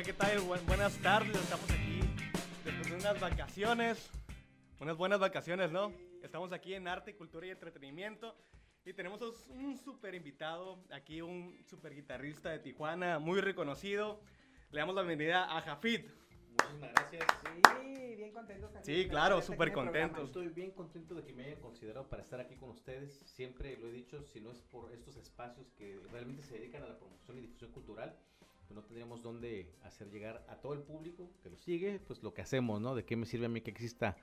Hola, 0.00 0.06
¿qué 0.06 0.12
tal? 0.14 0.38
Bu- 0.38 0.64
buenas 0.66 0.96
tardes, 1.02 1.36
estamos 1.36 1.70
aquí 1.70 2.00
después 2.64 2.88
de 2.88 2.94
unas 2.96 3.20
vacaciones, 3.20 4.10
unas 4.80 4.96
buenas 4.96 5.20
vacaciones, 5.20 5.70
¿no? 5.70 5.92
Estamos 6.22 6.52
aquí 6.54 6.72
en 6.72 6.88
Arte, 6.88 7.14
Cultura 7.14 7.46
y 7.46 7.50
Entretenimiento 7.50 8.34
y 8.86 8.94
tenemos 8.94 9.20
os- 9.20 9.46
un 9.48 9.76
super 9.76 10.14
invitado, 10.14 10.82
aquí 10.90 11.20
un 11.20 11.62
super 11.68 11.94
guitarrista 11.94 12.48
de 12.48 12.60
Tijuana, 12.60 13.18
muy 13.18 13.42
reconocido. 13.42 14.22
Le 14.70 14.80
damos 14.80 14.94
la 14.94 15.02
bienvenida 15.02 15.54
a 15.54 15.60
Jafid. 15.60 16.06
Muchísimas 16.48 16.92
gracias. 16.94 17.24
Sí, 17.82 18.14
bien 18.16 18.32
contentos. 18.32 18.70
Sí, 18.82 19.06
claro, 19.06 19.42
súper 19.42 19.70
contentos. 19.70 20.28
Estoy 20.28 20.48
bien 20.48 20.70
contento 20.70 21.14
de 21.14 21.24
que 21.24 21.34
me 21.34 21.44
hayan 21.44 21.60
considerado 21.60 22.08
para 22.08 22.22
estar 22.22 22.40
aquí 22.40 22.56
con 22.56 22.70
ustedes. 22.70 23.20
Siempre 23.26 23.76
lo 23.76 23.88
he 23.88 23.92
dicho, 23.92 24.22
si 24.24 24.40
no 24.40 24.50
es 24.50 24.62
por 24.62 24.90
estos 24.94 25.16
espacios 25.18 25.70
que 25.76 26.00
realmente 26.10 26.42
se 26.42 26.54
dedican 26.54 26.84
a 26.84 26.86
la 26.88 26.98
promoción 26.98 27.36
y 27.36 27.42
difusión 27.42 27.70
cultural, 27.72 28.16
pues 28.70 28.76
no 28.76 28.82
tendríamos 28.84 29.20
dónde 29.20 29.68
hacer 29.82 30.08
llegar 30.12 30.44
a 30.48 30.54
todo 30.54 30.74
el 30.74 30.78
público 30.82 31.28
que 31.42 31.50
lo 31.50 31.56
sigue, 31.56 31.98
pues 32.06 32.22
lo 32.22 32.32
que 32.32 32.40
hacemos, 32.42 32.80
¿no? 32.80 32.94
¿De 32.94 33.04
qué 33.04 33.16
me 33.16 33.26
sirve 33.26 33.46
a 33.46 33.48
mí 33.48 33.60
que 33.62 33.72
exista 33.72 34.16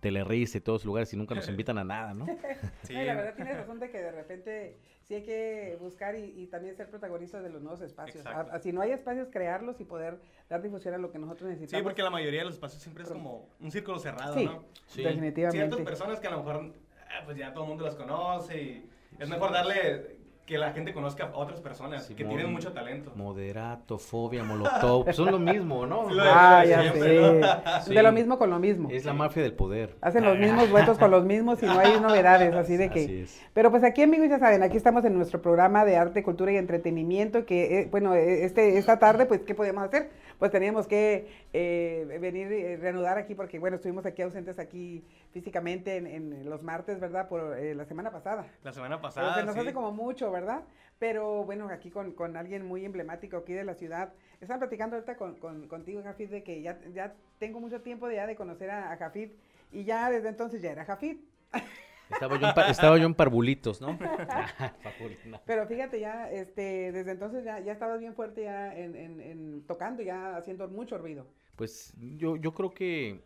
Telerris 0.00 0.54
y 0.56 0.60
todos 0.60 0.80
los 0.82 0.84
lugares 0.84 1.08
si 1.08 1.16
nunca 1.16 1.34
nos 1.34 1.48
invitan 1.48 1.78
a 1.78 1.84
nada, 1.84 2.12
¿no? 2.12 2.26
Sí, 2.82 2.92
No, 2.92 3.02
la 3.02 3.14
verdad 3.14 3.34
tienes 3.34 3.56
razón 3.56 3.80
de 3.80 3.88
que 3.90 3.96
de 3.96 4.12
repente 4.12 4.76
sí 5.04 5.14
hay 5.14 5.22
que 5.22 5.78
buscar 5.80 6.16
y, 6.16 6.24
y 6.38 6.46
también 6.48 6.76
ser 6.76 6.90
protagonistas 6.90 7.42
de 7.42 7.48
los 7.48 7.62
nuevos 7.62 7.80
espacios. 7.80 8.16
Exacto. 8.26 8.52
A- 8.52 8.56
a- 8.56 8.58
si 8.58 8.72
no 8.72 8.82
hay 8.82 8.90
espacios, 8.90 9.28
crearlos 9.32 9.80
y 9.80 9.84
poder 9.86 10.18
dar 10.50 10.60
difusión 10.60 10.92
a 10.92 10.98
lo 10.98 11.10
que 11.10 11.18
nosotros 11.18 11.48
necesitamos. 11.48 11.80
sí, 11.80 11.82
porque 11.82 12.02
la 12.02 12.10
mayoría 12.10 12.40
de 12.40 12.44
los 12.44 12.54
espacios 12.56 12.82
siempre 12.82 13.04
es 13.04 13.08
como 13.10 13.48
un 13.58 13.70
círculo 13.72 13.98
cerrado, 13.98 14.34
Sí, 14.34 14.44
¿no? 14.44 14.66
Sí. 14.86 15.02
definitivamente. 15.02 15.56
Ciertas 15.66 15.80
personas 15.80 16.20
que 16.20 16.26
a 16.26 16.30
lo 16.32 16.38
mejor 16.44 16.74
ah, 17.08 17.22
pues 17.24 17.38
ya 17.38 17.54
todo 17.54 17.64
el 17.64 17.68
mundo 17.70 17.86
las 17.86 17.94
conoce 17.94 18.60
y 18.62 18.90
es 19.18 19.28
mejor 19.30 19.50
darle 19.50 20.13
que 20.46 20.58
la 20.58 20.72
gente 20.72 20.92
conozca 20.92 21.24
a 21.32 21.36
otras 21.36 21.60
personas 21.60 22.06
que 22.06 22.22
tienen 22.22 22.52
mucho 22.52 22.72
talento. 22.72 23.12
Moderato, 23.16 23.98
fobia, 23.98 24.44
molotov, 24.44 25.10
son 25.14 25.30
lo 25.30 25.38
mismo, 25.38 25.86
¿no? 25.86 26.08
Sí, 26.08 26.14
lo 26.14 26.22
Ah, 26.26 26.60
de 26.62 26.68
ya 26.68 26.80
siempre, 26.82 27.20
¿no? 27.20 27.32
sé. 27.32 27.54
Sí. 27.84 27.94
De 27.94 28.02
lo 28.02 28.12
mismo 28.12 28.38
con 28.38 28.50
lo 28.50 28.58
mismo. 28.58 28.88
Es 28.90 29.04
la 29.06 29.14
mafia 29.14 29.42
del 29.42 29.54
poder. 29.54 29.96
Hacen 30.02 30.22
los 30.24 30.38
mismos 30.38 30.68
duetos 30.68 30.98
con 30.98 31.10
los 31.10 31.24
mismos 31.24 31.62
y 31.62 31.66
no 31.66 31.78
hay 31.78 31.98
novedades, 31.98 32.54
así 32.54 32.76
de 32.76 32.90
que... 32.90 33.00
Así 33.04 33.20
es. 33.20 33.42
Pero 33.54 33.70
pues 33.70 33.84
aquí 33.84 34.02
amigos 34.02 34.28
ya 34.28 34.38
saben, 34.38 34.62
aquí 34.62 34.76
estamos 34.76 35.04
en 35.04 35.14
nuestro 35.16 35.40
programa 35.40 35.84
de 35.84 35.96
arte, 35.96 36.22
cultura 36.22 36.52
y 36.52 36.56
entretenimiento, 36.56 37.46
que 37.46 37.80
eh, 37.80 37.88
bueno, 37.90 38.14
eh, 38.14 38.44
este, 38.44 38.76
esta 38.78 38.98
tarde 38.98 39.26
pues 39.26 39.40
¿qué 39.42 39.54
podíamos 39.54 39.84
hacer? 39.84 40.10
Pues 40.38 40.50
teníamos 40.50 40.86
que 40.86 41.28
eh, 41.52 42.18
venir 42.20 42.50
y 42.52 42.76
reanudar 42.76 43.18
aquí 43.18 43.34
porque 43.34 43.58
bueno, 43.58 43.76
estuvimos 43.76 44.04
aquí 44.06 44.22
ausentes 44.22 44.58
aquí 44.58 45.04
físicamente 45.32 45.96
en, 45.96 46.06
en 46.06 46.48
los 46.50 46.62
martes, 46.62 47.00
¿verdad? 47.00 47.28
Por 47.28 47.56
eh, 47.58 47.74
la 47.74 47.84
semana 47.84 48.10
pasada. 48.10 48.46
La 48.62 48.72
semana 48.72 48.96
Pero 48.96 49.02
pasada. 49.02 49.34
se 49.36 49.44
nos 49.44 49.54
sí. 49.54 49.60
hace 49.60 49.72
como 49.72 49.92
mucho, 49.92 50.30
¿verdad? 50.30 50.62
Pero 50.98 51.44
bueno, 51.44 51.68
aquí 51.68 51.90
con, 51.90 52.12
con 52.12 52.36
alguien 52.36 52.64
muy 52.66 52.84
emblemático 52.84 53.36
aquí 53.38 53.52
de 53.52 53.64
la 53.64 53.74
ciudad. 53.74 54.12
Estaba 54.40 54.60
platicando 54.60 54.96
ahorita 54.96 55.16
con, 55.16 55.36
con- 55.36 55.68
contigo, 55.68 56.02
Jafid, 56.02 56.30
de 56.30 56.42
que 56.42 56.62
ya, 56.62 56.78
ya 56.92 57.14
tengo 57.38 57.60
mucho 57.60 57.80
tiempo 57.80 58.06
de, 58.08 58.16
ya 58.16 58.26
de 58.26 58.36
conocer 58.36 58.70
a, 58.70 58.92
a 58.92 58.96
Jafid 58.96 59.30
y 59.72 59.84
ya 59.84 60.10
desde 60.10 60.28
entonces 60.28 60.60
ya 60.62 60.72
era 60.72 60.84
Jafid. 60.84 61.16
Estaba 62.10 62.38
yo 62.38 62.48
en, 62.48 62.54
pa- 62.54 62.68
estaba 62.68 62.98
yo 62.98 63.06
en 63.06 63.14
parvulitos, 63.14 63.80
¿no? 63.80 63.98
Pero 65.46 65.66
fíjate, 65.66 66.00
ya 66.00 66.30
este, 66.30 66.92
desde 66.92 67.10
entonces 67.12 67.44
ya, 67.44 67.60
ya 67.60 67.72
estabas 67.72 68.00
bien 68.00 68.14
fuerte 68.14 68.42
ya 68.44 68.76
en, 68.76 68.94
en- 68.96 69.20
en 69.20 69.62
tocando, 69.66 70.02
ya 70.02 70.36
haciendo 70.36 70.68
mucho 70.68 70.98
ruido. 70.98 71.26
Pues 71.56 71.94
yo, 71.98 72.36
yo 72.36 72.52
creo 72.52 72.70
que 72.72 73.22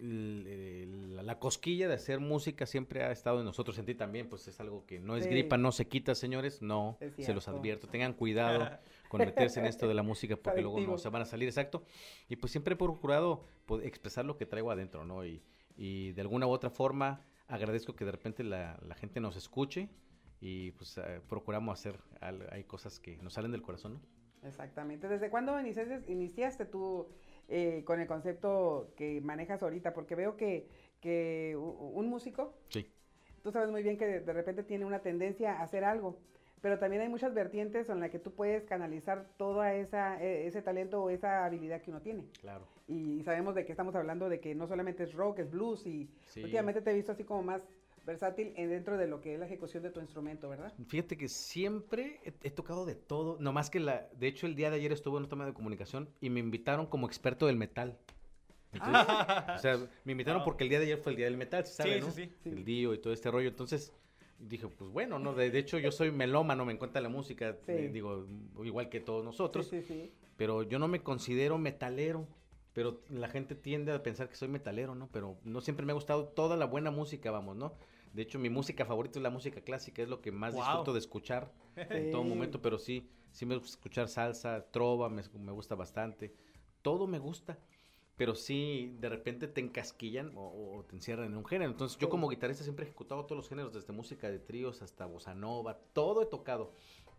la, 0.00 1.22
la 1.22 1.38
cosquilla 1.38 1.88
de 1.88 1.94
hacer 1.94 2.20
música 2.20 2.66
siempre 2.66 3.02
ha 3.02 3.10
estado 3.10 3.40
en 3.40 3.44
nosotros, 3.44 3.78
en 3.78 3.84
ti 3.86 3.94
también, 3.94 4.28
pues 4.28 4.46
es 4.48 4.60
algo 4.60 4.84
que 4.86 5.00
no 5.00 5.16
es 5.16 5.24
Sí. 5.24 5.30
gripa, 5.30 5.56
no 5.56 5.72
se 5.72 5.86
quita, 5.88 6.14
señores, 6.14 6.62
no, 6.62 6.98
se 7.18 7.34
los 7.34 7.48
advierto, 7.48 7.88
tengan 7.88 8.12
cuidado 8.14 8.68
con 9.08 9.20
meterse 9.20 9.60
en 9.60 9.66
esto 9.66 9.88
de 9.88 9.94
la 9.94 10.02
música 10.02 10.36
porque 10.36 10.60
luego 10.62 10.80
no 10.80 10.98
se 10.98 11.08
van 11.08 11.22
a 11.22 11.24
salir, 11.24 11.48
exacto. 11.48 11.82
Y 12.28 12.36
pues 12.36 12.52
siempre 12.52 12.74
he 12.74 12.76
procurado 12.76 13.44
pues, 13.66 13.84
expresar 13.84 14.24
lo 14.24 14.36
que 14.36 14.46
traigo 14.46 14.70
adentro, 14.70 15.04
¿no? 15.04 15.24
Y, 15.24 15.42
y 15.76 16.12
de 16.12 16.20
alguna 16.20 16.46
u 16.46 16.50
otra 16.50 16.70
forma 16.70 17.22
agradezco 17.48 17.94
que 17.96 18.04
de 18.04 18.12
repente 18.12 18.44
la, 18.44 18.78
la 18.86 18.94
gente 18.94 19.20
nos 19.20 19.36
escuche 19.36 19.88
y 20.40 20.70
pues 20.72 20.96
eh, 20.98 21.20
procuramos 21.28 21.78
hacer, 21.78 21.98
al- 22.20 22.48
hay 22.52 22.64
cosas 22.64 23.00
que 23.00 23.16
nos 23.18 23.32
salen 23.34 23.50
del 23.50 23.62
corazón, 23.62 23.94
¿no? 23.94 24.48
Exactamente. 24.48 25.08
¿Desde 25.08 25.30
cuándo 25.30 25.58
iniciaste, 25.58 26.04
iniciaste 26.12 26.64
tú 26.66 27.08
eh, 27.48 27.82
con 27.84 28.00
el 28.00 28.06
concepto 28.06 28.92
que 28.96 29.20
manejas 29.20 29.62
ahorita? 29.62 29.92
Porque 29.94 30.14
veo 30.14 30.36
que, 30.36 30.68
que 31.00 31.56
un 31.56 32.08
músico, 32.08 32.54
Sí. 32.68 32.86
tú 33.42 33.50
sabes 33.50 33.70
muy 33.70 33.82
bien 33.82 33.98
que 33.98 34.06
de, 34.06 34.20
de 34.20 34.32
repente 34.32 34.62
tiene 34.62 34.84
una 34.84 35.00
tendencia 35.00 35.54
a 35.58 35.62
hacer 35.64 35.82
algo, 35.82 36.20
pero 36.60 36.78
también 36.78 37.02
hay 37.02 37.08
muchas 37.08 37.34
vertientes 37.34 37.88
en 37.88 38.00
las 38.00 38.10
que 38.10 38.18
tú 38.18 38.32
puedes 38.32 38.64
canalizar 38.64 39.26
todo 39.36 39.62
esa, 39.64 40.22
eh, 40.22 40.46
ese 40.46 40.62
talento 40.62 41.02
o 41.02 41.10
esa 41.10 41.44
habilidad 41.44 41.80
que 41.82 41.90
uno 41.90 42.00
tiene. 42.00 42.24
Claro. 42.40 42.66
Y, 42.86 43.22
sabemos 43.22 43.54
de 43.54 43.64
que 43.64 43.72
estamos 43.72 43.94
hablando 43.94 44.28
de 44.28 44.40
que 44.40 44.54
no 44.54 44.66
solamente 44.66 45.02
es 45.04 45.12
rock, 45.12 45.40
es 45.40 45.50
blues 45.50 45.86
y 45.86 46.08
Sí. 46.26 46.42
últimamente 46.42 46.80
te 46.82 46.90
he 46.90 46.94
visto 46.94 47.12
así 47.12 47.24
como 47.24 47.42
más 47.42 47.62
versátil 48.06 48.54
en 48.56 48.70
dentro 48.70 48.96
de 48.96 49.06
lo 49.06 49.20
que 49.20 49.34
es 49.34 49.38
la 49.40 49.44
ejecución 49.46 49.82
de 49.82 49.90
tu 49.90 50.00
instrumento, 50.00 50.48
¿verdad? 50.48 50.72
Fíjate 50.86 51.18
que 51.18 51.28
siempre 51.28 52.20
he, 52.24 52.32
he 52.42 52.50
tocado 52.50 52.86
de 52.86 52.94
todo, 52.94 53.36
nomás 53.38 53.68
que 53.68 53.80
la, 53.80 54.08
de 54.16 54.28
hecho 54.28 54.46
el 54.46 54.54
día 54.54 54.70
de 54.70 54.76
ayer 54.76 54.92
estuve 54.92 55.18
en 55.18 55.24
un 55.24 55.28
toma 55.28 55.44
de 55.44 55.52
comunicación 55.52 56.08
y 56.20 56.30
me 56.30 56.40
invitaron 56.40 56.86
como 56.86 57.06
experto 57.06 57.46
del 57.46 57.56
metal. 57.56 57.98
Entonces, 58.72 59.06
o 59.54 59.58
sea, 59.58 59.76
me 60.04 60.12
invitaron 60.12 60.42
porque 60.44 60.64
el 60.64 60.70
día 60.70 60.78
de 60.78 60.84
ayer 60.86 60.98
fue 60.98 61.12
el 61.12 61.16
día 61.16 61.26
del 61.26 61.36
metal, 61.36 61.64
¿se 61.66 61.72
sabe, 61.74 61.94
Sí, 61.94 62.00
no? 62.00 62.10
sí. 62.10 62.32
Sí. 62.42 62.48
El 62.50 62.64
Dio 62.64 62.94
y 62.94 62.98
todo 62.98 63.12
este 63.12 63.30
rollo. 63.30 63.48
Entonces 63.48 63.92
dije, 64.38 64.68
pues 64.68 64.90
bueno, 64.90 65.18
no, 65.18 65.34
de, 65.34 65.50
de 65.50 65.58
hecho 65.58 65.78
yo 65.78 65.90
soy 65.92 66.10
melómano, 66.12 66.64
me 66.64 66.72
encanta 66.72 67.00
la 67.00 67.08
música, 67.08 67.56
Sí. 67.66 67.72
eh, 67.72 67.90
digo, 67.92 68.26
igual 68.64 68.88
que 68.88 69.00
todos 69.00 69.24
nosotros, 69.24 69.66
Sí, 69.68 69.82
sí, 69.82 69.86
sí. 69.88 70.12
pero 70.36 70.62
yo 70.62 70.78
no 70.78 70.88
me 70.88 71.02
considero 71.02 71.58
metalero. 71.58 72.26
Pero 72.74 73.00
la 73.08 73.26
gente 73.28 73.56
tiende 73.56 73.90
a 73.90 74.04
pensar 74.04 74.28
que 74.28 74.36
soy 74.36 74.46
metalero, 74.46 74.94
¿no? 74.94 75.08
Pero 75.10 75.36
no 75.42 75.60
siempre 75.60 75.84
me 75.84 75.90
ha 75.90 75.94
gustado 75.94 76.26
toda 76.28 76.56
la 76.56 76.64
buena 76.66 76.92
música, 76.92 77.32
vamos, 77.32 77.56
¿no? 77.56 77.74
De 78.12 78.22
hecho, 78.22 78.38
mi 78.38 78.50
música 78.50 78.84
favorita 78.84 79.18
es 79.18 79.22
la 79.24 79.30
música 79.30 79.60
clásica, 79.62 80.00
es 80.02 80.08
lo 80.08 80.20
que 80.20 80.30
más 80.30 80.54
Wow. 80.54 80.62
disfruto 80.62 80.92
de 80.92 81.00
escuchar 81.00 81.52
en 81.74 82.10
todo 82.12 82.22
momento, 82.22 82.62
pero 82.62 82.78
sí, 82.78 83.08
sí 83.32 83.46
me 83.46 83.56
gusta 83.56 83.70
escuchar 83.70 84.06
salsa, 84.08 84.64
trova, 84.70 85.08
me, 85.08 85.22
me 85.40 85.50
gusta 85.50 85.74
bastante, 85.74 86.32
todo 86.82 87.08
me 87.08 87.18
gusta, 87.18 87.58
pero 88.18 88.34
sí, 88.34 88.96
de 88.98 89.08
repente 89.08 89.46
te 89.46 89.60
encasquillan 89.60 90.32
o, 90.34 90.76
o 90.76 90.84
te 90.84 90.96
encierran 90.96 91.26
en 91.26 91.36
un 91.36 91.44
género. 91.46 91.70
Entonces, 91.70 91.96
yo 91.98 92.08
como 92.08 92.28
guitarrista 92.28 92.64
siempre 92.64 92.84
he 92.84 92.88
ejecutado 92.88 93.24
todos 93.24 93.36
los 93.36 93.48
géneros, 93.48 93.72
desde 93.72 93.92
música 93.92 94.28
de 94.28 94.40
tríos 94.40 94.82
hasta 94.82 95.06
bossa 95.06 95.36
nova, 95.36 95.78
todo 95.92 96.22
he 96.22 96.26
tocado. 96.26 96.72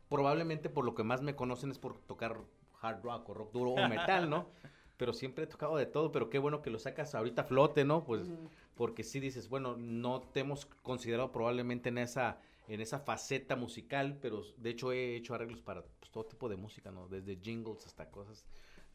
Probablemente 0.10 0.70
por 0.70 0.84
lo 0.84 0.96
que 0.96 1.04
más 1.04 1.22
me 1.22 1.38
conocen 1.38 1.72
es 1.72 1.80
por 1.80 1.98
tocar 2.02 2.38
hard 2.82 3.02
rock 3.02 3.30
o 3.30 3.34
rock 3.34 3.54
duro 3.54 3.72
o 3.72 3.88
metal, 3.88 4.30
¿no? 4.30 4.50
Pero 4.98 5.14
siempre 5.14 5.46
he 5.46 5.48
tocado 5.48 5.78
de 5.78 5.86
todo, 5.86 6.12
pero 6.12 6.30
qué 6.30 6.40
bueno 6.40 6.62
que 6.62 6.70
lo 6.70 6.78
sacas 6.78 7.16
ahorita 7.16 7.44
a 7.44 7.46
flote, 7.46 7.86
¿no? 7.86 8.04
Pues 8.04 8.28
Ujú. 8.28 8.50
porque 8.76 9.06
sí 9.06 9.22
dices, 9.22 9.48
bueno, 9.48 9.78
no 9.78 10.20
te 10.20 10.42
hemos 10.42 10.66
considerado 10.66 11.32
probablemente 11.32 11.88
en 11.88 12.00
esa 12.00 12.42
en 12.68 12.82
esa 12.82 13.00
faceta 13.00 13.56
musical, 13.56 14.18
pero 14.22 14.44
de 14.58 14.70
hecho 14.70 14.92
he 14.92 15.16
hecho 15.16 15.34
arreglos 15.34 15.62
para 15.62 15.84
pues, 15.84 16.12
todo 16.12 16.26
tipo 16.26 16.50
de 16.50 16.58
música, 16.58 16.92
¿no? 16.92 17.08
Desde 17.08 17.38
jingles 17.38 17.86
hasta 17.88 18.12
cosas, 18.12 18.46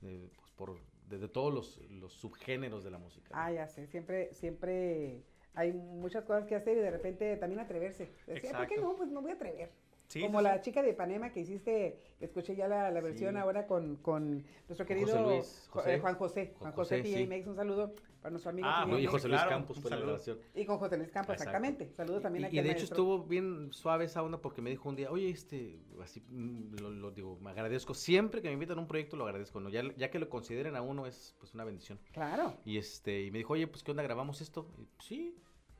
eh, 0.03 0.31
pues, 0.37 0.51
por, 0.53 0.79
desde 1.09 1.29
todos 1.29 1.53
los, 1.53 1.79
los 1.91 2.13
subgéneros 2.13 2.85
de 2.85 2.91
la 2.91 2.99
música. 2.99 3.29
¿no? 3.31 3.41
Ah, 3.41 3.53
ya 3.53 3.69
sé, 3.69 3.87
siempre, 3.87 4.33
siempre 4.35 5.23
hay 5.55 5.73
muchas 5.73 6.25
cosas 6.25 6.47
que 6.47 6.55
hacer 6.55 6.77
y 6.77 6.81
de 6.81 6.91
repente 6.91 7.37
también 7.37 7.61
atreverse. 7.61 8.11
Decía, 8.27 8.53
¿por 8.53 8.67
qué 8.67 8.77
no? 8.77 8.97
Pues 8.97 9.11
me 9.11 9.21
voy 9.21 9.31
a 9.31 9.35
atrever. 9.35 9.71
Sí, 10.15 10.21
Como 10.23 10.39
sí, 10.39 10.45
la 10.45 10.55
sí. 10.59 10.61
chica 10.63 10.81
de 10.81 10.91
Ipanema 10.91 11.33
que 11.33 11.41
hiciste, 11.41 11.99
que 12.21 12.25
escuché 12.25 12.55
ya 12.55 12.69
la, 12.69 12.89
la 12.93 13.01
versión 13.01 13.35
Sí. 13.35 13.41
ahora 13.41 13.67
con, 13.67 13.97
con 13.97 14.45
nuestro 14.69 14.87
querido 14.87 15.09
José 15.09 15.23
Luis, 15.23 15.67
Jo- 15.71 15.81
José. 15.81 15.95
eh, 15.95 15.99
Juan 15.99 16.15
José. 16.15 16.55
Juan 16.57 16.73
José, 16.73 16.99
José. 17.03 17.27
Makes, 17.27 17.49
un 17.51 17.57
saludo 17.57 17.95
para 18.23 18.31
nuestro 18.31 18.51
amigo 18.51 18.69
Ah, 18.71 18.87
y. 18.99 19.07
José 19.07 19.27
Luis 19.29 19.41
claro, 19.41 19.51
Campos 19.57 19.81
fue 19.81 19.91
la 19.91 19.97
grabación. 19.97 20.39
Y 20.55 20.65
con 20.65 20.79
José 20.79 20.97
Luis 20.99 21.11
Campos, 21.11 21.35
Exacto. 21.35 21.51
exactamente. 21.51 21.93
Saludos 21.95 22.23
también 22.23 22.45
Y, 22.45 22.47
aquí 22.47 22.59
y 22.59 22.63
de 22.63 22.69
hecho 22.69 22.79
maestro. 22.79 22.95
estuvo 22.95 23.25
bien 23.25 23.73
suave 23.73 24.05
esa 24.05 24.23
onda 24.23 24.39
porque 24.41 24.63
me 24.63 24.71
dijo 24.71 24.89
un 24.89 24.95
día, 24.95 25.11
oye, 25.11 25.29
este, 25.31 25.81
así, 26.01 26.21
mm, 26.29 26.77
lo, 26.81 26.91
lo 26.91 27.11
digo, 27.11 27.37
me 27.41 27.51
agradezco, 27.51 27.93
siempre 27.93 28.41
que 28.41 28.47
me 28.49 28.55
invitan 28.55 28.79
a 28.79 28.83
un 28.83 28.87
proyecto 28.87 29.17
lo 29.17 29.25
agradezco, 29.25 29.59
¿no? 29.59 29.69
Ya, 29.69 29.83
ya 29.97 30.11
que 30.13 30.21
lo 30.21 30.29
consideren 30.31 30.77
a 30.77 30.81
uno 30.83 31.07
es 31.07 31.35
pues 31.41 31.55
una 31.55 31.65
bendición. 31.65 31.99
Claro. 32.13 32.55
Y 32.65 32.79
este, 32.79 33.25
y 33.25 33.31
me 33.33 33.39
dijo, 33.39 33.55
oye, 33.55 33.67
pues 33.67 33.83
qué 33.83 33.91
onda, 33.91 34.05
grabamos 34.05 34.41
esto. 34.41 34.71
Y, 34.79 34.87
sí. 35.03 35.37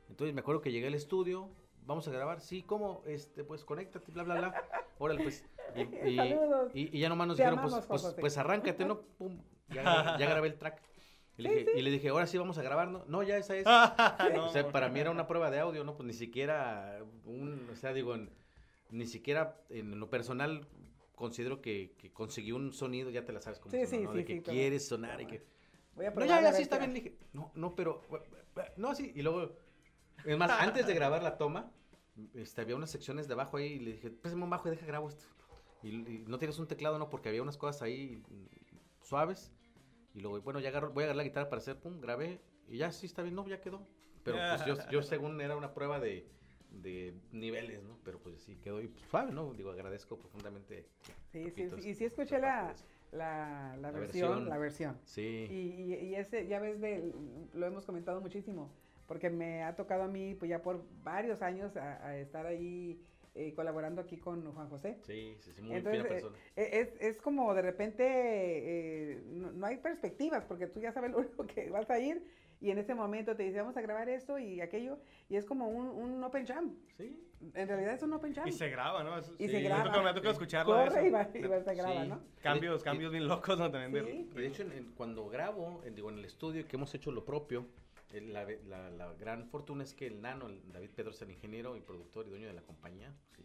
Entonces 0.09 0.35
me 0.35 0.41
acuerdo 0.41 0.61
que 0.61 0.73
llegué 0.73 0.89
al 0.89 0.95
estudio, 0.95 1.49
vamos 1.87 2.07
a 2.09 2.11
grabar, 2.11 2.41
sí, 2.41 2.63
¿cómo? 2.63 3.03
Este, 3.07 3.45
pues 3.45 3.65
conéctate, 3.65 4.11
bla, 4.13 4.23
bla, 4.23 4.35
bla. 4.37 4.55
Órale, 4.99 5.23
pues. 5.23 5.45
Y, 5.75 5.81
y- 5.81 6.21
y- 6.75 6.97
y 6.97 7.01
ya 7.01 7.09
nomás 7.09 7.29
nos 7.29 7.37
Te 7.37 7.43
dijeron, 7.43 7.59
amamos, 7.59 7.87
pues, 7.87 8.03
pues, 8.03 8.15
pues 8.21 8.39
arráncate, 8.39 8.85
¿no? 8.85 9.01
Pum, 9.01 9.39
ya, 9.69 9.83
grabé- 9.83 10.19
ya 10.19 10.27
grabé 10.31 10.49
el 10.49 10.59
track. 10.59 10.83
Y 11.37 11.43
le, 11.43 11.51
dije, 11.55 11.71
y 11.79 11.83
le 11.83 11.91
dije, 11.91 12.09
ahora 12.11 12.27
sí 12.29 12.39
vamos 12.39 12.59
a 12.59 12.63
grabar, 12.63 12.89
¿no? 12.89 13.05
No, 13.09 13.23
ya 13.25 13.37
esa 13.37 13.57
es. 13.57 13.65
No, 13.67 14.47
O 14.47 14.49
sea, 14.51 14.69
para 14.71 14.89
mí 14.89 15.01
era 15.01 15.11
una 15.11 15.27
prueba 15.27 15.51
de 15.51 15.59
audio, 15.59 15.83
¿no? 15.83 15.97
Pues 15.97 16.07
ni 16.07 16.13
siquiera 16.13 17.01
un, 17.25 17.69
o 17.73 17.77
sea, 17.77 17.93
digo, 17.93 18.17
ni 18.91 19.07
siquiera 19.07 19.61
en 19.69 19.99
lo 19.99 20.09
personal 20.11 20.67
considero 21.17 21.61
que, 21.61 21.95
que 21.99 22.13
conseguí 22.13 22.53
un 22.53 22.73
sonido, 22.73 23.11
ya 23.11 23.25
te 23.25 23.33
la 23.33 23.41
sabes 23.41 23.59
cómo 23.59 23.73
Sí, 23.75 23.85
sí, 23.87 23.99
¿no? 24.03 24.13
De 24.13 24.25
que 24.25 24.43
quieres 24.43 24.87
sonar 24.87 25.21
y 25.21 25.27
que... 25.27 25.45
Voy 25.97 26.07
a 26.07 26.11
No, 26.11 26.25
ya, 26.25 26.41
ya, 26.41 26.53
sí 26.53 26.63
está 26.63 26.79
bien. 26.79 26.93
Le 26.93 27.01
dije, 27.01 27.17
no, 27.33 27.51
no, 27.55 27.75
pero. 27.75 28.03
No, 28.77 28.95
sí. 28.95 29.13
Y 29.15 29.23
luego. 29.23 29.53
Es 30.25 30.39
más, 30.39 30.51
antes 30.51 30.87
de 30.87 30.95
grabar 30.95 31.23
la 31.23 31.37
toma, 31.37 31.71
este, 32.35 32.61
había 32.61 32.77
unas 32.77 32.91
secciones 32.91 33.29
de 33.29 33.35
abajo 33.35 33.57
ahí 33.57 33.73
y 33.73 33.79
le 33.81 33.93
dije, 33.93 34.11
pésame 34.11 34.45
un 34.45 34.51
bajo 34.51 34.69
y 34.69 34.73
deja 34.73 34.87
grabo 34.87 35.09
esto. 35.09 35.25
Y, 35.83 35.89
y 35.89 36.25
no 36.27 36.39
tienes 36.39 36.59
un 36.59 36.67
teclado, 36.67 36.99
no, 36.99 37.11
porque 37.11 37.29
había 37.29 37.43
unas 37.43 37.57
cosas 37.57 37.83
ahí. 37.83 38.23
suaves. 39.03 39.53
Y 40.15 40.21
luego, 40.21 40.41
bueno, 40.41 40.61
ya 40.61 40.69
agarro, 40.69 40.93
voy 40.93 41.03
a 41.03 41.07
agarrar 41.07 41.17
la 41.17 41.25
guitarra 41.25 41.51
para 41.51 41.61
hacer, 41.61 41.79
pum, 41.79 42.01
grabé. 42.01 42.41
Y 42.69 42.79
ya, 42.79 42.93
sí, 42.93 43.07
está 43.07 43.23
bien, 43.23 43.35
no, 43.35 43.47
ya 43.47 43.61
quedó. 43.61 43.87
Pero 44.23 44.39
pues 44.39 44.65
yo, 44.65 44.91
yo 44.91 45.03
según 45.03 45.39
era 45.41 45.55
una 45.57 45.75
prueba 45.75 46.01
de, 46.01 46.27
de 46.71 47.15
niveles, 47.33 47.83
¿no? 47.83 47.99
Pero 48.05 48.19
pues 48.19 48.41
sí, 48.41 48.57
quedó 48.57 48.81
y 48.81 48.89
pues, 48.89 49.05
suave, 49.11 49.33
¿no? 49.33 49.53
Digo, 49.53 49.71
agradezco 49.71 50.19
profundamente. 50.19 50.87
Sí, 51.31 51.51
sí, 51.51 51.69
sí, 51.69 51.89
y 51.91 51.95
sí 51.95 52.05
escuché 52.05 52.39
la, 52.39 52.75
la, 53.13 53.77
la, 53.81 53.91
versión, 53.91 54.49
la 54.49 54.59
versión. 54.59 54.99
Sí. 55.05 55.47
Y, 55.51 55.95
y, 56.07 56.15
ese, 56.15 56.47
ya 56.47 56.59
ves, 56.59 56.81
de, 56.81 57.13
lo 57.53 57.67
hemos 57.67 57.85
comentado 57.85 58.21
muchísimo, 58.21 58.71
porque 59.07 59.31
me 59.31 59.63
ha 59.63 59.75
tocado 59.77 60.05
a 60.05 60.09
mí, 60.09 60.35
pues 60.35 60.49
ya 60.49 60.63
por 60.63 60.85
varios 61.03 61.43
años, 61.43 61.77
a, 61.77 62.07
a 62.07 62.19
estar 62.19 62.47
ahí 62.47 63.01
eh, 63.37 63.53
colaborando 63.53 64.01
aquí 64.01 64.17
con 64.17 64.53
Juan 64.53 64.69
José. 64.69 64.97
Sí, 65.03 65.37
sí, 65.41 65.53
sí 65.53 65.61
muy 65.61 65.77
Entonces, 65.77 66.05
persona. 66.05 66.37
Eh, 66.55 66.69
es, 66.73 67.01
es, 67.01 67.21
como 67.21 67.53
de 67.53 67.63
repente, 67.63 68.05
eh, 68.07 69.23
no, 69.27 69.51
no, 69.51 69.67
hay 69.67 69.79
perspectivas, 69.79 70.45
porque 70.45 70.69
tú 70.69 70.81
ya 70.81 70.93
sabes 70.93 71.11
lo 71.11 71.19
único 71.19 71.45
que 71.45 71.69
vas 71.69 71.91
a 71.91 71.99
ir 71.99 72.25
y 72.61 72.71
en 72.71 72.79
ese 72.79 72.95
momento 72.95 73.35
te 73.35 73.43
dice, 73.43 73.59
vamos 73.59 73.77
a 73.77 73.81
grabar 73.81 74.09
esto 74.09 74.39
y 74.39 74.61
aquello, 74.61 74.99
y 75.29 75.37
es 75.37 75.45
como 75.45 75.69
un, 75.69 75.89
un 75.89 76.23
open 76.23 76.47
jam. 76.47 76.77
Sí. 76.97 77.21
En 77.55 77.69
realidad 77.69 77.95
es 77.95 78.03
un 78.03 78.13
open 78.13 78.33
jam. 78.33 78.47
Y 78.47 78.53
se 78.53 78.71
graba, 78.71 79.03
¿no? 79.03 79.19
y 79.19 79.49
sí, 79.49 79.49
se 79.49 79.61
graba. 79.63 80.01
Me 80.01 80.11
ha 80.11 80.15
tocado 80.15 80.33
escucharlo. 80.33 80.73
Corre 80.73 81.09
y 81.09 81.11
va, 81.11 81.29
y 81.35 81.43
va, 81.43 81.61
se 81.61 81.75
graba, 81.75 82.05
¿no? 82.05 82.21
Cambios, 82.41 82.85
cambios 82.85 83.11
bien 83.11 83.27
locos, 83.27 83.59
¿no? 83.59 83.69
También 83.71 83.93
de, 83.93 84.41
de 84.41 84.47
hecho, 84.47 84.63
en, 84.63 84.93
cuando 84.97 85.29
grabo, 85.29 85.83
en, 85.85 85.97
digo, 85.97 86.09
en 86.09 86.19
el 86.19 86.25
estudio, 86.25 86.67
que 86.69 86.77
hemos 86.77 86.95
hecho 86.95 87.11
lo 87.11 87.25
propio, 87.25 87.67
la, 88.13 88.47
la, 88.67 88.91
la, 88.91 89.13
gran 89.15 89.47
fortuna 89.49 89.85
es 89.85 89.95
que 89.95 90.07
el 90.07 90.21
nano, 90.21 90.49
el 90.49 90.73
David 90.73 90.91
Pedro, 90.95 91.11
es 91.11 91.23
el 91.23 91.31
ingeniero 91.31 91.77
y 91.77 91.81
productor 91.81 92.27
y 92.27 92.31
dueño 92.31 92.47
de 92.47 92.55
la 92.55 92.63
compañía. 92.63 93.15
Sí. 93.37 93.43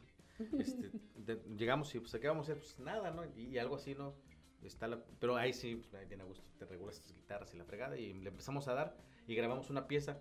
Este, 0.57 0.91
de, 1.15 1.41
llegamos 1.57 1.93
y 1.95 1.99
pues, 1.99 2.13
¿qué 2.19 2.27
vamos 2.27 2.47
a 2.47 2.53
hacer? 2.53 2.63
Pues 2.63 2.79
nada, 2.79 3.11
¿no? 3.11 3.25
Y, 3.25 3.47
y 3.47 3.57
algo 3.57 3.75
así, 3.75 3.95
¿no? 3.95 4.15
Está 4.63 4.87
la, 4.87 5.03
pero 5.19 5.35
ahí 5.35 5.53
sí, 5.53 5.75
pues, 5.75 6.07
bien 6.07 6.21
a 6.21 6.25
gusto, 6.25 6.45
te 6.57 6.65
regulas 6.65 7.01
tus 7.01 7.13
guitarras 7.13 7.53
y 7.53 7.57
la 7.57 7.65
fregada 7.65 7.97
y 7.97 8.13
le 8.13 8.29
empezamos 8.29 8.67
a 8.67 8.73
dar 8.73 8.97
y 9.25 9.35
grabamos 9.35 9.69
una 9.69 9.87
pieza 9.87 10.19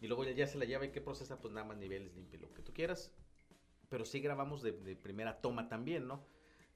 y 0.00 0.06
luego 0.06 0.24
ya, 0.24 0.32
ya 0.32 0.46
se 0.46 0.58
la 0.58 0.64
lleva 0.64 0.84
y 0.84 0.92
que 0.92 1.00
procesa, 1.00 1.40
pues 1.40 1.52
nada 1.52 1.66
más 1.66 1.76
niveles, 1.78 2.14
limpio, 2.14 2.40
lo 2.40 2.52
que 2.54 2.62
tú 2.62 2.72
quieras. 2.72 3.12
Pero 3.88 4.04
sí 4.04 4.20
grabamos 4.20 4.62
de, 4.62 4.72
de, 4.72 4.96
primera 4.96 5.40
toma 5.40 5.68
también, 5.68 6.06
¿no? 6.06 6.24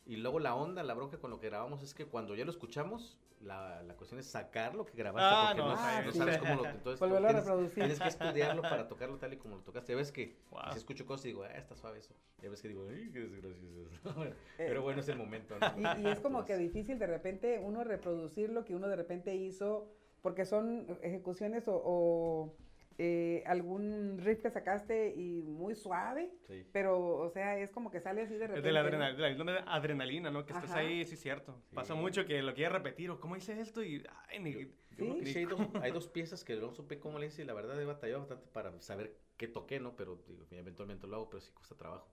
Y 0.04 0.16
luego 0.16 0.38
la 0.40 0.54
onda, 0.54 0.82
la 0.82 0.94
bronca 0.94 1.18
con 1.18 1.30
lo 1.30 1.38
que 1.38 1.48
grabamos 1.48 1.82
es 1.82 1.94
que 1.94 2.06
cuando 2.06 2.34
ya 2.34 2.44
lo 2.44 2.50
escuchamos, 2.50 3.16
la, 3.40 3.82
la 3.82 3.94
cuestión 3.94 4.20
es 4.20 4.26
sacar 4.26 4.74
lo 4.74 4.84
que 4.86 4.96
grabaste 4.96 5.28
ah, 5.32 5.52
porque 5.54 5.62
no, 5.62 5.76
no, 5.76 6.04
no 6.06 6.12
sí. 6.12 6.18
sabes 6.18 6.38
cómo 6.38 6.54
lo 6.56 6.66
entonces 6.66 7.00
Volverlo 7.00 7.28
tienes, 7.28 7.34
a 7.46 7.50
reproducir. 7.50 7.74
tienes 7.74 8.00
que 8.00 8.08
estudiarlo 8.08 8.62
para 8.62 8.86
tocarlo 8.88 9.18
tal 9.18 9.32
y 9.32 9.36
como 9.36 9.56
lo 9.56 9.62
tocaste. 9.62 9.92
Ya 9.92 9.96
ves 9.96 10.12
que 10.12 10.36
Wow. 10.50 10.60
si 10.72 10.78
escucho 10.78 11.06
cosas 11.06 11.24
y 11.26 11.28
digo, 11.28 11.42
ah, 11.44 11.48
está 11.56 11.74
suave 11.76 11.98
eso. 12.00 12.14
Ya 12.40 12.50
ves 12.50 12.62
que 12.62 12.68
digo, 12.68 12.86
ay, 12.88 13.10
qué 13.12 13.20
desgracioso. 13.20 13.90
Pero 14.56 14.82
bueno, 14.82 15.00
es 15.00 15.08
el 15.08 15.18
momento. 15.18 15.56
¿no? 15.58 15.98
Y, 16.00 16.02
y 16.02 16.06
es 16.08 16.20
como 16.20 16.44
que 16.44 16.56
difícil 16.56 16.98
de 16.98 17.06
repente 17.06 17.60
uno 17.60 17.82
reproducir 17.84 18.50
lo 18.50 18.64
que 18.64 18.74
uno 18.76 18.88
de 18.88 18.96
repente 18.96 19.34
hizo, 19.34 19.88
porque 20.20 20.44
son 20.44 20.86
ejecuciones 21.02 21.66
o, 21.68 21.80
o 21.84 22.56
eh, 22.98 23.42
algún 23.46 24.18
riff 24.18 24.40
que 24.42 24.50
sacaste 24.50 25.14
y 25.14 25.42
muy 25.42 25.74
suave, 25.74 26.30
Sí. 26.46 26.66
pero, 26.72 26.98
o 27.16 27.30
sea, 27.30 27.58
es 27.58 27.70
como 27.70 27.90
que 27.90 28.00
sale 28.00 28.22
así 28.22 28.34
de 28.34 28.44
Es 28.44 28.50
repente. 28.50 28.66
de 28.68 28.72
la, 28.72 28.80
¿no? 28.82 28.86
adrenalina, 28.88 29.28
de 29.28 29.44
la 29.44 29.72
adrenalina, 29.72 30.30
¿no? 30.30 30.44
Que 30.46 30.52
estás 30.52 30.70
Ajá. 30.70 30.80
ahí, 30.80 31.04
sí, 31.04 31.16
cierto. 31.16 31.54
Sí. 31.70 31.74
Pasa 31.74 31.94
mucho 31.94 32.24
que 32.26 32.42
lo 32.42 32.54
quieres 32.54 32.72
repetir, 32.72 33.10
o 33.10 33.18
cómo 33.20 33.36
hice 33.36 33.58
esto 33.60 33.82
y. 33.82 34.04
Ay, 34.28 34.40
ni- 34.40 34.52
Yo 34.96 35.16
que 35.18 35.26
sí 35.26 35.38
hay, 35.38 35.44
dos, 35.46 35.60
hay 35.80 35.90
dos 35.92 36.08
piezas 36.08 36.44
que 36.44 36.54
no 36.56 36.70
supe 36.72 36.98
cómo 37.00 37.18
le 37.18 37.26
hice 37.26 37.42
y 37.42 37.44
la 37.46 37.54
verdad 37.54 37.80
he 37.80 37.84
batallado 37.84 38.20
bastante 38.20 38.46
para 38.52 38.78
saber 38.80 39.16
qué 39.36 39.48
toqué, 39.48 39.80
¿no? 39.80 39.96
Pero 39.96 40.22
digo, 40.28 40.44
eventualmente 40.50 41.06
lo 41.06 41.16
hago, 41.16 41.30
pero 41.30 41.40
sí 41.40 41.50
cuesta 41.52 41.74
trabajo. 41.76 42.12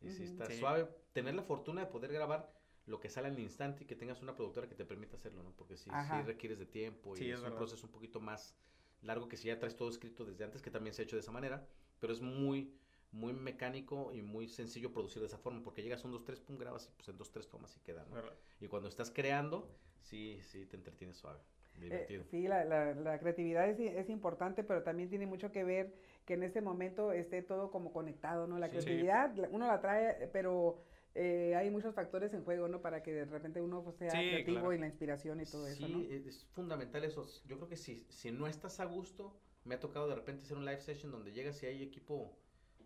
Y 0.00 0.10
sí 0.10 0.22
Ujú. 0.22 0.32
está 0.32 0.46
Sí. 0.46 0.58
suave. 0.58 0.86
Tener 1.12 1.34
la 1.34 1.42
fortuna 1.42 1.80
de 1.82 1.86
poder 1.88 2.12
grabar 2.12 2.52
lo 2.86 2.98
que 3.00 3.08
sale 3.10 3.28
al 3.28 3.38
instante 3.38 3.84
y 3.84 3.86
que 3.86 3.94
tengas 3.94 4.22
una 4.22 4.34
productora 4.34 4.68
que 4.68 4.74
te 4.74 4.84
permita 4.84 5.16
hacerlo, 5.16 5.42
¿no? 5.42 5.50
Porque 5.52 5.76
sí, 5.76 5.90
sí 5.90 6.22
requieres 6.22 6.58
de 6.58 6.66
tiempo 6.66 7.14
y 7.14 7.18
Sí, 7.18 7.24
es, 7.26 7.32
es 7.34 7.38
un 7.38 7.44
verdad. 7.44 7.58
proceso 7.58 7.86
un 7.86 7.92
poquito 7.92 8.20
más 8.20 8.56
largo 9.02 9.28
que 9.28 9.36
si 9.36 9.48
ya 9.48 9.58
traes 9.58 9.76
todo 9.76 9.88
escrito 9.88 10.24
desde 10.24 10.44
antes, 10.44 10.62
que 10.62 10.70
también 10.70 10.94
se 10.94 11.02
ha 11.02 11.04
hecho 11.04 11.16
de 11.16 11.20
esa 11.20 11.32
manera, 11.32 11.66
pero 11.98 12.12
es 12.12 12.20
muy 12.20 12.74
muy 13.12 13.32
mecánico 13.32 14.12
y 14.12 14.22
muy 14.22 14.46
sencillo 14.48 14.92
producir 14.92 15.20
de 15.20 15.26
esa 15.26 15.38
forma, 15.38 15.62
porque 15.64 15.82
llegas 15.82 16.04
a 16.04 16.06
un 16.06 16.12
2, 16.12 16.24
3, 16.24 16.40
pum, 16.40 16.56
grabas 16.56 16.86
y 16.86 16.92
pues 16.96 17.08
en 17.08 17.18
2, 17.18 17.32
3 17.32 17.48
tomas 17.48 17.76
y 17.76 17.80
queda, 17.80 18.06
¿no? 18.08 18.16
Y 18.60 18.68
cuando 18.68 18.88
estás 18.88 19.10
creando, 19.10 19.68
sí, 20.02 20.38
sí, 20.42 20.64
te 20.66 20.76
entretienes 20.76 21.16
suave, 21.16 21.40
Eh, 21.74 21.80
divertido. 21.80 22.24
sí, 22.30 22.46
la, 22.46 22.64
la, 22.64 22.94
la 22.94 23.18
creatividad 23.18 23.68
es, 23.68 23.80
es 23.80 24.08
importante, 24.10 24.62
pero 24.62 24.82
también 24.82 25.08
tiene 25.08 25.26
mucho 25.26 25.50
que 25.50 25.64
ver 25.64 25.92
que 26.24 26.34
en 26.34 26.42
este 26.44 26.60
momento 26.60 27.12
esté 27.12 27.42
todo 27.42 27.70
como 27.70 27.92
conectado, 27.92 28.46
¿no? 28.46 28.58
La 28.58 28.68
Sí. 28.68 28.70
creatividad, 28.70 29.34
la- 29.36 29.48
uno 29.50 29.66
la 29.66 29.80
trae, 29.80 30.24
eh, 30.24 30.28
pero 30.32 30.78
eh, 31.14 31.54
hay 31.56 31.70
muchos 31.70 31.94
factores 31.94 32.32
en 32.34 32.44
juego, 32.44 32.68
¿no? 32.68 32.82
Para 32.82 33.02
que 33.02 33.12
de 33.12 33.24
repente 33.26 33.60
uno 33.60 33.82
pues, 33.84 33.96
sea 33.96 34.12
Sí, 34.12 34.26
creativo 34.26 34.72
claro. 34.72 34.74
y 34.74 34.78
la 34.78 34.86
inspiración 34.86 35.40
y 35.40 35.46
todo 35.46 35.66
eso, 35.68 35.86
sí, 35.86 35.88
¿no? 35.88 36.08
es- 36.10 36.44
fundamental 36.46 37.04
eso. 37.04 37.26
Yo 37.46 37.56
creo 37.56 37.68
que 37.68 37.76
si, 37.76 38.06
si 38.10 38.30
no 38.30 38.46
estás 38.46 38.80
a 38.80 38.84
gusto, 38.84 39.40
me 39.64 39.74
ha 39.74 39.80
tocado 39.80 40.08
de 40.08 40.14
repente 40.14 40.42
hacer 40.44 40.56
un 40.56 40.64
live 40.64 40.80
session 40.80 41.12
donde 41.12 41.32
llegas 41.32 41.62
y 41.62 41.66
hay 41.66 41.82
equipo, 41.82 42.38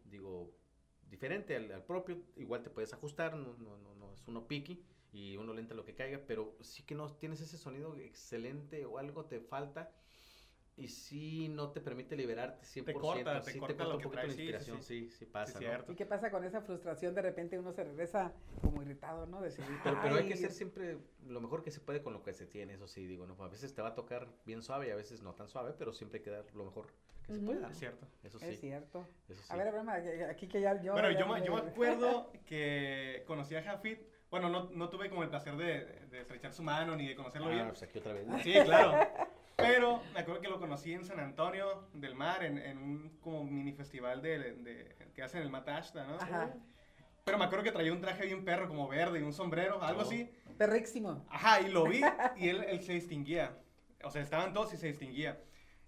digo, 0.05 0.59
diferente 1.03 1.57
al, 1.57 1.71
al 1.73 1.85
propio, 1.85 2.23
igual 2.37 2.63
te 2.63 2.71
puedes 2.71 2.93
ajustar, 2.93 3.37
no, 3.37 3.55
no, 3.59 3.77
no, 3.79 3.95
no 3.95 4.13
es 4.13 4.27
uno 4.29 4.47
picky 4.49 4.85
y 5.13 5.37
uno 5.37 5.53
lenta 5.55 5.75
lo 5.75 5.85
que 5.85 5.95
caiga, 5.95 6.23
pero 6.27 6.57
sí 6.61 6.83
que 6.85 6.95
no 6.95 7.17
tienes 7.17 7.41
ese 7.41 7.59
sonido 7.59 7.97
excelente 7.97 8.85
o 8.85 8.99
algo 8.99 9.27
te 9.27 9.41
falta 9.41 9.93
y 10.77 10.89
sí 10.89 11.49
no 11.49 11.71
te 11.71 11.81
permite 11.81 12.17
liberarte 12.17 12.65
100%. 12.67 13.01
corta, 13.01 13.43
te 13.43 13.53
sí 13.53 13.59
corta 13.61 13.77
te 13.77 13.85
lo 13.85 13.91
un 13.93 13.99
que 13.99 14.05
poquito 14.05 14.17
la 14.17 14.23
traes, 14.23 14.35
sí, 14.35 14.37
sí, 14.37 14.43
inspiración, 14.43 14.83
sí. 14.83 15.11
sí, 15.19 15.25
pasa, 15.27 15.59
Sí, 15.59 15.65
¿no? 15.67 15.93
¿Y 15.93 15.95
qué 15.97 16.05
pasa 16.05 16.31
con 16.31 16.45
esa 16.45 16.61
frustración? 16.63 17.15
De 17.15 17.23
repente 17.23 17.59
uno 17.59 17.73
se 17.73 17.85
regresa 17.85 18.33
como 18.61 18.83
irritado, 18.83 19.27
¿no? 19.27 19.41
Decir, 19.41 19.65
Pero, 19.85 19.99
pero 20.03 20.17
hay 20.17 20.27
que 20.27 20.35
"Ay, 20.35 20.41
ser 20.41 20.51
siempre 20.53 20.99
lo 21.27 21.41
mejor 21.41 21.63
que 21.63 21.71
se 21.71 21.81
puede 21.81 22.03
con 22.03 22.13
lo 22.13 22.23
que 22.23 22.33
se 22.33 22.47
tiene, 22.47 22.75
eso 22.75 22.89
sí, 22.89 23.07
digo, 23.07 23.27
¿no? 23.27 23.37
A 23.45 23.49
veces 23.49 23.73
te 23.75 23.83
va 23.83 23.89
a 23.91 23.95
tocar 23.95 24.27
bien 24.45 24.63
suave 24.63 24.89
y 24.89 24.91
a 24.91 24.97
veces 24.97 25.23
no 25.23 25.35
tan 25.35 25.49
suave, 25.49 25.75
pero 25.79 25.93
siempre 25.93 26.19
hay 26.19 26.25
que 26.25 26.31
dar 26.31 26.45
lo 26.55 26.65
mejor 26.65 26.87
que 27.27 27.33
se 27.35 27.39
Ujú. 27.39 27.47
pueda. 27.47 27.61
¿no? 27.61 27.69
Es 27.71 27.79
cierto. 27.79 28.07
Eso 28.25 28.39
sí. 28.41 28.47
Es 28.47 28.61
cierto. 28.61 29.07
Eso 29.29 29.43
sí. 29.43 29.49
A 29.53 29.57
ver, 29.57 29.69
Abraham, 29.69 29.91
aquí 30.29 30.49
que 30.49 30.61
ya 30.61 30.81
yo... 30.83 30.93
Bueno, 30.93 31.11
ya 31.13 31.21
yo, 31.21 31.27
me- 31.29 31.45
yo 31.47 31.55
me 31.55 31.61
acuerdo 31.71 32.33
que 32.47 33.23
conocí 33.29 33.55
a 33.55 33.63
Jafit. 33.63 34.01
Bueno, 34.31 34.49
no, 34.49 34.69
no 34.71 34.89
tuve 34.91 35.09
como 35.09 35.23
el 35.23 35.29
placer 35.29 35.57
de, 35.57 35.85
de 36.11 36.21
estrechar 36.21 36.53
su 36.53 36.63
mano 36.65 36.97
ni 36.97 37.07
de 37.07 37.15
conocerlo 37.15 37.47
Ah, 37.49 37.53
bien. 37.53 37.69
pues 37.69 37.83
aquí 37.85 37.99
otra 37.99 38.13
vez. 38.15 38.27
Sí, 38.43 38.53
claro. 38.65 38.99
Pero 39.57 40.03
me 40.13 40.21
acuerdo 40.21 40.41
que 40.41 40.49
lo 40.49 40.59
conocí 40.59 40.93
en 40.93 41.05
San 41.05 41.21
Antonio 41.21 41.89
del 41.95 42.15
Mar, 42.15 42.45
en, 42.45 42.59
en 42.59 42.79
un 42.79 43.19
como 43.21 43.45
mini 43.45 43.73
festival 43.73 44.21
de, 44.21 44.39
de- 44.55 44.97
que 45.15 45.23
hacen 45.23 45.43
el 45.43 45.51
Matashta, 45.51 46.05
¿no? 46.07 46.17
Ajá, 46.17 46.53
Pero 47.25 47.39
me 47.39 47.45
acuerdo 47.45 47.63
que 47.65 47.71
traía 47.73 47.93
un 47.93 48.01
traje 48.01 48.27
bien 48.27 48.45
perro, 48.45 48.67
como 48.69 48.89
verde 48.89 49.21
y 49.21 49.23
un 49.23 49.33
sombrero, 49.33 49.83
algo 49.83 50.01
Oh. 50.01 50.05
así. 50.05 50.29
perrísimo. 50.59 51.25
Ajá, 51.31 51.61
y 51.61 51.71
lo 51.71 51.85
vi 51.85 52.01
y 52.37 52.49
él, 52.49 52.65
él 52.69 52.81
se 52.83 52.95
distinguía. 52.95 53.57
O 54.03 54.11
sea, 54.11 54.23
estaban 54.23 54.53
todos 54.53 54.73
y 54.75 54.77
se 54.77 54.89
distinguía. 54.89 55.41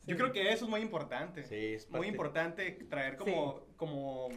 Yo 0.04 0.14
Sí. 0.14 0.16
creo 0.16 0.32
que 0.32 0.52
eso 0.52 0.64
es 0.64 0.70
muy 0.70 0.80
importante. 0.80 1.42
Sí, 1.44 1.74
es 1.74 1.90
Muy 1.90 2.06
importante 2.06 2.70
traer 2.88 3.16
como, 3.16 3.66
como 3.76 4.28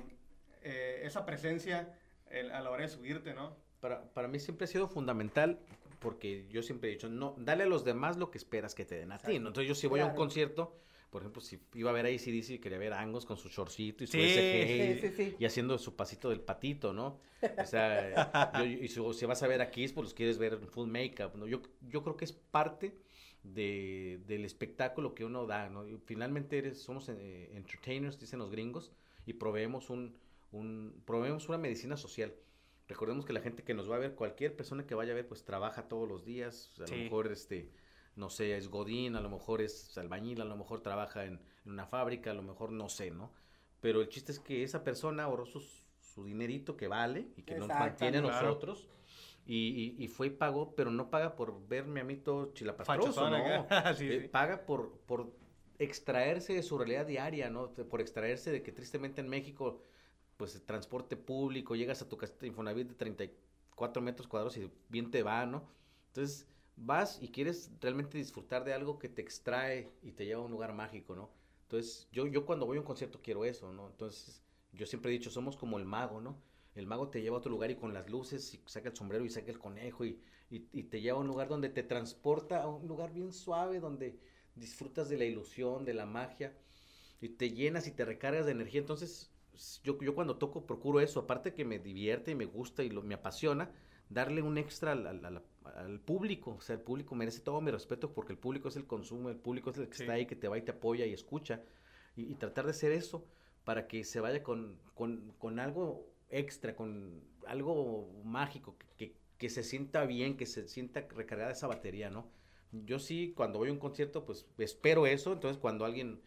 eh, 0.64 1.02
esa 1.04 1.26
presencia 1.26 1.96
el- 2.32 2.52
a 2.52 2.62
la 2.62 2.70
hora 2.72 2.82
de 2.84 2.90
subirte, 2.90 3.34
¿no? 3.36 3.56
Para, 3.80 4.04
para 4.12 4.28
mí 4.28 4.40
siempre 4.40 4.66
ha 4.66 4.68
sido 4.68 4.88
fundamental 4.88 5.60
porque 6.00 6.46
yo 6.50 6.64
siempre 6.64 6.90
he 6.90 6.94
dicho, 6.94 7.10
no, 7.10 7.36
dale 7.38 7.64
a 7.64 7.68
los 7.68 7.84
demás 7.84 8.18
lo 8.18 8.32
que 8.32 8.38
esperas 8.38 8.74
que 8.76 8.86
te 8.86 8.96
den 8.96 9.12
a 9.12 9.18
ti. 9.20 9.40
¿no? 9.40 9.50
Entonces 9.50 9.68
yo 9.68 9.76
si 9.76 9.88
voy 9.88 10.00
a 10.00 10.06
un 10.06 10.16
concierto, 10.16 10.76
por 11.10 11.22
ejemplo, 11.24 11.42
si 11.42 11.60
iba 11.74 11.90
a 11.90 11.94
ver 11.94 12.06
a 12.06 12.10
ACDC 12.10 12.50
y 12.52 12.60
quería 12.60 12.78
ver 12.78 12.94
a 12.94 13.02
Angos 13.02 13.26
con 13.26 13.36
su 13.38 13.50
shortcito 13.50 14.04
y 14.04 14.08
su 14.08 14.14
Sí, 14.14 14.30
SG 14.30 14.68
Sí, 14.68 15.08
sí, 15.10 15.14
sí. 15.16 15.36
y 15.40 15.46
haciendo 15.46 15.78
su 15.78 15.96
pasito 15.96 16.30
del 16.30 16.40
patito, 16.42 16.94
¿no? 16.94 17.20
O 17.58 17.66
sea, 17.66 18.32
yo- 18.60 18.66
y 18.66 18.88
su- 18.88 19.14
si 19.14 19.26
vas 19.26 19.42
a 19.44 19.48
ver 19.48 19.62
a 19.62 19.72
Kiss, 19.72 19.92
pues 19.94 20.04
los 20.06 20.14
quieres 20.14 20.38
ver 20.38 20.54
en 20.54 20.68
full 20.68 20.88
makeup, 20.88 21.36
¿no? 21.36 21.48
Yo, 21.48 21.62
yo 21.90 22.04
creo 22.04 22.16
que 22.16 22.26
es 22.26 22.32
parte 22.34 22.96
de, 23.44 24.20
del 24.28 24.46
espectáculo 24.46 25.16
que 25.16 25.26
uno 25.26 25.46
da, 25.46 25.70
¿no? 25.70 25.86
Finalmente 26.06 26.58
eres, 26.58 26.82
somos 26.82 27.10
eh, 27.10 27.50
entertainers, 27.56 28.20
dicen 28.20 28.40
los 28.40 28.52
gringos, 28.52 28.92
y 29.26 29.34
proveemos, 29.34 29.90
un, 29.90 30.16
un, 30.52 31.02
proveemos 31.06 31.48
una 31.50 31.58
medicina 31.58 31.98
social. 31.98 32.34
Recordemos 32.90 33.24
que 33.26 33.34
la 33.34 33.40
gente 33.42 33.64
que 33.64 33.74
nos 33.76 33.90
va 33.90 33.96
a 33.96 34.00
ver, 34.00 34.16
cualquier 34.16 34.56
persona 34.58 34.86
que 34.86 34.96
vaya 34.96 35.14
a 35.14 35.16
ver, 35.16 35.28
pues 35.28 35.46
trabaja 35.46 35.88
todos 35.88 36.10
los 36.10 36.26
días, 36.26 36.74
a 36.82 36.88
Sí. 36.88 36.96
lo 36.96 37.04
mejor, 37.04 37.32
este, 37.32 37.72
no 38.16 38.30
sé, 38.30 38.58
es 38.58 38.68
godín, 38.68 39.16
a 39.16 39.22
lo 39.22 39.30
mejor 39.30 39.62
es 39.62 39.98
albañil, 39.98 40.42
a 40.42 40.46
lo 40.46 40.58
mejor 40.58 40.82
trabaja 40.82 41.26
en, 41.26 41.40
en 41.66 41.72
una 41.72 41.86
fábrica, 41.86 42.32
a 42.32 42.34
lo 42.34 42.42
mejor 42.42 42.72
no 42.72 42.90
sé, 42.90 43.12
¿no? 43.12 43.32
Pero 43.80 44.02
el 44.02 44.10
chiste 44.10 44.32
es 44.32 44.40
que 44.40 44.64
esa 44.64 44.84
persona 44.84 45.24
ahorró 45.24 45.46
sus- 45.46 45.86
su 46.02 46.26
dinerito 46.26 46.76
que 46.76 46.88
vale 46.88 47.28
y 47.38 47.44
que 47.44 47.56
nos 47.60 47.70
mantiene 47.70 48.18
a 48.18 48.22
Claro. 48.22 48.48
nosotros. 48.48 48.90
Y, 49.46 49.96
y, 50.00 50.04
y 50.04 50.08
fue 50.10 50.28
y 50.28 50.30
pagó, 50.32 50.76
pero 50.76 50.92
no 50.92 51.10
paga 51.10 51.36
por 51.36 51.68
verme 51.68 52.02
a 52.02 52.04
mí 52.04 52.18
todo 52.18 52.54
chilapastroso, 52.54 53.30
¿no? 53.30 53.68
Sí, 53.98 54.08
Eh, 54.10 54.22
sí. 54.24 54.28
Paga 54.28 54.66
por, 54.66 55.00
por 55.08 55.32
extraerse 55.80 56.54
de 56.54 56.64
su 56.64 56.78
realidad 56.78 57.06
diaria, 57.06 57.50
¿no? 57.50 57.72
Por 57.72 58.02
extraerse 58.02 58.52
de 58.52 58.62
que 58.64 58.72
tristemente 58.72 59.22
en 59.22 59.30
México, 59.30 59.84
pues 60.40 60.66
transporte 60.66 61.18
público, 61.18 61.76
llegas 61.76 62.02
a 62.02 62.08
tu 62.08 62.16
casa 62.18 62.34
de 62.40 62.48
Infonavit 62.48 62.88
de 62.88 62.96
34 62.96 64.02
metros 64.02 64.26
cuadrados 64.26 64.56
y 64.56 64.72
bien 64.88 65.12
te 65.12 65.22
va, 65.22 65.46
¿no? 65.46 65.68
Entonces 66.08 66.48
vas 66.78 67.22
y 67.22 67.28
quieres 67.28 67.70
realmente 67.82 68.18
disfrutar 68.18 68.64
de 68.64 68.74
algo 68.74 69.00
que 69.00 69.10
te 69.10 69.22
extrae 69.22 69.92
y 70.02 70.14
te 70.14 70.26
lleva 70.26 70.42
a 70.42 70.46
un 70.46 70.52
lugar 70.52 70.74
mágico, 70.74 71.14
¿no? 71.14 71.30
Entonces 71.64 72.08
yo, 72.14 72.26
yo 72.26 72.46
cuando 72.46 72.66
voy 72.66 72.78
a 72.78 72.80
un 72.80 72.86
concierto 72.86 73.20
quiero 73.22 73.44
eso, 73.44 73.74
¿no? 73.74 73.88
Entonces 73.90 74.42
yo 74.72 74.86
siempre 74.86 75.12
he 75.12 75.18
dicho, 75.18 75.30
somos 75.30 75.58
como 75.58 75.78
el 75.78 75.84
mago, 75.84 76.22
¿no? 76.22 76.38
el 76.76 76.88
mago 76.88 77.10
te 77.10 77.22
lleva 77.22 77.36
a 77.36 77.40
otro 77.40 77.52
lugar 77.52 77.72
y 77.72 77.76
con 77.76 77.94
las 77.94 78.10
luces 78.10 78.54
y 78.54 78.62
saca 78.66 78.90
el 78.90 78.96
sombrero 78.96 79.26
y 79.26 79.30
saca 79.30 79.52
el 79.52 79.60
conejo 79.60 80.06
y, 80.06 80.22
y, 80.50 80.68
y 80.72 80.84
te 80.84 81.02
lleva 81.02 81.18
a 81.18 81.22
un 81.22 81.28
lugar 81.28 81.50
donde 81.50 81.68
te 81.68 81.84
transporta 81.84 82.64
a 82.64 82.68
un 82.68 82.88
lugar 82.88 83.12
bien 83.12 83.34
suave, 83.34 83.82
donde 83.82 84.18
disfrutas 84.56 85.10
de 85.10 85.18
la 85.18 85.26
ilusión, 85.26 85.84
de 85.84 85.94
la 85.94 86.06
magia 86.06 86.56
y 87.20 87.30
te 87.30 87.52
llenas 87.52 87.88
y 87.88 87.92
te 87.92 88.06
recargas 88.06 88.46
de 88.46 88.54
energía. 88.54 88.80
Entonces, 88.80 89.30
yo, 89.84 89.98
yo 90.02 90.16
cuando 90.16 90.38
toco 90.38 90.66
procuro 90.66 91.00
eso, 91.02 91.22
aparte 91.22 91.54
que 91.54 91.66
me 91.66 91.80
divierte 91.80 92.32
y 92.32 92.36
me 92.36 92.46
gusta 92.46 92.84
y 92.84 92.90
lo, 92.90 93.02
me 93.04 93.16
apasiona, 93.16 93.72
darle 94.10 94.42
un 94.42 94.58
extra 94.58 94.92
al, 94.94 95.06
al- 95.08 95.44
al- 95.64 96.00
público. 96.02 96.56
O 96.58 96.62
sea, 96.62 96.76
el 96.76 96.82
público 96.82 97.16
merece 97.16 97.42
todo 97.42 97.62
mi 97.62 97.72
respeto 97.72 98.14
porque 98.14 98.34
el 98.34 98.40
público 98.40 98.68
es 98.70 98.76
el 98.76 98.88
consumo, 98.88 99.30
el 99.30 99.36
público 99.38 99.70
es 99.72 99.78
el 99.78 99.88
que 99.90 99.96
Sí. 99.98 100.04
está 100.04 100.14
ahí, 100.14 100.26
que 100.26 100.36
te 100.36 100.48
va 100.48 100.58
y 100.58 100.62
te 100.62 100.72
apoya 100.72 101.06
y 101.06 101.14
escucha. 101.14 101.62
Y, 102.16 102.24
y 102.32 102.36
tratar 102.36 102.66
de 102.66 102.72
hacer 102.72 102.92
eso 102.92 103.26
para 103.64 103.88
que 103.88 104.04
se 104.04 104.20
vaya 104.20 104.44
con, 104.44 104.78
con, 104.96 105.34
con 105.38 105.60
algo 105.60 106.08
extra, 106.30 106.76
con 106.76 107.22
algo 107.48 108.10
mágico, 108.24 108.78
que, 108.78 108.88
que, 108.98 109.16
que 109.38 109.50
se 109.50 109.64
sienta 109.64 110.06
bien, 110.06 110.38
que 110.38 110.46
se 110.46 110.68
sienta 110.68 111.02
recargada 111.16 111.52
esa 111.52 111.68
batería, 111.68 112.10
¿no? 112.10 112.28
Yo 112.72 113.00
sí, 113.00 113.34
cuando 113.36 113.60
voy 113.60 113.70
a 113.70 113.72
un 113.72 113.80
concierto, 113.80 114.26
pues 114.26 114.48
espero 114.58 115.08
eso. 115.08 115.34
Entonces, 115.34 115.60
cuando 115.60 115.86
alguien 115.86 116.22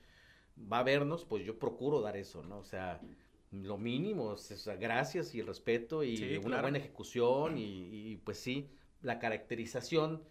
va 0.59 0.79
a 0.81 0.83
vernos, 0.83 1.25
pues 1.25 1.45
yo 1.45 1.59
procuro 1.59 2.01
dar 2.01 2.17
eso, 2.17 2.43
¿no? 2.43 2.59
O 2.59 2.65
sea, 2.65 3.01
lo 3.53 3.79
mínimo, 3.79 4.25
o 4.25 4.37
sea, 4.37 4.77
gracias 4.77 5.35
y 5.35 5.41
el 5.41 5.47
respeto 5.47 6.03
y 6.03 6.17
Sí, 6.17 6.37
una 6.39 6.47
claro. 6.47 6.63
buena 6.63 6.79
ejecución 6.79 7.59
y, 7.59 8.13
y, 8.13 8.17
pues 8.17 8.39
sí, 8.39 8.71
la 9.03 9.19
caracterización 9.19 10.23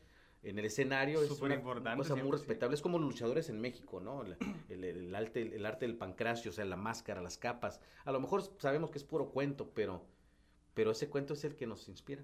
en 0.44 0.58
el 0.58 0.66
escenario 0.66 1.22
es 1.22 1.28
Súper 1.28 1.46
una 1.46 1.56
importante 1.56 1.98
cosa 2.00 2.16
muy 2.16 2.22
siempre, 2.22 2.40
sí. 2.40 2.46
respetable. 2.46 2.76
Es 2.76 2.82
como 2.82 2.98
los 2.98 3.12
luchadores 3.12 3.50
en 3.50 3.60
México, 3.62 4.00
¿no? 4.02 4.24
El, 4.24 4.36
el- 4.70 4.84
el 4.84 5.16
arte, 5.16 5.42
el 5.56 5.66
arte 5.66 5.86
del 5.86 5.98
pancracio, 5.98 6.50
o 6.50 6.54
sea, 6.54 6.66
la 6.66 6.78
máscara, 6.78 7.22
las 7.22 7.38
capas. 7.38 7.80
A 8.06 8.12
lo 8.12 8.20
mejor 8.20 8.42
sabemos 8.58 8.90
que 8.90 8.98
es 8.98 9.04
puro 9.04 9.30
cuento, 9.30 9.70
pero, 9.76 10.04
pero 10.74 10.92
ese 10.92 11.10
cuento 11.10 11.34
es 11.36 11.44
el 11.44 11.56
que 11.56 11.68
nos 11.68 11.88
inspira. 11.90 12.24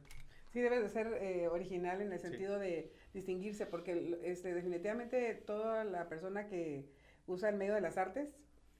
Sí, 0.52 0.62
debe 0.62 0.80
de 0.82 0.90
ser 0.90 1.08
eh, 1.22 1.48
original 1.48 2.02
en 2.02 2.12
el 2.12 2.20
Sí. 2.20 2.28
sentido 2.30 2.58
de 2.58 2.92
distinguirse, 3.14 3.68
porque 3.68 4.18
este, 4.24 4.54
definitivamente 4.56 5.36
toda 5.36 5.84
la 5.84 6.10
persona 6.10 6.48
que 6.48 6.86
usa 7.28 7.50
el 7.50 7.56
medio 7.58 7.76
de 7.76 7.82
las 7.82 7.98
artes 7.98 8.36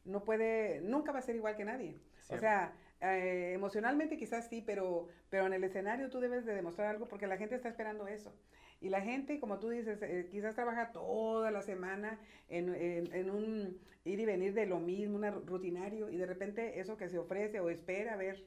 no 0.06 0.24
puede, 0.24 0.82
nunca 0.82 1.12
va 1.12 1.20
a 1.20 1.22
ser 1.22 1.36
igual 1.36 1.56
que 1.58 1.66
nadie. 1.66 2.00
O 2.30 2.38
sea, 2.40 2.74
eh, 3.02 3.54
emocionalmente 3.54 4.18
quizás 4.18 4.48
sí, 4.48 4.62
pero, 4.66 5.08
pero 5.30 5.46
en 5.46 5.54
el 5.54 5.64
escenario 5.64 6.10
tú 6.10 6.20
debes 6.20 6.46
de 6.46 6.54
demostrar 6.56 6.88
algo 6.88 7.08
porque 7.08 7.28
la 7.28 7.38
gente 7.38 7.56
está 7.56 7.70
esperando 7.70 8.08
eso. 8.08 8.34
Y 8.82 8.90
la 8.90 9.02
gente, 9.02 9.40
como 9.40 9.60
tú 9.60 9.70
dices, 9.70 10.02
eh, 10.02 10.28
quizás 10.30 10.56
trabaja 10.56 10.92
toda 10.92 11.50
la 11.52 11.62
semana 11.62 12.20
en, 12.50 12.74
en- 12.76 13.14
en 13.14 13.30
un 13.30 13.80
ir 14.06 14.20
y 14.20 14.26
venir 14.26 14.54
de 14.54 14.66
lo 14.66 14.80
mismo, 14.80 15.16
un 15.18 15.46
rutinario, 15.48 16.10
y 16.10 16.18
de 16.18 16.26
repente 16.26 16.80
eso 16.80 16.96
que 16.98 17.10
se 17.10 17.18
ofrece 17.18 17.60
o 17.60 17.70
espera 17.70 18.16
ver 18.16 18.46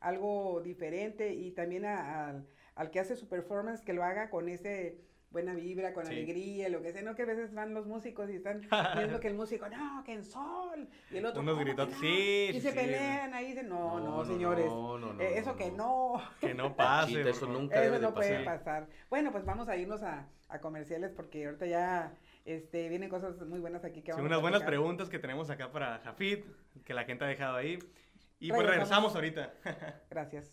algo 0.00 0.60
diferente 0.62 1.32
y 1.34 1.52
también 1.52 1.84
a- 1.84 2.44
al 2.74 2.90
que 2.90 3.00
hace 3.00 3.16
su 3.16 3.28
performance 3.28 3.82
que 3.82 3.92
lo 3.92 4.02
haga 4.04 4.30
con 4.30 4.48
ese 4.48 4.98
buena 5.32 5.54
vibra, 5.54 5.92
con 5.94 6.04
Sí. 6.06 6.12
alegría, 6.12 6.68
lo 6.68 6.82
que 6.82 6.92
sea, 6.92 7.02
no 7.02 7.14
que 7.14 7.22
a 7.22 7.26
veces 7.26 7.52
van 7.54 7.72
los 7.74 7.86
músicos 7.86 8.28
y 8.30 8.36
están 8.36 8.60
viendo 8.96 9.18
que 9.18 9.28
el 9.28 9.34
músico, 9.34 9.68
no, 9.68 10.04
que 10.04 10.12
en 10.12 10.24
sol, 10.24 10.86
y 11.10 11.16
el 11.16 11.26
otro, 11.26 11.40
Unos 11.40 11.54
"¿Cómo 11.54 11.64
que 11.64 11.70
gritos, 11.70 11.90
no?". 11.90 11.98
sí, 12.00 12.46
y 12.50 12.52
sí, 12.52 12.60
se 12.60 12.70
sí, 12.70 12.76
pelean 12.76 13.32
ahí, 13.34 13.46
dicen, 13.48 13.68
no, 13.68 13.98
no, 13.98 14.18
no, 14.18 14.24
señores, 14.24 14.66
no, 14.66 14.98
no, 14.98 15.12
no, 15.14 15.20
eh, 15.22 15.38
eso 15.38 15.52
no, 15.52 15.56
que 15.56 15.70
no. 15.70 16.22
Que 16.40 16.54
no 16.54 16.76
pase. 16.76 17.14
Chita, 17.14 17.30
eso 17.30 17.46
nunca 17.46 17.76
debe 17.80 17.86
eso 17.86 17.94
de 17.96 18.00
no 18.02 18.14
puede 18.14 18.44
pasar. 18.44 18.58
pasar. 18.58 18.86
Bueno, 19.10 19.32
pues 19.32 19.44
vamos 19.44 19.68
a 19.68 19.76
irnos 19.76 20.02
a, 20.02 20.28
a 20.48 20.60
comerciales 20.60 21.12
porque 21.12 21.46
ahorita 21.46 21.66
ya 21.66 22.14
este, 22.44 22.88
vienen 22.88 23.08
cosas 23.08 23.36
muy 23.46 23.58
buenas 23.60 23.84
aquí 23.84 24.02
que 24.02 24.12
Sí, 24.12 24.16
vamos 24.18 24.26
unas 24.26 24.38
a 24.38 24.42
buenas 24.42 24.62
preguntas 24.64 25.08
que 25.08 25.18
tenemos 25.18 25.48
acá 25.50 25.72
para 25.72 25.98
Jafid, 26.00 26.44
que 26.84 26.92
la 26.94 27.04
gente 27.04 27.24
ha 27.24 27.28
dejado 27.28 27.56
ahí. 27.56 27.78
Y 28.38 28.48
pues 28.50 28.66
Regresamos. 28.66 29.14
regresamos 29.14 29.14
ahorita. 29.14 29.54
Gracias. 30.10 30.52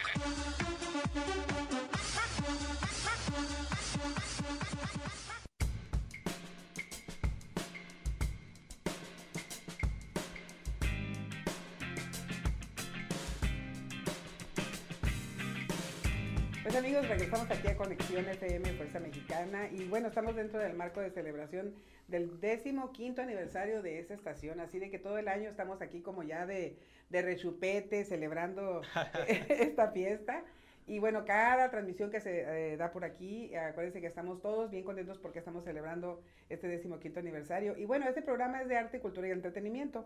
Conexión 17.81 18.29
FM 18.29 18.73
Fuerza 18.73 18.99
Mexicana 18.99 19.67
y 19.71 19.85
bueno, 19.85 20.09
estamos 20.09 20.35
dentro 20.35 20.59
del 20.59 20.75
marco 20.75 21.01
de 21.01 21.09
celebración 21.09 21.73
del 22.07 22.39
décimo 22.39 22.91
quinto 22.91 23.23
aniversario 23.23 23.81
de 23.81 23.97
esa 23.97 24.13
estación, 24.13 24.59
así 24.59 24.77
de 24.77 24.91
que 24.91 24.99
todo 24.99 25.17
el 25.17 25.27
año 25.27 25.49
estamos 25.49 25.81
aquí 25.81 26.01
como 26.01 26.21
ya 26.21 26.45
de, 26.45 26.77
de 27.09 27.21
rechupete 27.23 28.05
celebrando 28.05 28.83
esta 29.27 29.89
fiesta. 29.89 30.43
Y 30.85 30.99
bueno, 30.99 31.25
cada 31.25 31.71
transmisión 31.71 32.11
que 32.11 32.21
se 32.21 32.73
eh, 32.73 32.77
da 32.77 32.91
por 32.91 33.03
aquí, 33.03 33.55
acuérdense 33.55 33.99
que 33.99 34.05
estamos 34.05 34.43
todos 34.43 34.69
bien 34.69 34.83
contentos 34.83 35.17
porque 35.17 35.39
estamos 35.39 35.63
celebrando 35.63 36.21
este 36.49 36.67
décimo 36.67 36.99
quinto 36.99 37.19
aniversario. 37.19 37.75
Y 37.75 37.85
bueno, 37.85 38.07
este 38.07 38.21
programa 38.21 38.61
es 38.61 38.67
de 38.67 38.77
arte, 38.77 38.99
cultura 38.99 39.27
y 39.27 39.31
entretenimiento. 39.31 40.05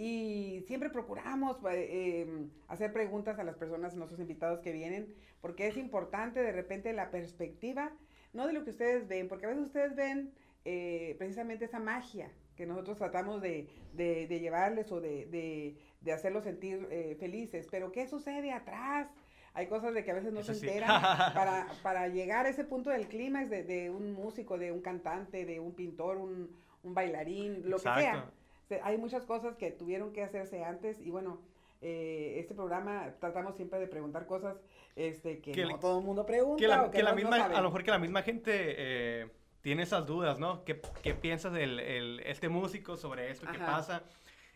Y 0.00 0.62
siempre 0.68 0.90
procuramos 0.90 1.56
eh, 1.64 1.88
eh, 1.90 2.46
hacer 2.68 2.92
preguntas 2.92 3.36
a 3.40 3.42
las 3.42 3.56
personas, 3.56 3.94
a 3.94 3.96
nuestros 3.96 4.20
invitados 4.20 4.60
que 4.60 4.70
vienen, 4.70 5.12
porque 5.40 5.66
es 5.66 5.76
importante 5.76 6.40
de 6.40 6.52
repente 6.52 6.92
la 6.92 7.10
perspectiva, 7.10 7.90
no 8.32 8.46
de 8.46 8.52
lo 8.52 8.62
que 8.62 8.70
ustedes 8.70 9.08
ven, 9.08 9.26
porque 9.26 9.46
a 9.46 9.48
veces 9.48 9.64
ustedes 9.64 9.96
ven 9.96 10.32
eh, 10.64 11.16
precisamente 11.18 11.64
esa 11.64 11.80
magia 11.80 12.30
que 12.54 12.64
nosotros 12.64 12.96
tratamos 12.96 13.42
de, 13.42 13.68
de, 13.92 14.28
de 14.28 14.38
llevarles 14.38 14.92
o 14.92 15.00
de, 15.00 15.26
de, 15.26 15.76
de 16.00 16.12
hacerlos 16.12 16.44
sentir 16.44 16.86
eh, 16.92 17.16
felices, 17.18 17.66
pero 17.68 17.90
¿qué 17.90 18.06
sucede 18.06 18.52
atrás? 18.52 19.08
Hay 19.52 19.66
cosas 19.66 19.94
de 19.94 20.04
que 20.04 20.12
a 20.12 20.14
veces 20.14 20.32
no 20.32 20.40
Eso 20.40 20.54
se 20.54 20.60
sí. 20.60 20.66
enteran 20.68 20.90
para, 21.34 21.66
para 21.82 22.06
llegar 22.06 22.46
a 22.46 22.50
ese 22.50 22.62
punto 22.62 22.90
del 22.90 23.08
clímax 23.08 23.50
de, 23.50 23.64
de 23.64 23.90
un 23.90 24.12
músico, 24.12 24.58
de 24.58 24.70
un 24.70 24.80
cantante, 24.80 25.44
de 25.44 25.58
un 25.58 25.74
pintor, 25.74 26.18
un, 26.18 26.54
un 26.84 26.94
bailarín, 26.94 27.68
lo 27.68 27.78
que 27.78 27.82
sea. 27.82 28.30
Se- 28.68 28.80
Hay 28.82 28.98
muchas 28.98 29.24
cosas 29.24 29.56
que 29.56 29.70
tuvieron 29.70 30.12
que 30.12 30.22
hacerse 30.22 30.62
antes 30.64 31.00
y 31.00 31.10
bueno, 31.10 31.40
eh, 31.80 32.36
este 32.38 32.54
programa 32.54 33.14
tratamos 33.20 33.56
siempre 33.56 33.78
de 33.78 33.86
preguntar 33.86 34.26
cosas 34.26 34.60
este, 34.96 35.40
que, 35.40 35.52
Que 35.52 35.62
no 35.64 35.74
el- 35.76 35.80
todo 35.80 36.00
el 36.00 36.04
mundo 36.04 36.26
pregunta. 36.26 36.60
Que 36.60 36.68
la, 36.68 36.82
o 36.84 36.90
que 36.90 36.98
la 37.02 37.10
no- 37.10 37.16
no 37.16 37.22
misma, 37.22 37.36
saben. 37.38 37.56
a 37.56 37.60
lo 37.60 37.68
mejor 37.68 37.84
que 37.84 37.90
la 37.90 37.98
misma 37.98 38.22
gente 38.22 38.52
eh, 38.52 39.30
tiene 39.62 39.84
esas 39.84 40.06
dudas, 40.06 40.38
¿no? 40.38 40.64
¿Qué, 40.64 40.80
qué 41.02 41.14
piensas 41.14 41.52
del 41.52 41.80
el- 41.80 42.20
este 42.20 42.48
músico 42.48 42.96
sobre 42.96 43.30
esto? 43.30 43.46
¿Qué 43.50 43.56
Ajá. 43.56 43.66
pasa? 43.66 44.02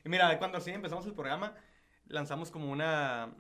Y 0.05 0.09
mira, 0.09 0.37
cuando 0.39 0.59
así 0.59 0.71
empezamos 0.73 1.07
el 1.07 1.15
programa, 1.15 1.55
lanzamos 2.09 2.51
como 2.51 2.71
una, 2.71 3.33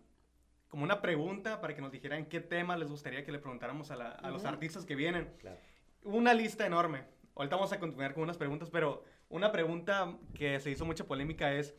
como 0.68 0.84
una 0.84 1.02
pregunta 1.02 1.60
para 1.60 1.74
que 1.74 1.82
nos 1.82 1.90
dijeran 1.92 2.26
qué 2.26 2.40
tema 2.40 2.76
les 2.76 2.88
gustaría 2.88 3.24
que 3.24 3.32
le 3.32 3.40
preguntáramos 3.40 3.90
a, 3.90 3.96
la- 3.96 4.12
a 4.12 4.30
los 4.30 4.42
Ujú. 4.42 4.48
artistas 4.52 4.86
que 4.86 4.94
vienen. 4.94 5.28
Claro. 5.38 5.58
Una 6.04 6.32
lista 6.34 6.64
enorme. 6.64 7.04
Ahorita 7.34 7.56
vamos 7.56 7.72
a 7.72 7.78
continuar 7.80 8.14
con 8.14 8.22
unas 8.22 8.38
preguntas, 8.38 8.70
pero 8.70 9.02
una 9.32 9.50
pregunta 9.50 10.16
que 10.34 10.60
se 10.60 10.70
hizo 10.70 10.84
mucha 10.84 11.04
polémica 11.06 11.52
es, 11.54 11.74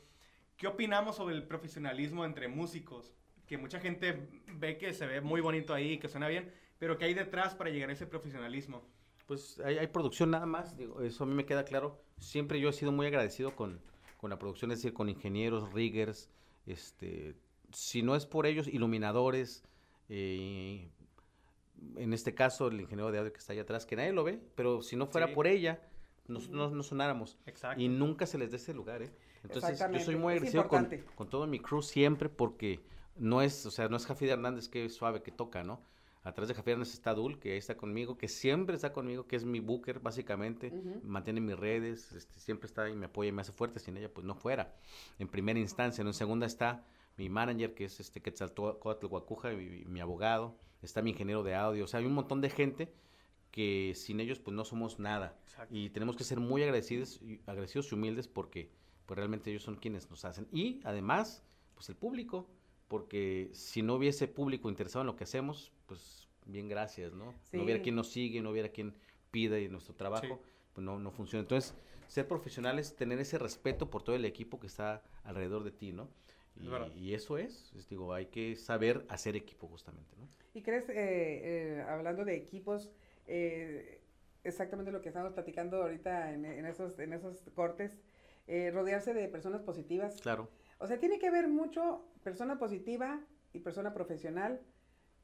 ¿qué 0.58 0.68
opinamos 0.68 1.16
sobre 1.16 1.36
el 1.36 1.44
profesionalismo 1.44 2.26
entre 2.26 2.48
músicos? 2.48 3.14
Que 3.48 3.58
mucha 3.58 3.80
gente 3.80 4.28
ve 4.56 4.78
que 4.78 4.94
se 4.94 5.06
ve 5.06 5.22
muy 5.22 5.40
bonito 5.40 5.74
ahí, 5.74 6.00
que 6.00 6.10
suena 6.10 6.28
bien, 6.28 6.52
pero 6.80 6.98
¿qué 6.98 7.06
hay 7.06 7.14
detrás 7.14 7.54
para 7.56 7.70
llegar 7.70 7.90
a 7.90 7.94
ese 7.94 8.08
profesionalismo? 8.08 8.84
Pues 9.28 9.60
hay, 9.64 9.78
hay 9.78 9.88
producción 9.88 10.32
nada 10.32 10.46
más, 10.46 10.76
digo, 10.76 11.02
eso 11.02 11.24
a 11.24 11.28
mí 11.28 11.34
me 11.34 11.46
queda 11.46 11.64
claro. 11.64 12.04
Siempre 12.18 12.60
yo 12.60 12.70
he 12.70 12.74
sido 12.74 12.92
muy 12.92 13.06
agradecido 13.06 13.56
con, 13.56 13.80
con 14.18 14.30
la 14.30 14.40
producción, 14.40 14.72
es 14.72 14.80
decir, 14.80 14.94
con 14.94 15.08
ingenieros, 15.08 15.72
riggers, 15.74 16.30
este, 16.66 17.36
si 17.72 18.02
no 18.02 18.16
es 18.16 18.26
por 18.26 18.46
ellos, 18.48 18.68
iluminadores, 18.68 19.64
eh, 20.10 20.90
en 21.98 22.14
este 22.14 22.34
caso 22.34 22.68
el 22.68 22.82
ingeniero 22.82 23.12
de 23.12 23.20
audio 23.20 23.32
que 23.34 23.40
está 23.40 23.54
allá 23.54 23.62
atrás, 23.62 23.86
que 23.86 23.96
nadie 23.96 24.12
lo 24.14 24.24
ve, 24.24 24.40
pero 24.56 24.82
si 24.82 24.96
no 24.96 25.06
fuera 25.06 25.28
Sí. 25.28 25.34
por 25.34 25.48
ella, 25.48 25.82
nos- 26.28 26.50
no, 26.50 26.70
no 26.70 26.84
sonáramos. 26.84 27.38
Exacto. 27.46 27.82
Y 27.82 27.88
nunca 27.88 28.26
se 28.26 28.38
les 28.38 28.52
dé 28.52 28.58
ese 28.58 28.74
lugar, 28.74 29.02
¿eh? 29.02 29.12
Entonces 29.44 29.80
yo 29.92 30.00
soy 30.00 30.16
muy 30.16 30.34
es 30.34 30.38
agradecido 30.38 30.68
con, 30.68 30.90
con 31.16 31.30
todo 31.30 31.48
mi 31.48 31.60
crew 31.60 31.82
siempre 31.82 32.30
porque 32.30 32.80
no 33.18 33.42
es, 33.42 33.66
o 33.66 33.72
sea, 33.72 33.90
no 33.90 33.98
es 33.98 34.06
Jafid 34.06 34.30
Hernández 34.30 34.70
que 34.70 34.86
es 34.86 34.96
suave, 34.96 35.22
que 35.22 35.32
toca, 35.32 35.64
¿no? 35.64 35.82
A 36.24 36.32
través 36.34 36.48
de 36.48 36.54
Javier 36.54 36.80
está 36.80 37.14
Dul, 37.14 37.38
que 37.38 37.52
ahí 37.52 37.58
está 37.58 37.76
conmigo, 37.76 38.18
que 38.18 38.30
siempre 38.30 38.78
está 38.78 38.94
conmigo, 38.94 39.28
que 39.28 39.36
es 39.36 39.44
mi 39.44 39.60
booker, 39.60 40.00
básicamente. 40.00 40.72
Mantiene 41.04 41.42
mis 41.42 41.60
redes, 41.60 42.14
este, 42.14 42.40
siempre 42.40 42.68
está 42.68 42.90
y 42.90 42.96
me 42.96 43.08
apoya 43.08 43.28
y 43.28 43.32
me 43.34 43.42
hace 43.42 43.52
fuerte. 43.52 43.80
Sin 43.80 43.98
ella, 43.98 44.10
pues 44.14 44.26
no 44.26 44.34
fuera. 44.34 44.74
En 45.20 45.28
primera 45.28 45.60
instancia. 45.60 46.02
En 46.02 46.14
segunda 46.14 46.46
está 46.46 46.86
mi 47.18 47.28
manager, 47.28 47.74
que 47.74 47.84
es 47.86 48.00
este 48.00 48.22
Quetzalcóatl 48.22 49.06
Guacuja, 49.08 49.50
mi, 49.50 49.84
mi 49.84 50.00
abogado. 50.00 50.56
Está 50.82 51.02
mi 51.02 51.10
ingeniero 51.10 51.44
de 51.44 51.56
audio. 51.56 51.84
O 51.84 51.88
sea, 51.88 52.00
hay 52.00 52.06
un 52.06 52.14
montón 52.14 52.40
de 52.40 52.50
gente 52.50 52.94
que 53.54 53.94
sin 53.96 54.20
ellos, 54.20 54.40
pues 54.40 54.56
no 54.56 54.66
somos 54.66 54.98
nada. 54.98 55.38
Exacto. 55.44 55.76
Y 55.76 55.92
tenemos 55.92 56.16
que 56.18 56.24
ser 56.24 56.40
muy 56.40 56.64
agradecidos 56.64 57.22
y, 57.22 57.40
agradecidos 57.46 57.92
y 57.92 57.96
humildes 57.96 58.28
porque 58.28 58.72
pues 59.06 59.16
realmente 59.16 59.52
ellos 59.52 59.62
son 59.62 59.76
quienes 59.76 60.10
nos 60.10 60.26
hacen. 60.26 60.48
Y 60.52 60.82
además, 60.84 61.44
pues 61.76 61.88
el 61.88 61.96
público, 61.96 62.50
porque 62.88 63.52
si 63.54 63.84
no 63.84 63.94
hubiese 63.94 64.28
público 64.28 64.70
interesado 64.70 65.04
en 65.04 65.08
lo 65.08 65.16
que 65.16 65.26
hacemos, 65.26 65.72
pues 65.86 66.28
bien 66.48 66.68
gracias, 66.68 67.14
¿no? 67.14 67.32
Sí. 67.44 67.58
No 67.58 67.64
hubiera 67.64 67.80
quien 67.84 67.96
nos 67.96 68.10
sigue, 68.10 68.42
no 68.42 68.50
hubiera 68.50 68.70
quien 68.70 68.96
pida 69.30 69.60
y 69.60 69.70
nuestro 69.70 69.94
trabajo, 69.94 70.26
Sí. 70.44 70.52
pues 70.74 70.84
no, 70.84 70.98
no 70.98 71.12
funciona. 71.12 71.42
Entonces, 71.42 71.76
ser 72.08 72.28
profesionales, 72.28 72.96
tener 72.96 73.20
ese 73.20 73.38
respeto 73.38 73.88
por 73.92 74.02
todo 74.02 74.16
el 74.16 74.26
equipo 74.26 74.60
que 74.60 74.66
está 74.66 75.04
alrededor 75.24 75.64
de 75.64 75.72
ti, 75.72 75.92
¿no? 75.92 76.10
Es 76.56 76.98
y 76.98 77.14
eso 77.14 77.38
es, 77.38 77.72
es, 77.76 77.88
digo, 77.88 78.14
hay 78.14 78.28
que 78.28 78.56
saber 78.56 79.06
hacer 79.10 79.36
equipo 79.36 79.68
justamente, 79.68 80.16
¿no? 80.18 80.28
¿Y 80.56 80.62
crees, 80.62 80.88
eh, 80.90 80.96
eh, 80.96 81.86
hablando 81.88 82.26
de 82.26 82.36
equipos, 82.36 82.92
eh, 83.28 84.02
exactamente 84.44 84.92
lo 84.92 85.02
que 85.02 85.10
estamos 85.10 85.34
platicando 85.34 85.82
ahorita 85.84 86.32
en, 86.34 86.46
en 86.46 86.66
esos, 86.66 87.00
en 87.00 87.14
esos 87.14 87.42
cortes, 87.56 87.98
eh, 88.48 88.72
rodearse 88.74 89.14
de 89.14 89.28
personas 89.30 89.62
positivas? 89.62 90.20
Claro. 90.22 90.50
O 90.80 90.88
sea, 90.88 91.00
tiene 91.00 91.20
que 91.20 91.28
haber 91.28 91.48
mucho 91.48 92.06
persona 92.24 92.58
positiva 92.60 93.22
y 93.54 93.60
persona 93.60 93.94
profesional, 93.94 94.62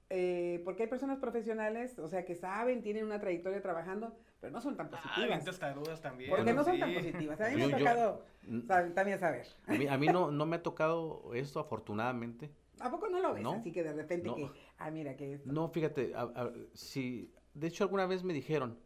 eh, 0.10 0.62
porque 0.66 0.84
hay 0.84 0.90
personas 0.90 1.20
profesionales, 1.20 2.00
o 2.00 2.08
sea, 2.08 2.26
que 2.26 2.36
saben, 2.36 2.82
tienen 2.82 3.06
una 3.06 3.20
trayectoria 3.20 3.62
trabajando, 3.62 4.16
pero 4.40 4.52
no 4.54 4.62
son 4.62 4.78
tan 4.78 4.88
Ah, 4.88 4.92
positivas. 4.92 5.48
hasta 5.48 5.74
dudas 5.74 6.02
también. 6.02 6.30
porque 6.32 6.54
no 6.54 6.64
son 6.64 6.76
sí. 6.76 6.80
tan 6.80 6.94
positivas. 6.94 7.42
A 7.42 7.50
mí 7.50 7.56
me 7.56 7.62
Yo- 7.62 7.68
ha 7.68 7.70
yo- 7.72 7.78
tocado 7.78 8.26
sa- 8.68 8.94
también 8.94 9.20
saber. 9.20 9.46
A 9.68 9.74
mí, 9.74 9.88
a 9.88 9.98
mí 9.98 10.08
no, 10.08 10.32
no 10.32 10.46
me 10.46 10.56
ha 10.56 10.64
tocado 10.64 11.34
esto, 11.36 11.60
afortunadamente. 11.60 12.50
¿A 12.80 12.90
poco 12.90 13.10
no 13.10 13.20
lo 13.20 13.34
ves? 13.34 13.44
No, 13.44 13.54
Así 13.56 13.72
que 13.74 13.84
de 13.84 13.92
repente 13.92 14.30
no. 14.30 14.36
que, 14.36 14.50
ah, 14.78 14.90
mira 14.90 15.18
que 15.18 15.34
esto. 15.34 15.52
No, 15.52 15.68
fíjate, 15.70 16.14
a- 16.16 16.22
a- 16.22 16.54
si, 16.74 17.32
de 17.54 17.68
hecho 17.68 17.84
alguna 17.84 18.06
vez 18.06 18.24
me 18.24 18.34
dijeron, 18.34 18.78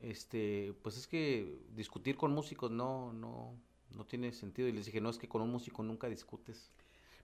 este, 0.00 0.74
pues 0.82 0.96
es 0.96 1.06
que 1.06 1.58
discutir 1.74 2.16
con 2.16 2.32
músicos 2.32 2.70
no, 2.70 3.12
no, 3.12 3.58
no 3.90 4.06
tiene 4.06 4.32
sentido. 4.32 4.68
Y 4.68 4.72
les 4.72 4.86
dije, 4.86 5.00
no, 5.00 5.10
es 5.10 5.18
que 5.18 5.28
con 5.28 5.42
un 5.42 5.50
músico 5.50 5.82
nunca 5.82 6.08
discutes. 6.08 6.72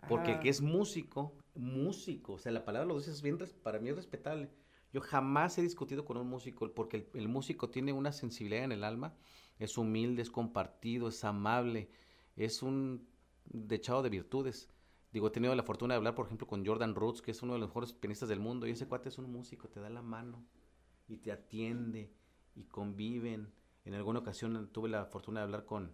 Porque 0.09 0.33
Ajá. 0.33 0.41
que 0.41 0.49
es 0.51 0.61
músico, 0.61 1.33
músico, 1.55 2.35
o 2.35 2.39
sea, 2.39 2.53
la 2.53 2.65
palabra 2.65 2.87
lo 2.87 2.99
dices 2.99 3.23
bien, 3.23 3.39
para 3.63 3.79
mí 3.79 3.89
es 3.89 3.97
respetable. 3.97 4.51
Yo 4.93 5.01
jamás 5.01 5.57
he 5.57 5.63
discutido 5.63 6.05
con 6.05 6.19
un 6.19 6.29
músico, 6.29 6.71
porque 6.75 6.99
el, 6.99 7.09
el 7.15 7.29
músico 7.29 7.71
tiene 7.71 7.93
una 7.93 8.13
sensibilidad 8.13 8.65
en 8.65 8.73
el 8.73 8.85
alma, 8.85 9.15
es 9.59 9.79
humilde, 9.79 10.21
es 10.21 10.31
compartido, 10.31 11.09
es 11.09 11.25
amable, 11.25 11.89
es 12.37 12.63
un 12.63 13.09
dechado 13.47 14.03
de 14.03 14.11
virtudes. 14.11 14.69
Digo, 15.11 15.29
he 15.29 15.31
tenido 15.31 15.55
la 15.55 15.63
fortuna 15.63 15.95
de 15.95 15.99
hablar, 15.99 16.15
por 16.15 16.27
ejemplo, 16.27 16.47
con 16.47 16.67
Jordan 16.67 16.95
Roots, 16.95 17.23
que 17.23 17.31
es 17.31 17.43
uno 17.43 17.55
de 17.55 17.61
los 17.61 17.69
mejores 17.71 17.95
pianistas 17.95 18.29
del 18.29 18.41
mundo, 18.41 18.67
y 18.67 18.73
ese 18.73 18.87
cuate 18.87 19.09
es 19.09 19.17
un 19.17 19.33
músico, 19.33 19.69
te 19.69 19.81
da 19.81 19.89
la 19.89 20.03
mano 20.03 20.45
y 21.09 21.19
te 21.19 21.33
atiende 21.33 22.11
y 22.55 22.65
conviven. 22.65 23.53
En 23.85 23.95
alguna 23.95 24.21
ocasión 24.21 24.69
tuve 24.73 24.89
la 24.89 25.07
fortuna 25.07 25.41
de 25.41 25.45
hablar 25.45 25.65
con, 25.65 25.93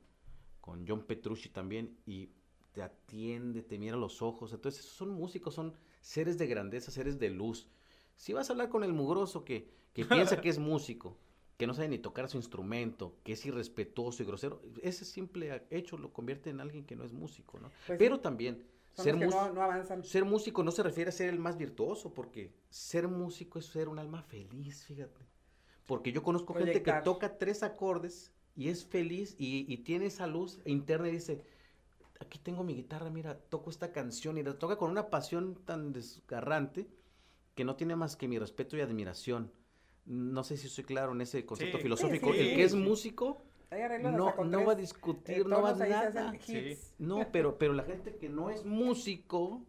con 0.61 0.87
John 0.87 1.03
Petrucci 1.03 1.49
también 1.49 1.99
y 2.07 2.31
te 2.73 2.83
atiende, 2.83 3.63
te 3.63 3.79
mira 3.79 3.95
a 3.95 3.99
los 3.99 4.23
ojos. 4.23 4.53
Entonces, 4.53 4.85
esos 4.85 4.97
son 4.97 5.11
músicos, 5.11 5.55
son 5.55 5.75
seres 6.01 6.39
de 6.39 6.47
grandeza, 6.47 6.91
seres 6.91 7.19
de 7.19 7.31
luz. 7.31 7.69
Si 8.17 8.33
vas 8.33 8.49
a 8.49 8.53
hablar 8.53 8.69
con 8.69 8.85
el 8.85 8.93
mugroso 8.93 9.45
que, 9.45 9.71
que 9.93 10.05
piensa 10.35 10.41
que 10.41 10.49
es 10.49 10.59
músico, 10.59 11.17
que 11.57 11.67
no 11.67 11.75
sabe 11.75 11.89
ni 11.89 11.99
tocar 11.99 12.29
su 12.29 12.37
instrumento, 12.37 13.19
que 13.23 13.33
es 13.33 13.45
irrespetuoso 13.45 14.23
y 14.23 14.27
grosero, 14.27 14.63
ese 14.83 15.05
simple 15.05 15.67
hecho 15.71 15.99
lo 15.99 16.13
convierte 16.13 16.51
en 16.51 16.61
alguien 16.61 16.85
que 16.85 16.97
no 16.97 17.05
es 17.05 17.13
músico, 17.13 17.59
¿no? 17.59 17.69
Pues 17.69 17.85
sí, 17.87 17.93
Pero 17.99 18.21
también, 18.21 18.65
son 18.95 19.05
ser 19.05 19.15
los 19.15 19.21
que 19.21 19.27
músico... 19.27 19.47
no, 19.49 19.53
no 19.55 19.63
avanzan. 19.63 20.05
Ser 20.05 20.25
músico 20.25 20.63
no 20.63 20.71
se 20.71 20.83
refiere 20.83 21.09
a 21.11 21.13
ser 21.13 21.29
el 21.29 21.39
más 21.39 21.57
virtuoso, 21.57 22.13
porque 22.15 22.53
ser 22.69 23.09
músico 23.09 23.59
es 23.59 23.67
ser 23.67 23.89
un 23.89 23.99
alma 23.99 24.23
feliz, 24.23 24.85
fíjate. 24.85 25.27
Porque 25.87 26.13
yo 26.13 26.23
conozco 26.23 26.55
gente 26.55 26.73
que 26.73 26.81
Proyectar. 26.81 27.03
toca 27.05 27.39
tres 27.39 27.63
acordes 27.63 28.33
y 28.57 28.69
es 28.69 28.85
feliz 28.85 29.35
y, 29.39 29.73
y 29.73 29.79
tiene 29.79 30.07
esa 30.07 30.27
luz 30.27 30.61
interna 30.65 31.09
y 31.09 31.13
dice, 31.13 31.43
aquí 32.21 32.39
tengo 32.39 32.63
mi 32.63 32.75
guitarra, 32.75 33.11
mira, 33.11 33.39
toco 33.39 33.71
esta 33.71 33.91
canción 33.93 34.39
y 34.39 34.43
la 34.43 34.59
toca 34.59 34.77
con 34.77 34.91
una 34.91 35.09
pasión 35.11 35.55
tan 35.65 35.93
desgarrante 35.93 36.89
que 37.55 37.65
no 37.65 37.77
tiene 37.77 37.97
más 37.97 38.17
que 38.17 38.29
mi 38.29 38.39
respeto 38.39 38.77
y 38.77 38.81
admiración. 38.81 39.53
No 40.07 40.45
sé 40.45 40.57
si 40.57 40.69
soy 40.69 40.85
claro 40.85 41.13
en 41.13 41.21
ese 41.21 41.45
concepto 41.45 41.77
Sí. 41.79 41.83
filosófico. 41.83 42.33
Sí, 42.33 42.39
El 42.41 42.57
que 42.57 42.65
es 42.65 42.73
sí. 42.73 42.79
músico 42.79 43.43
Hay 43.71 43.83
arreglos 43.83 44.13
no, 44.13 44.27
hasta 44.27 44.37
con 44.37 44.51
no 44.51 44.59
tres, 44.59 44.69
va 44.69 44.73
a 44.73 44.75
eh, 44.75 44.79
discutir, 44.79 45.47
no 45.47 45.63
va 45.63 45.71
a 45.71 45.75
nada. 45.75 46.35
Sí. 46.41 46.77
No, 46.99 47.27
pero, 47.31 47.57
pero 47.57 47.73
la 47.73 47.85
gente 47.85 48.17
que 48.17 48.29
no 48.29 48.51
es 48.51 48.65
músico, 48.65 49.63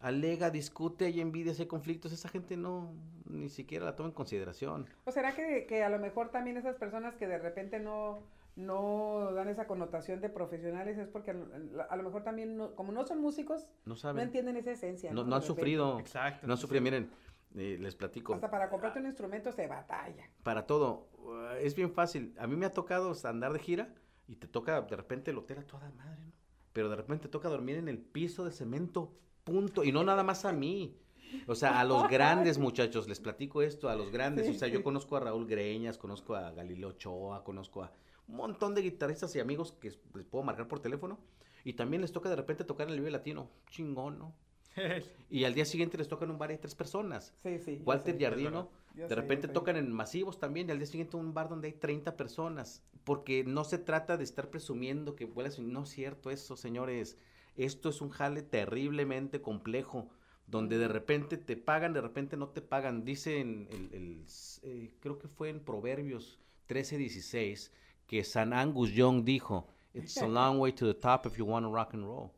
alega, 0.00 0.50
discute, 0.50 1.04
hay 1.06 1.20
envidias, 1.20 1.60
hay 1.60 1.66
conflictos, 1.66 2.12
esa 2.12 2.28
gente 2.28 2.56
no, 2.56 2.92
ni 3.26 3.48
siquiera 3.48 3.84
la 3.84 3.94
toma 3.94 4.08
en 4.08 4.14
consideración. 4.14 4.86
¿O 5.04 5.12
será 5.12 5.34
que, 5.36 5.66
que 5.66 5.84
a 5.84 5.88
lo 5.88 6.00
mejor 6.00 6.30
también 6.30 6.56
esas 6.56 6.74
personas 6.76 7.14
que 7.14 7.28
de 7.28 7.38
repente 7.38 7.78
no, 7.78 8.18
no 8.56 9.30
dan 9.32 9.48
esa 9.48 9.68
connotación 9.68 10.20
de 10.20 10.30
profesionales 10.30 10.98
es 10.98 11.06
porque 11.06 11.30
a 11.30 11.34
lo- 11.34 11.90
a 11.90 11.96
lo 11.96 12.02
mejor 12.02 12.24
también, 12.24 12.56
no- 12.56 12.74
como 12.74 12.90
no 12.90 13.06
son 13.06 13.20
músicos, 13.20 13.68
No 13.84 13.90
no 13.94 13.96
saben, 13.96 14.24
entienden 14.24 14.56
esa 14.56 14.72
esencia. 14.72 15.10
no, 15.12 15.22
no 15.22 15.36
han 15.36 15.42
repente. 15.42 15.46
sufrido, 15.46 16.00
Exacto. 16.00 16.44
no 16.46 16.54
han 16.54 16.58
sufrido, 16.58 16.80
sí. 16.80 16.84
miren, 16.90 17.10
eh, 17.54 17.78
les 17.80 17.94
platico, 17.94 18.34
Hasta 18.34 18.50
para 18.50 18.68
comprarte 18.68 18.98
un 18.98 19.06
instrumento 19.06 19.52
se 19.52 19.66
batalla. 19.66 20.28
para 20.42 20.66
todo, 20.66 21.08
uh, 21.18 21.56
es 21.60 21.74
bien 21.74 21.92
fácil, 21.92 22.34
a 22.38 22.46
mí 22.46 22.56
me 22.56 22.66
ha 22.66 22.72
tocado 22.72 23.12
andar 23.24 23.52
de 23.52 23.58
gira 23.60 23.94
y 24.26 24.36
te 24.36 24.48
toca 24.48 24.80
de 24.80 24.96
repente 24.96 25.30
el 25.30 25.38
hotel 25.38 25.58
a 25.58 25.66
toda 25.66 25.90
madre, 25.90 26.24
¿no? 26.26 26.32
Pero 26.72 26.88
de 26.88 26.96
repente 26.96 27.28
toca 27.28 27.48
dormir 27.48 27.76
en 27.76 27.88
el 27.88 27.98
piso 27.98 28.44
de 28.44 28.50
cemento, 28.50 29.14
punto, 29.44 29.84
y 29.84 29.92
no 29.92 30.02
nada 30.02 30.24
más 30.24 30.44
a 30.44 30.52
mí. 30.52 30.98
O 31.46 31.54
sea, 31.54 31.80
a 31.80 31.84
los 31.84 32.08
grandes 32.10 32.58
muchachos, 32.58 33.08
les 33.08 33.20
platico 33.20 33.62
esto, 33.62 33.88
a 33.88 33.94
los 33.94 34.10
grandes. 34.10 34.48
O 34.48 34.54
sea, 34.54 34.68
yo 34.68 34.82
conozco 34.82 35.16
a 35.16 35.20
Raúl 35.20 35.46
Greñas, 35.46 35.98
conozco 35.98 36.34
a 36.34 36.50
Galileo 36.50 36.88
Ochoa, 36.88 37.44
conozco 37.44 37.84
a 37.84 37.92
un 38.26 38.36
montón 38.36 38.74
de 38.74 38.82
guitarristas 38.82 39.34
y 39.36 39.40
amigos 39.40 39.72
que 39.80 39.92
les 40.14 40.26
puedo 40.26 40.42
marcar 40.42 40.66
por 40.66 40.80
teléfono. 40.80 41.18
Y 41.64 41.74
también 41.74 42.02
les 42.02 42.12
toca 42.12 42.28
de 42.28 42.36
repente 42.36 42.64
tocar 42.64 42.88
en 42.88 42.94
el 42.94 43.00
Vive 43.00 43.10
Latino. 43.10 43.50
Chingón, 43.70 44.18
¿no? 44.18 44.34
Y 45.30 45.44
al 45.44 45.54
día 45.54 45.64
siguiente 45.64 45.98
les 45.98 46.08
toca 46.08 46.24
en 46.24 46.30
un 46.30 46.38
bar 46.38 46.50
y 46.50 46.54
hay 46.54 46.58
tres 46.58 46.74
personas. 46.74 47.34
Sí, 47.42 47.58
sí. 47.58 47.78
yo 47.78 47.84
Walter 47.84 48.16
Yo 48.16 48.30
de 48.36 49.08
sé, 49.08 49.14
repente 49.14 49.48
tocan 49.48 49.76
en 49.76 49.90
masivos 49.90 50.38
también, 50.38 50.68
y 50.68 50.72
al 50.72 50.78
día 50.78 50.86
siguiente 50.86 51.16
un 51.16 51.34
bar 51.34 51.48
donde 51.48 51.68
hay 51.68 51.74
30 51.74 52.16
personas, 52.16 52.82
porque 53.02 53.42
no 53.44 53.64
se 53.64 53.78
trata 53.78 54.16
de 54.16 54.24
estar 54.24 54.50
presumiendo 54.50 55.16
que 55.16 55.24
vuelas, 55.24 55.58
no 55.58 55.82
es 55.82 55.88
cierto 55.88 56.30
eso, 56.30 56.56
señores, 56.56 57.18
esto 57.56 57.88
es 57.88 58.00
un 58.00 58.10
jale 58.10 58.42
terriblemente 58.42 59.40
complejo, 59.40 60.08
donde 60.46 60.78
de 60.78 60.88
repente 60.88 61.36
te 61.36 61.56
pagan, 61.56 61.92
de 61.92 62.00
repente 62.00 62.36
no 62.36 62.48
te 62.48 62.60
pagan, 62.60 63.04
dice 63.04 63.40
en 63.40 63.66
el, 63.70 63.94
el, 63.94 64.24
eh, 64.62 64.92
creo 65.00 65.18
que 65.18 65.26
fue 65.26 65.48
en 65.48 65.60
Proverbios 65.60 66.38
13, 66.66 66.98
16, 66.98 67.72
que 68.06 68.22
San 68.22 68.52
Angus 68.52 68.92
Young 68.92 69.24
dijo, 69.24 69.66
it's 69.94 70.18
a 70.18 70.28
long 70.28 70.60
way 70.60 70.72
to 70.72 70.86
the 70.86 70.94
top 70.94 71.26
if 71.26 71.36
you 71.36 71.44
want 71.44 71.64
to 71.64 71.72
rock 71.72 71.94
and 71.94 72.04
roll, 72.04 72.30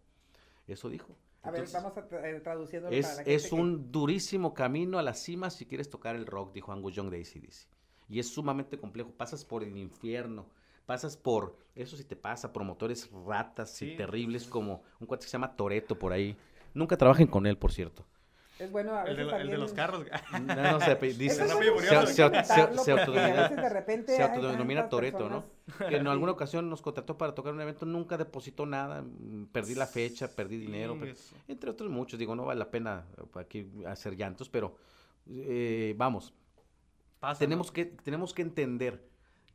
eso 0.66 0.88
dijo. 0.88 1.14
A 1.46 1.50
ver, 1.50 1.64
vamos 1.72 1.96
a 1.96 2.08
tra- 2.08 2.24
eh, 2.24 2.40
traduciendo 2.40 2.88
es, 2.90 3.04
para 3.06 3.16
la 3.16 3.22
gente 3.24 3.34
es 3.34 3.48
que- 3.48 3.54
un 3.54 3.92
durísimo 3.92 4.54
camino 4.54 4.98
a 4.98 5.02
la 5.02 5.14
cima 5.14 5.50
si 5.50 5.66
quieres 5.66 5.88
tocar 5.90 6.16
el 6.16 6.26
rock, 6.26 6.52
dijo 6.52 6.72
Angus 6.72 6.94
Young 6.94 7.10
de 7.10 7.18
ACDC. 7.20 7.68
Y 8.08 8.20
es 8.20 8.28
sumamente 8.28 8.78
complejo. 8.78 9.10
Pasas 9.16 9.44
por 9.44 9.62
el 9.64 9.76
infierno. 9.76 10.46
Pasas 10.86 11.16
por, 11.16 11.56
eso 11.74 11.96
sí 11.96 12.04
te 12.04 12.14
pasa, 12.14 12.52
promotores 12.52 13.10
ratas 13.26 13.70
Sí. 13.72 13.92
y 13.92 13.96
terribles 13.96 14.46
como 14.46 14.82
un 15.00 15.06
cuate 15.08 15.24
que 15.24 15.28
se 15.30 15.32
llama 15.32 15.56
Toreto 15.56 15.98
por 15.98 16.12
ahí. 16.12 16.36
Nunca 16.74 16.96
trabajen 16.96 17.26
con 17.26 17.46
él, 17.46 17.58
por 17.58 17.72
cierto. 17.72 18.04
Es 18.60 18.70
bueno 18.70 18.94
a 18.94 19.02
El 19.02 19.16
veces 19.16 19.26
de, 19.26 19.32
lo- 19.32 19.36
el 19.38 19.50
de 19.50 19.58
los 19.58 19.72
carros. 19.72 20.06
No, 20.32 20.54
no, 20.78 20.80
se 20.80 20.94
dice, 20.94 21.26
es 21.26 21.36
se, 21.36 21.44
se- 21.44 22.14
se 22.14 22.14
porque 22.14 22.92
autodenomina- 22.92 23.48
de 23.48 23.68
repente 23.68 24.16
se 24.16 24.22
autodenomina 24.22 24.88
Toreto, 24.88 25.28
¿no? 25.28 25.44
Que 25.88 25.96
en 25.96 26.06
alguna 26.06 26.32
ocasión 26.32 26.70
nos 26.70 26.80
contrató 26.82 27.18
para 27.18 27.34
tocar 27.34 27.52
un 27.52 27.60
evento, 27.60 27.86
nunca 27.86 28.16
depositó 28.16 28.66
nada, 28.66 29.02
mm, 29.02 29.46
perdí 29.52 29.74
la 29.74 29.86
fecha, 29.86 30.34
perdí 30.34 30.58
dinero, 30.58 30.96
Sí, 31.14 31.34
entre 31.48 31.70
otros 31.70 31.90
muchos, 31.90 32.18
digo, 32.18 32.36
no 32.36 32.44
vale 32.44 32.58
la 32.60 32.70
pena 32.70 33.06
eh, 33.18 33.22
aquí 33.38 33.66
hacer 33.86 34.16
llantos, 34.16 34.48
pero 34.48 34.76
eh, 35.28 35.94
vamos, 35.96 36.32
Pasa, 37.20 37.38
tenemos 37.38 37.72
que, 37.72 37.84
tenemos 37.86 38.32
que 38.34 38.42
entender 38.42 39.08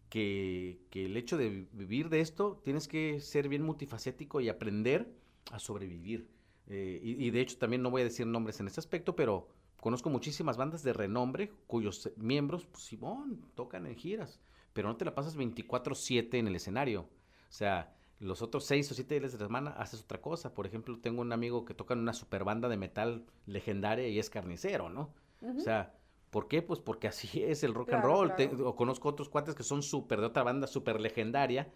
que, 0.09 0.81
que 0.89 1.05
el 1.05 1.15
hecho 1.17 1.37
de 1.37 1.49
vi- 1.49 1.67
vivir 1.71 2.09
de 2.09 2.19
esto, 2.21 2.59
tienes 2.63 2.87
que 2.87 3.19
ser 3.21 3.47
bien 3.47 3.63
multifacético 3.63 4.41
y 4.41 4.49
aprender 4.49 5.13
a 5.51 5.59
sobrevivir. 5.59 6.27
Eh, 6.67 6.99
y, 7.03 7.25
y 7.25 7.31
de 7.31 7.41
hecho 7.41 7.57
también 7.57 7.81
no 7.81 7.89
voy 7.91 8.01
a 8.01 8.05
decir 8.05 8.25
nombres 8.27 8.59
en 8.59 8.67
este 8.67 8.79
aspecto, 8.79 9.15
pero 9.15 9.47
conozco 9.79 10.09
muchísimas 10.09 10.57
bandas 10.57 10.83
de 10.83 10.93
renombre 10.93 11.51
cuyos 11.67 12.11
miembros, 12.17 12.65
pues 12.65 12.83
Simón, 12.83 13.41
tocan 13.55 13.87
en 13.87 13.95
giras, 13.95 14.39
pero 14.73 14.87
no 14.89 14.97
te 14.97 15.05
la 15.05 15.15
pasas 15.15 15.35
24/7 15.35 16.39
en 16.39 16.47
el 16.47 16.55
escenario. 16.55 17.01
O 17.01 17.53
sea, 17.53 17.93
los 18.19 18.41
otros 18.41 18.65
seis 18.65 18.89
o 18.91 18.93
siete 18.95 19.19
días 19.19 19.31
de 19.31 19.39
la 19.39 19.45
semana 19.45 19.71
haces 19.71 20.01
otra 20.01 20.21
cosa. 20.21 20.53
Por 20.53 20.65
ejemplo, 20.67 20.99
tengo 20.99 21.21
un 21.21 21.33
amigo 21.33 21.65
que 21.65 21.73
toca 21.73 21.93
en 21.93 21.99
una 22.01 22.13
super 22.13 22.43
banda 22.43 22.69
de 22.69 22.77
metal 22.77 23.25
legendaria 23.45 24.07
y 24.07 24.19
es 24.19 24.29
carnicero, 24.29 24.89
¿no? 24.89 25.13
O 25.57 25.59
sea, 25.59 25.95
¿Por 26.29 26.47
qué? 26.47 26.61
Pues 26.61 26.79
porque 26.79 27.09
así 27.09 27.43
es 27.43 27.61
el 27.65 27.73
rock 27.73 27.89
Claro, 27.89 28.03
and 28.21 28.31
roll. 28.31 28.35
Te- 28.37 28.63
o 28.63 28.73
conozco 28.77 29.09
otros 29.09 29.27
cuates 29.27 29.53
que 29.53 29.63
son 29.63 29.83
súper 29.83 30.21
de 30.21 30.27
otra 30.27 30.43
banda, 30.43 30.65
súper 30.65 31.01
legendaria 31.01 31.69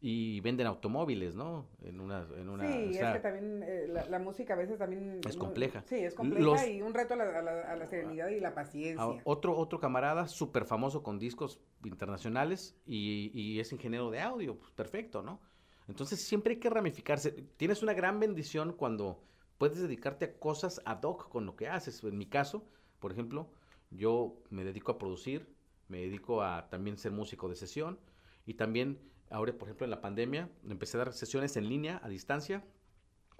y 0.00 0.40
venden 0.40 0.66
automóviles, 0.68 1.34
¿no? 1.34 1.66
En 1.82 1.98
una, 2.00 2.24
en 2.36 2.48
una, 2.48 2.64
sí, 2.72 2.88
o 2.90 2.92
sea, 2.92 3.10
es 3.10 3.16
que 3.16 3.22
también 3.22 3.62
eh, 3.64 3.86
la, 3.88 4.06
la 4.06 4.18
música 4.20 4.54
a 4.54 4.56
veces 4.56 4.78
también... 4.78 5.20
Es 5.26 5.36
compleja. 5.36 5.82
Sí, 5.88 5.96
es 5.96 6.14
compleja 6.14 6.44
Los- 6.44 6.68
y 6.68 6.80
un 6.82 6.94
reto 6.94 7.14
a 7.14 7.16
la, 7.16 7.24
a 7.38 7.42
la- 7.42 7.72
a 7.72 7.76
la 7.76 7.86
serenidad 7.86 8.28
y 8.28 8.38
la 8.38 8.54
paciencia. 8.54 9.02
a- 9.02 9.20
otro, 9.24 9.56
otro 9.56 9.80
camarada 9.80 10.28
súper 10.28 10.64
famoso 10.66 11.02
con 11.02 11.18
discos 11.18 11.60
internacionales 11.84 12.76
y, 12.86 13.30
y 13.34 13.58
es 13.60 13.72
ingeniero 13.72 14.10
de 14.10 14.20
audio, 14.20 14.56
pues 14.56 14.70
perfecto, 14.70 15.22
¿no? 15.22 15.40
Entonces 15.88 16.20
siempre 16.22 16.54
hay 16.54 16.60
que 16.60 16.70
ramificarse. 16.70 17.32
Tienes 17.56 17.82
una 17.82 17.94
gran 17.94 18.20
bendición 18.20 18.74
cuando 18.74 19.20
puedes 19.56 19.78
dedicarte 19.80 20.26
a 20.26 20.38
cosas 20.38 20.80
ad 20.84 21.02
hoc 21.02 21.28
con 21.28 21.44
lo 21.46 21.56
que 21.56 21.66
haces. 21.66 22.04
En 22.04 22.16
mi 22.18 22.26
caso, 22.26 22.64
por 23.00 23.10
ejemplo, 23.10 23.50
yo 23.90 24.36
me 24.50 24.64
dedico 24.64 24.92
a 24.92 24.98
producir, 24.98 25.48
me 25.88 25.98
dedico 26.02 26.42
a 26.42 26.68
también 26.68 26.98
ser 26.98 27.10
músico 27.12 27.48
de 27.48 27.56
sesión 27.56 27.98
y 28.46 28.54
también 28.54 28.98
ahora, 29.30 29.52
por 29.52 29.68
ejemplo, 29.68 29.84
en 29.84 29.90
la 29.90 30.00
pandemia 30.00 30.48
empecé 30.68 30.96
a 30.96 31.00
dar 31.04 31.12
sesiones 31.12 31.56
en 31.56 31.68
línea, 31.68 32.00
a 32.02 32.08
distancia. 32.08 32.64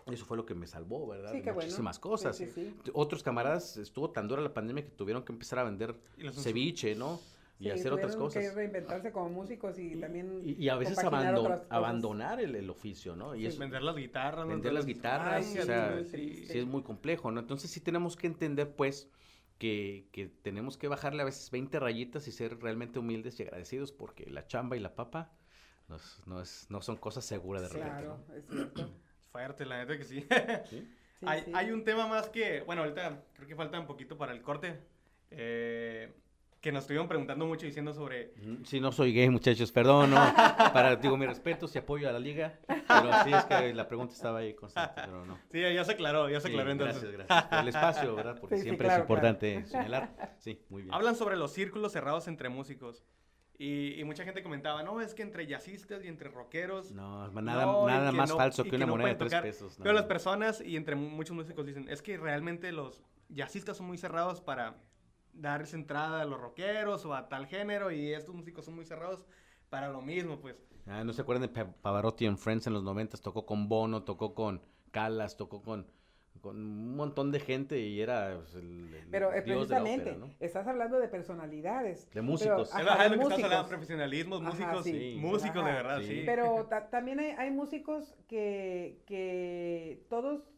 Eso 0.07 0.25
fue 0.25 0.37
lo 0.39 0.47
que 0.47 0.55
me 0.55 0.67
salvó, 0.67 1.07
¿verdad? 1.07 1.31
Sí, 1.33 1.39
de 1.39 1.43
qué 1.43 1.51
bueno. 1.51 1.67
Muchísimas 1.67 1.99
cosas. 1.99 2.37
sí, 2.37 2.47
sí. 2.47 2.75
Otros 2.95 3.23
camaradas 3.23 3.77
estuvo 3.77 4.11
tan 4.11 4.27
dura 4.27 4.41
la 4.41 4.55
pandemia 4.55 4.83
que 4.85 4.91
tuvieron 4.91 5.23
que 5.23 5.33
empezar 5.33 5.59
a 5.59 5.65
vender 5.65 5.95
ceviche, 6.33 6.95
¿no? 6.95 7.21
Y 7.61 7.65
Sí, 7.65 7.71
hacer 7.71 7.93
otras 7.93 8.13
tuvieron 8.13 8.33
que 8.33 8.39
cosas. 8.41 8.55
reinventarse 8.55 9.13
como 9.13 9.29
músicos 9.31 9.79
y, 9.79 9.97
también 9.97 10.41
Y, 10.45 10.65
y 10.65 10.69
a 10.69 10.77
veces 10.77 10.97
abandon- 10.99 11.43
cosas. 11.43 11.67
abandonar 11.69 12.41
el, 12.41 12.55
el 12.55 12.71
oficio, 12.71 13.17
¿no? 13.17 13.35
Y 13.35 13.41
Sí. 13.41 13.47
eso, 13.49 13.59
Vender 13.59 13.83
las 13.83 13.97
guitarras. 13.97 14.47
¿no? 14.47 14.53
vender 14.53 14.73
las 14.73 14.87
guitarras, 14.87 15.45
ay, 15.53 15.59
o 15.59 15.65
sea, 15.65 16.05
sí. 16.05 16.45
es 16.49 16.65
muy 16.67 16.83
complejo, 16.83 17.31
¿no? 17.33 17.41
Entonces 17.41 17.71
sí 17.71 17.81
tenemos 17.81 18.17
que 18.17 18.29
entender, 18.29 18.75
pues, 18.77 19.11
que, 19.59 20.09
que 20.13 20.29
tenemos 20.29 20.79
que 20.79 20.87
bajarle 20.87 21.21
a 21.23 21.25
veces 21.25 21.51
20 21.51 21.81
rayitas 21.81 22.29
y 22.29 22.33
ser 22.33 22.61
realmente 22.61 23.01
humildes 23.01 23.41
y 23.41 23.43
agradecidos 23.43 23.91
porque 23.91 24.31
la 24.31 24.47
chamba 24.47 24.77
y 24.77 24.81
la 24.81 24.95
papa 24.95 25.33
no, 25.89 25.97
es- 25.97 26.21
no, 26.27 26.41
es, 26.41 26.67
no 26.71 26.81
son 26.83 26.97
cosas 26.97 27.25
seguras 27.25 27.63
de 27.63 27.69
repente, 27.69 27.91
Claro, 27.91 28.19
¿no? 28.29 28.35
es 28.35 28.47
cierto. 28.47 28.91
Fuerte, 29.33 29.67
la 29.67 29.79
neta 29.79 29.97
que 29.99 30.05
sí. 30.05 30.27
¿Sí? 30.69 30.89
Sí, 31.19 31.27
hay, 31.27 31.43
sí. 31.43 31.51
hay 31.53 31.73
un 31.73 31.83
tema 31.83 32.07
más 32.07 32.29
que, 32.29 32.61
bueno, 32.61 32.83
ahorita 32.83 33.25
creo 33.35 33.49
que 33.49 33.57
falta 33.57 33.81
un 33.81 33.87
poquito 33.89 34.17
para 34.17 34.33
el 34.33 34.41
corte. 34.41 34.79
eh, 35.33 36.13
que 36.61 36.71
nos 36.73 36.83
estuvieron 36.85 37.07
preguntando 37.09 37.45
mucho 37.47 37.67
diciendo 37.67 37.93
sobre. 37.93 38.33
Mm, 38.37 38.65
Sí, 38.65 38.81
no 38.81 38.91
soy 38.93 39.13
gay, 39.13 39.29
muchachos, 39.29 39.71
perdón, 39.73 40.11
no. 40.11 40.17
Para, 40.73 40.97
digo, 40.97 41.17
mi 41.17 41.25
respeto, 41.27 41.67
si 41.69 41.79
apoyo 41.79 42.09
a 42.09 42.13
la 42.13 42.19
liga, 42.21 42.59
pero 42.67 43.11
sí 43.25 43.33
es 43.33 43.45
que 43.45 43.75
la 43.75 43.87
pregunta 43.89 44.15
estaba 44.15 44.39
ahí 44.41 44.55
constante, 44.55 45.03
pero 45.05 45.25
no. 45.25 45.39
Sí, 45.53 45.61
ya 45.61 45.85
se 45.85 45.93
aclaró, 45.93 46.29
ya 46.29 46.41
se 46.41 46.49
Sí, 46.49 46.53
aclaró 46.55 46.71
entonces. 46.73 47.03
Gracias, 47.03 47.27
gracias. 47.29 47.45
Por 47.51 47.59
el 47.61 47.69
espacio, 47.69 48.15
¿verdad? 48.17 48.39
Porque 48.41 48.55
Sí, 48.57 48.61
sí, 48.61 48.65
siempre 48.65 48.87
claro, 48.87 49.03
es 49.03 49.05
importante 49.05 49.67
señalar. 49.67 50.35
Sí, 50.39 50.61
muy 50.69 50.83
bien. 50.83 50.95
Hablan 50.95 51.15
sobre 51.17 51.37
los 51.37 51.53
círculos 51.53 51.93
cerrados 51.93 52.27
entre 52.29 52.49
músicos. 52.49 53.05
Y, 53.61 53.99
y 54.01 54.05
mucha 54.05 54.23
gente 54.25 54.43
comentaba, 54.43 54.85
no, 54.85 55.01
es 55.01 55.15
que 55.15 55.23
entre 55.23 55.47
jazzistas 55.47 56.05
y 56.05 56.09
entre 56.09 56.29
rockeros. 56.31 56.93
No, 56.93 57.29
nada, 57.43 57.67
no, 57.67 57.87
nada 57.89 58.13
más 58.13 58.31
no- 58.31 58.37
falso 58.37 58.63
que 58.63 58.77
una 58.77 58.87
no 58.87 58.93
moneda 58.93 59.09
de 59.09 59.15
tres 59.17 59.31
tocar. 59.33 59.43
pesos. 59.43 59.77
Pero 59.83 59.93
las 59.95 60.05
personas 60.05 60.61
y 60.61 60.77
entre 60.77 60.95
muchos 60.95 61.35
músicos 61.35 61.67
dicen, 61.67 61.89
es 61.89 62.01
que 62.01 62.17
realmente 62.19 62.71
los 62.71 63.03
jazzistas 63.29 63.77
son 63.77 63.87
muy 63.87 63.99
cerrados 63.99 64.41
para 64.41 64.77
darles 65.33 65.75
entrada 65.75 66.23
a 66.23 66.25
los 66.25 66.41
rockeros 66.41 67.05
o 67.05 67.15
a 67.15 67.29
tal 67.29 67.47
género 67.47 67.91
y 67.91 68.13
estos 68.13 68.35
músicos 68.35 68.65
son 68.65 68.75
muy 68.77 68.85
cerrados 68.85 69.25
para 69.71 69.89
lo 69.89 70.03
mismo, 70.03 70.39
pues. 70.41 70.57
Ah, 70.87 71.03
no 71.05 71.13
se 71.13 71.23
acuerdan 71.23 71.43
de 71.43 71.49
Pa- 71.49 71.73
Pavarotti 71.83 72.27
en 72.27 72.39
Friends 72.39 72.67
en 72.69 72.73
los 72.75 72.83
noventas, 72.85 73.21
tocó 73.21 73.45
con 73.45 73.69
Bono, 73.69 74.05
tocó 74.05 74.35
con 74.35 74.63
Calas, 74.93 75.37
tocó 75.37 75.63
con, 75.63 75.87
con 76.41 76.57
un 76.57 76.95
montón 76.97 77.33
de 77.33 77.41
gente 77.41 77.81
y 77.81 78.01
era 78.01 78.37
pues, 78.37 78.55
el, 78.55 78.95
el 78.95 79.07
Pero 79.11 79.33
eh, 79.33 79.43
dios 79.43 79.69
de 79.69 79.75
la 79.75 79.81
precisamente, 79.83 80.11
ópera, 80.13 80.27
¿no? 80.27 80.35
estás 80.39 80.67
hablando 80.69 81.01
de 81.01 81.09
personalidades. 81.09 82.09
De 82.13 82.23
músicos. 82.23 82.71
Pero, 82.73 82.85
Es 82.85 82.89
ajá, 82.89 82.95
lo 82.97 83.03
de 83.03 83.09
que 83.09 83.15
estás 83.15 83.19
músicos. 83.31 83.45
hablando, 83.45 83.69
profesionalismos, 83.69 84.41
Ajá, 84.43 84.51
músicos, 84.51 84.85
sí. 84.85 85.17
músicos 85.21 85.65
de 85.65 85.73
verdad, 85.73 86.01
Sí. 86.01 86.07
sí. 86.07 86.23
Pero 86.27 86.67
ta- 86.67 86.91
también 86.91 87.19
hay, 87.19 87.31
hay 87.37 87.51
músicos 87.51 88.15
que, 88.29 89.01
que 89.07 90.05
todos 90.09 90.49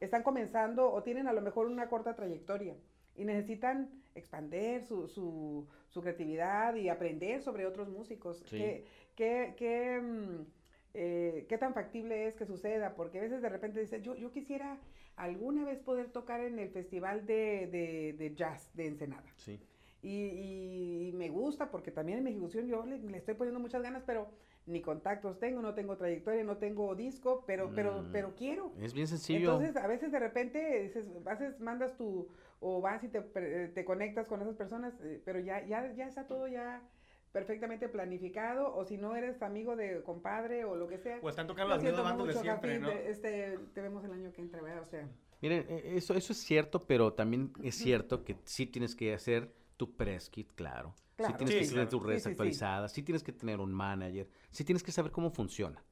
están 0.00 0.22
comenzando 0.22 0.90
o 0.92 1.02
tienen 1.02 1.28
a 1.28 1.32
lo 1.32 1.42
mejor 1.42 1.66
una 1.66 1.88
corta 1.88 2.14
trayectoria 2.14 2.74
y 3.14 3.24
necesitan 3.24 3.90
expander 4.14 4.82
su, 4.82 5.08
su, 5.08 5.66
su 5.88 6.00
creatividad 6.00 6.74
y 6.76 6.88
aprender 6.88 7.42
sobre 7.42 7.66
otros 7.66 7.88
músicos. 7.90 8.38
Sí. 8.48 8.56
¿Qué, 8.56 8.84
qué, 9.14 9.54
qué, 9.58 10.00
mm, 10.00 10.46
eh, 10.94 11.46
qué 11.48 11.58
tan 11.58 11.74
factible 11.74 12.28
es 12.28 12.34
que 12.36 12.46
suceda? 12.46 12.94
Porque 12.94 13.18
a 13.18 13.22
veces 13.22 13.42
de 13.42 13.48
repente 13.48 13.80
dice, 13.80 14.00
yo, 14.00 14.14
yo 14.16 14.30
quisiera 14.32 14.78
alguna 15.18 15.64
vez 15.64 15.78
poder 15.80 16.08
tocar 16.10 16.40
en 16.40 16.58
el 16.58 16.70
festival 16.70 17.26
de, 17.26 17.68
de, 17.70 18.14
de 18.18 18.34
jazz 18.34 18.70
de 18.74 18.86
Ensenada. 18.86 19.30
Sí. 19.36 19.60
Y, 20.02 21.12
me 21.14 21.28
gusta 21.28 21.70
porque 21.70 21.90
también 21.90 22.18
en 22.18 22.24
mi 22.24 22.30
ejecución 22.30 22.66
yo 22.68 22.86
le, 22.86 22.98
le 22.98 23.18
estoy 23.18 23.34
poniendo 23.34 23.58
muchas 23.58 23.82
ganas, 23.82 24.04
pero 24.06 24.28
ni 24.66 24.80
contactos 24.80 25.38
tengo, 25.40 25.60
no 25.60 25.74
tengo 25.74 25.96
trayectoria, 25.96 26.44
no 26.44 26.58
tengo 26.58 26.94
disco, 26.94 27.42
pero, 27.46 27.72
pero, 27.74 28.02
Mm. 28.02 28.12
pero 28.12 28.34
quiero. 28.36 28.72
Es 28.80 28.92
bien 28.94 29.08
sencillo. 29.08 29.52
Entonces, 29.54 29.76
a 29.76 29.86
veces 29.86 30.12
de 30.12 30.18
repente, 30.20 30.82
dices, 30.82 31.08
haces, 31.26 31.58
mandas 31.58 31.96
tu, 31.96 32.28
o 32.60 32.80
vas 32.80 33.02
y 33.02 33.08
te, 33.08 33.20
te 33.20 33.84
conectas 33.84 34.28
con 34.28 34.40
esas 34.42 34.54
personas, 34.56 34.94
eh, 35.02 35.20
pero 35.24 35.40
ya, 35.40 35.66
ya, 35.66 35.92
ya 35.94 36.06
está 36.06 36.26
todo 36.26 36.46
ya 36.46 36.82
perfectamente 37.32 37.88
planificado, 37.88 38.74
o 38.74 38.84
si 38.84 38.96
no 38.96 39.14
eres 39.16 39.42
amigo 39.42 39.76
de 39.76 40.02
compadre 40.02 40.64
o 40.64 40.76
lo 40.76 40.88
que 40.88 40.98
sea. 40.98 41.18
O 41.22 41.28
están 41.28 41.46
tocando 41.46 41.74
las 41.74 41.82
mismas 41.82 42.02
bandas 42.04 42.26
de 42.28 42.34
siempre, 42.34 42.78
Jafi, 42.78 42.82
¿no? 42.82 42.88
de- 42.88 43.10
este, 43.10 43.58
te 43.74 43.80
vemos 43.82 44.04
el 44.04 44.12
año 44.12 44.32
que 44.32 44.40
entra, 44.42 44.60
¿verdad? 44.62 44.82
O 44.82 44.86
sea, 44.86 45.08
Miren, 45.40 45.66
eh, 45.68 45.92
eso, 45.96 46.14
eso 46.14 46.32
es 46.32 46.38
cierto, 46.38 46.80
pero 46.80 47.12
también 47.12 47.52
es 47.62 47.76
cierto 47.76 48.24
que 48.24 48.36
sí 48.44 48.66
tienes 48.66 48.96
que 48.96 49.14
hacer 49.14 49.52
tu 49.76 49.94
press 49.94 50.28
kit, 50.30 50.50
claro. 50.54 50.94
Claro. 51.16 51.32
Sí 51.32 51.36
tienes 51.38 51.54
Sí, 51.54 51.60
que 51.60 51.66
tener 51.66 51.84
claro. 51.84 51.90
tus 51.90 52.02
redes 52.06 52.22
Sí, 52.22 52.28
sí, 52.28 52.32
actualizadas, 52.32 52.92
sí 52.92 53.02
tienes 53.04 53.22
que 53.22 53.32
tener 53.32 53.60
un 53.60 53.72
manager, 53.72 54.28
sí 54.50 54.64
tienes 54.64 54.82
que 54.82 54.90
saber 54.90 55.12
cómo 55.12 55.30
funciona. 55.30 55.84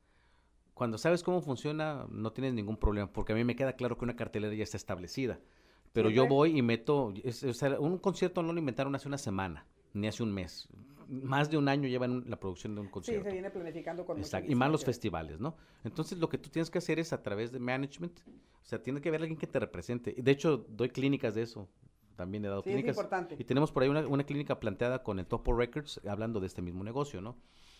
Cuando 0.75 0.99
sabes 0.99 1.23
cómo 1.23 1.41
funciona, 1.41 2.07
no 2.11 2.33
tienes 2.33 2.53
ningún 2.55 2.77
problema, 2.77 3.11
porque 3.13 3.33
a 3.33 3.37
mí 3.37 3.45
me 3.45 3.57
queda 3.57 3.75
claro 3.75 3.97
que 3.97 4.05
una 4.05 4.17
cartelera 4.17 4.53
ya 4.55 4.65
está 4.65 4.77
establecida. 4.77 5.39
Pero 5.93 6.11
yo 6.11 6.27
voy 6.27 6.59
y 6.59 6.63
meto, 6.63 7.15
es- 7.25 7.43
o 7.45 7.55
sea, 7.55 7.79
un 7.81 7.99
concierto 7.99 8.43
no 8.43 8.53
lo 8.53 8.59
inventaron 8.59 8.95
hace 8.95 9.09
una 9.09 9.17
semana, 9.17 9.65
ni 9.95 10.07
hace 10.09 10.23
un 10.23 10.35
mes. 10.35 10.69
Más 11.09 11.51
de 11.51 11.57
un 11.57 11.69
año 11.69 11.89
llevan 11.89 12.25
la 12.29 12.39
producción 12.39 12.75
de 12.75 12.81
un 12.81 12.87
sí, 12.87 12.93
concierto. 12.93 13.25
se 13.25 13.33
viene 13.33 13.51
planificando 13.51 14.05
con 14.05 14.19
Exacto, 14.19 14.51
y 14.51 14.55
más 14.55 14.71
los 14.71 14.85
festivales, 14.85 15.41
¿no? 15.41 15.57
Entonces 15.85 16.19
lo 16.19 16.29
que 16.29 16.39
tú 16.39 16.51
tienes 16.51 16.71
que 16.71 16.79
hacer 16.79 16.99
es 16.99 17.13
a 17.13 17.23
través 17.23 17.53
de 17.53 17.59
management, 17.59 18.21
o 18.27 18.65
sea, 18.65 18.83
tiene 18.83 19.01
que 19.01 19.09
haber 19.09 19.23
alguien 19.23 19.39
que 19.39 19.47
te 19.47 19.59
represente. 19.59 20.15
De 20.19 20.31
hecho, 20.31 20.67
doy 20.69 20.89
clínicas 20.91 21.35
de 21.35 21.43
eso, 21.43 21.69
también 22.17 22.45
he 22.45 22.49
dado 22.49 22.63
Sí, 22.63 22.71
es 22.71 22.75
clínicas. 22.75 22.97
importante. 22.97 23.37
Y 23.39 23.45
tenemos 23.45 23.71
por 23.71 23.83
ahí 23.83 23.89
una, 23.89 24.07
una 24.07 24.25
clínica 24.25 24.59
planteada 24.59 25.03
con 25.03 25.19
el 25.19 25.27
Topo 25.27 25.53
Records 25.53 26.01
hablando 26.09 26.41
de 26.41 26.47
este 26.47 26.63
mismo 26.63 26.83
negocio, 26.83 27.21
¿no? 27.21 27.37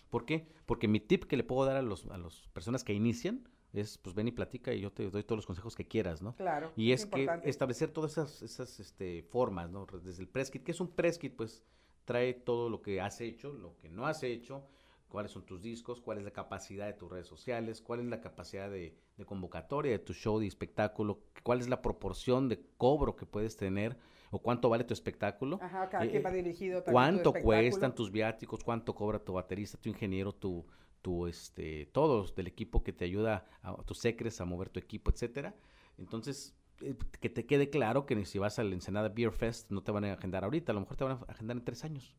¿Por 0.09 0.25
qué? 0.25 0.47
Porque 0.65 0.87
mi 0.87 0.99
tip 0.99 1.25
que 1.25 1.35
le 1.35 1.43
puedo 1.43 1.65
dar 1.65 1.75
a 1.75 1.81
los 1.81 2.05
a 2.07 2.17
las 2.17 2.47
personas 2.53 2.83
que 2.83 2.93
inician 2.93 3.47
es, 3.73 3.97
pues 3.97 4.15
ven 4.15 4.27
y 4.27 4.31
platica 4.31 4.73
y 4.73 4.79
yo 4.79 4.91
te 4.91 5.09
doy 5.09 5.23
todos 5.23 5.37
los 5.37 5.45
consejos 5.45 5.75
que 5.75 5.87
quieras, 5.87 6.21
¿no? 6.21 6.35
Claro. 6.35 6.71
Y 6.75 6.91
es, 6.91 7.05
que 7.05 7.27
establecer 7.43 7.91
todas 7.91 8.13
esas, 8.13 8.41
esas 8.41 8.79
este, 8.79 9.23
formas, 9.23 9.69
¿no? 9.69 9.85
Desde 10.03 10.21
el 10.21 10.29
press 10.29 10.49
kit, 10.49 10.63
¿qué 10.63 10.71
es 10.71 10.79
un 10.79 10.87
press 10.87 11.17
kit? 11.17 11.35
Pues 11.35 11.63
trae 12.07 12.33
todo 12.33 12.69
lo 12.69 12.81
que 12.81 13.01
has 13.01 13.19
hecho, 13.19 13.51
lo 13.51 13.77
que 13.79 13.89
no 13.89 14.07
has 14.07 14.23
hecho, 14.23 14.63
cuáles 15.09 15.31
son 15.31 15.45
tus 15.45 15.61
discos, 15.61 15.99
cuál 15.99 16.17
es 16.19 16.23
la 16.23 16.31
capacidad 16.31 16.87
de 16.87 16.93
tus 16.93 17.11
redes 17.11 17.27
sociales, 17.27 17.81
cuál 17.81 17.99
es 17.99 18.05
la 18.05 18.21
capacidad 18.21 18.69
de, 18.71 18.95
de 19.17 19.25
convocatoria 19.25 19.91
de 19.91 19.99
tu 19.99 20.13
show, 20.13 20.39
de 20.39 20.47
espectáculo, 20.47 21.19
cuál 21.43 21.59
es 21.59 21.67
la 21.67 21.81
proporción 21.81 22.47
de 22.47 22.61
cobro 22.77 23.17
que 23.17 23.25
puedes 23.25 23.57
tener 23.57 23.97
o 24.31 24.39
cuánto 24.39 24.69
vale 24.69 24.85
tu 24.85 24.93
espectáculo. 24.93 25.59
Ajá, 25.61 25.89
cada 25.89 26.05
Eh, 26.05 26.11
quien 26.11 26.25
va 26.25 26.31
dirigido. 26.31 26.81
tu 26.81 26.91
¿Cuánto 26.91 27.33
cuestan 27.33 27.93
tus 27.93 28.09
viáticos? 28.09 28.63
¿Cuánto 28.63 28.95
cobra 28.95 29.19
tu 29.19 29.33
baterista, 29.33 29.77
tu 29.77 29.89
ingeniero, 29.89 30.31
tu, 30.33 30.65
tu 31.01 31.27
este, 31.27 31.87
todos 31.87 32.35
del 32.35 32.47
equipo 32.47 32.83
que 32.83 32.93
te 32.93 33.03
ayuda, 33.03 33.45
a, 33.61 33.75
tus 33.83 33.99
secres 33.99 34.39
a 34.39 34.45
mover 34.45 34.69
tu 34.69 34.79
equipo, 34.79 35.11
etcétera? 35.11 35.53
Entonces, 35.97 36.56
que 37.19 37.29
te 37.29 37.45
quede 37.45 37.69
claro 37.69 38.05
que 38.05 38.23
si 38.25 38.37
vas 38.39 38.59
al 38.59 38.71
Ensenada 38.73 39.09
Beer 39.09 39.31
Fest 39.31 39.71
no 39.71 39.81
te 39.83 39.91
van 39.91 40.05
a 40.05 40.13
agendar 40.13 40.43
ahorita, 40.43 40.71
a 40.71 40.75
lo 40.75 40.81
mejor 40.81 40.97
te 40.97 41.03
van 41.03 41.13
a 41.27 41.31
agendar 41.31 41.57
en 41.57 41.63
tres 41.65 41.83
años. 41.83 42.15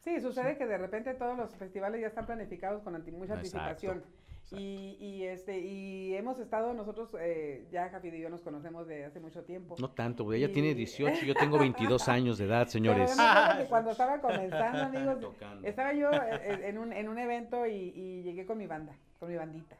Sí, 0.00 0.18
sucede 0.20 0.56
que 0.56 0.66
de 0.66 0.78
repente 0.78 1.12
todos 1.14 1.36
los 1.36 1.54
festivales 1.56 2.00
ya 2.00 2.06
están 2.06 2.26
planificados 2.26 2.82
con 2.82 2.94
anti- 2.94 3.12
mucha 3.12 3.34
Exacto, 3.34 3.58
anticipación. 3.58 3.96
exacto. 3.98 4.16
Y, 4.52 4.96
y, 4.98 5.24
este, 5.26 5.60
y 5.60 6.14
hemos 6.16 6.40
estado 6.40 6.72
nosotros, 6.74 7.14
eh, 7.20 7.68
ya 7.70 7.88
Jafi 7.90 8.08
y 8.08 8.20
yo 8.20 8.30
nos 8.30 8.40
conocemos 8.40 8.88
de 8.88 9.04
hace 9.04 9.20
mucho 9.20 9.44
tiempo. 9.44 9.76
No 9.78 9.90
tanto, 9.92 10.32
ella 10.32 10.48
Y- 10.48 10.52
tiene 10.52 10.74
18 10.74 11.24
y 11.24 11.28
yo 11.28 11.34
tengo 11.36 11.56
22 11.58 12.08
años 12.08 12.36
de 12.38 12.46
edad, 12.46 12.66
señores. 12.66 13.14
que 13.58 13.66
cuando 13.66 13.92
estaba 13.92 14.20
comenzando, 14.20 14.78
amigos, 14.98 15.20
Tocando. 15.20 15.68
estaba 15.68 15.92
yo 15.92 16.10
eh, 16.10 16.62
en 16.68 16.78
un, 16.78 16.92
en 16.92 17.08
un 17.08 17.18
evento 17.18 17.64
y, 17.66 17.92
y 17.94 18.22
llegué 18.22 18.44
con 18.46 18.58
mi 18.58 18.66
banda, 18.66 18.96
con 19.20 19.28
mi 19.28 19.36
bandita. 19.36 19.76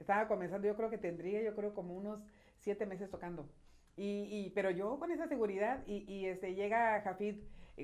Estaba 0.00 0.26
comenzando, 0.28 0.66
yo 0.66 0.76
creo 0.76 0.90
que 0.90 0.98
tendría, 0.98 1.40
yo 1.42 1.54
creo, 1.54 1.72
como 1.72 1.94
unos 1.94 2.20
siete 2.58 2.84
meses 2.84 3.08
tocando. 3.08 3.46
Y, 4.00 4.28
y, 4.30 4.50
pero 4.54 4.70
yo 4.70 4.98
con 4.98 5.10
esa 5.12 5.26
seguridad, 5.28 5.82
y, 5.86 6.04
y 6.10 6.26
este, 6.26 6.54
llega 6.54 7.00
Jafid 7.02 7.36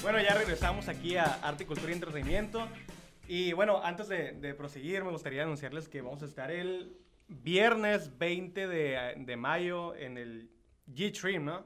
Bueno, 0.00 0.18
ya 0.22 0.32
regresamos 0.32 0.88
aquí 0.88 1.18
a 1.18 1.40
Arte, 1.42 1.66
Cultura 1.66 1.90
y 1.90 1.94
Entretenimiento. 1.94 2.66
Y 3.32 3.52
bueno, 3.52 3.80
antes 3.84 4.08
de, 4.08 4.32
de 4.32 4.54
proseguir, 4.54 5.04
me 5.04 5.10
gustaría 5.12 5.44
anunciarles 5.44 5.88
que 5.88 6.00
vamos 6.02 6.20
a 6.22 6.24
estar 6.24 6.50
el 6.50 6.96
viernes 7.28 8.18
20 8.18 8.66
de, 8.66 9.14
de 9.18 9.36
mayo 9.36 9.94
en 9.94 10.18
el 10.18 10.50
G-Stream, 10.88 11.44
¿no? 11.44 11.64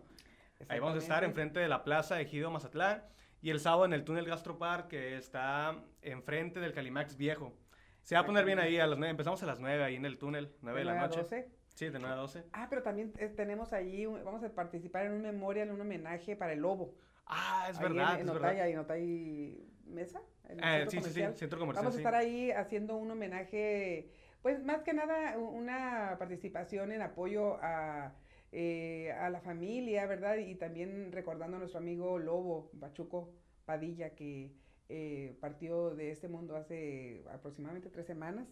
Ahí 0.68 0.78
vamos 0.78 0.96
a 0.96 0.98
estar 0.98 1.24
enfrente 1.24 1.60
de 1.60 1.68
la 1.68 1.82
plaza 1.82 2.20
Ejido 2.20 2.50
Mazatlán. 2.50 3.02
Y 3.40 3.48
el 3.48 3.60
sábado 3.60 3.86
en 3.86 3.94
el 3.94 4.04
túnel 4.04 4.26
Gastropar, 4.26 4.88
que 4.88 5.16
está 5.16 5.74
enfrente 6.02 6.60
del 6.60 6.72
Calimax 6.74 7.16
Viejo. 7.16 7.54
Se 8.02 8.14
va 8.14 8.20
a 8.20 8.26
poner 8.26 8.44
bien 8.44 8.58
ahí 8.58 8.78
a 8.78 8.86
las 8.86 8.98
9. 8.98 9.10
Empezamos 9.12 9.42
a 9.42 9.46
las 9.46 9.58
9 9.58 9.84
ahí 9.84 9.96
en 9.96 10.04
el 10.04 10.18
túnel, 10.18 10.54
9 10.60 10.80
de, 10.80 10.84
De 10.86 10.92
la 10.94 11.00
noche. 11.00 11.20
12. 11.20 11.48
Sí, 11.68 11.88
de 11.88 11.98
9 11.98 12.14
a 12.14 12.16
12. 12.18 12.44
Ah, 12.52 12.66
pero 12.68 12.82
también 12.82 13.12
eh, 13.18 13.28
tenemos 13.28 13.70
un- 13.72 14.22
vamos 14.22 14.42
a 14.44 14.50
participar 14.54 15.06
en 15.06 15.12
un 15.12 15.22
memorial, 15.22 15.70
un 15.70 15.80
homenaje 15.80 16.36
para 16.36 16.52
el 16.52 16.60
lobo. 16.60 16.94
Ah, 17.26 17.68
es 17.70 17.78
Ahí 17.78 17.82
verdad, 17.84 18.14
En, 18.16 18.20
en 18.20 18.28
es 18.28 18.30
Otay, 18.34 18.42
verdad. 18.42 18.64
ahí 18.66 18.72
en 18.72 18.78
Otay 18.78 19.73
Mesa. 19.86 20.20
en 20.48 20.58
el 20.58 20.64
Ah, 20.64 20.72
centro 20.78 20.90
sí, 20.90 20.96
sí, 20.98 21.02
sí, 21.14 21.20
comercial. 21.20 21.34
centro 21.36 21.58
comercial. 21.58 21.84
Vamos 21.84 21.94
a 21.94 21.96
sí. 21.96 22.00
estar 22.00 22.14
ahí 22.14 22.50
haciendo 22.50 22.96
un 22.96 23.10
homenaje, 23.10 24.10
pues 24.42 24.62
más 24.64 24.82
que 24.82 24.92
nada 24.92 25.38
una 25.38 26.16
participación 26.18 26.92
en 26.92 27.02
apoyo 27.02 27.58
a, 27.62 28.14
eh, 28.52 29.12
a 29.12 29.30
la 29.30 29.40
familia, 29.40 30.06
¿verdad? 30.06 30.36
Y 30.36 30.54
también 30.56 31.12
recordando 31.12 31.56
a 31.56 31.60
nuestro 31.60 31.78
amigo 31.80 32.18
Lobo, 32.18 32.70
Pachuco 32.78 33.32
Padilla, 33.64 34.14
que 34.14 34.52
eh, 34.90 35.36
partió 35.40 35.94
de 35.94 36.10
este 36.10 36.28
mundo 36.28 36.56
hace 36.56 37.24
aproximadamente 37.32 37.88
tres 37.88 38.06
semanas. 38.06 38.46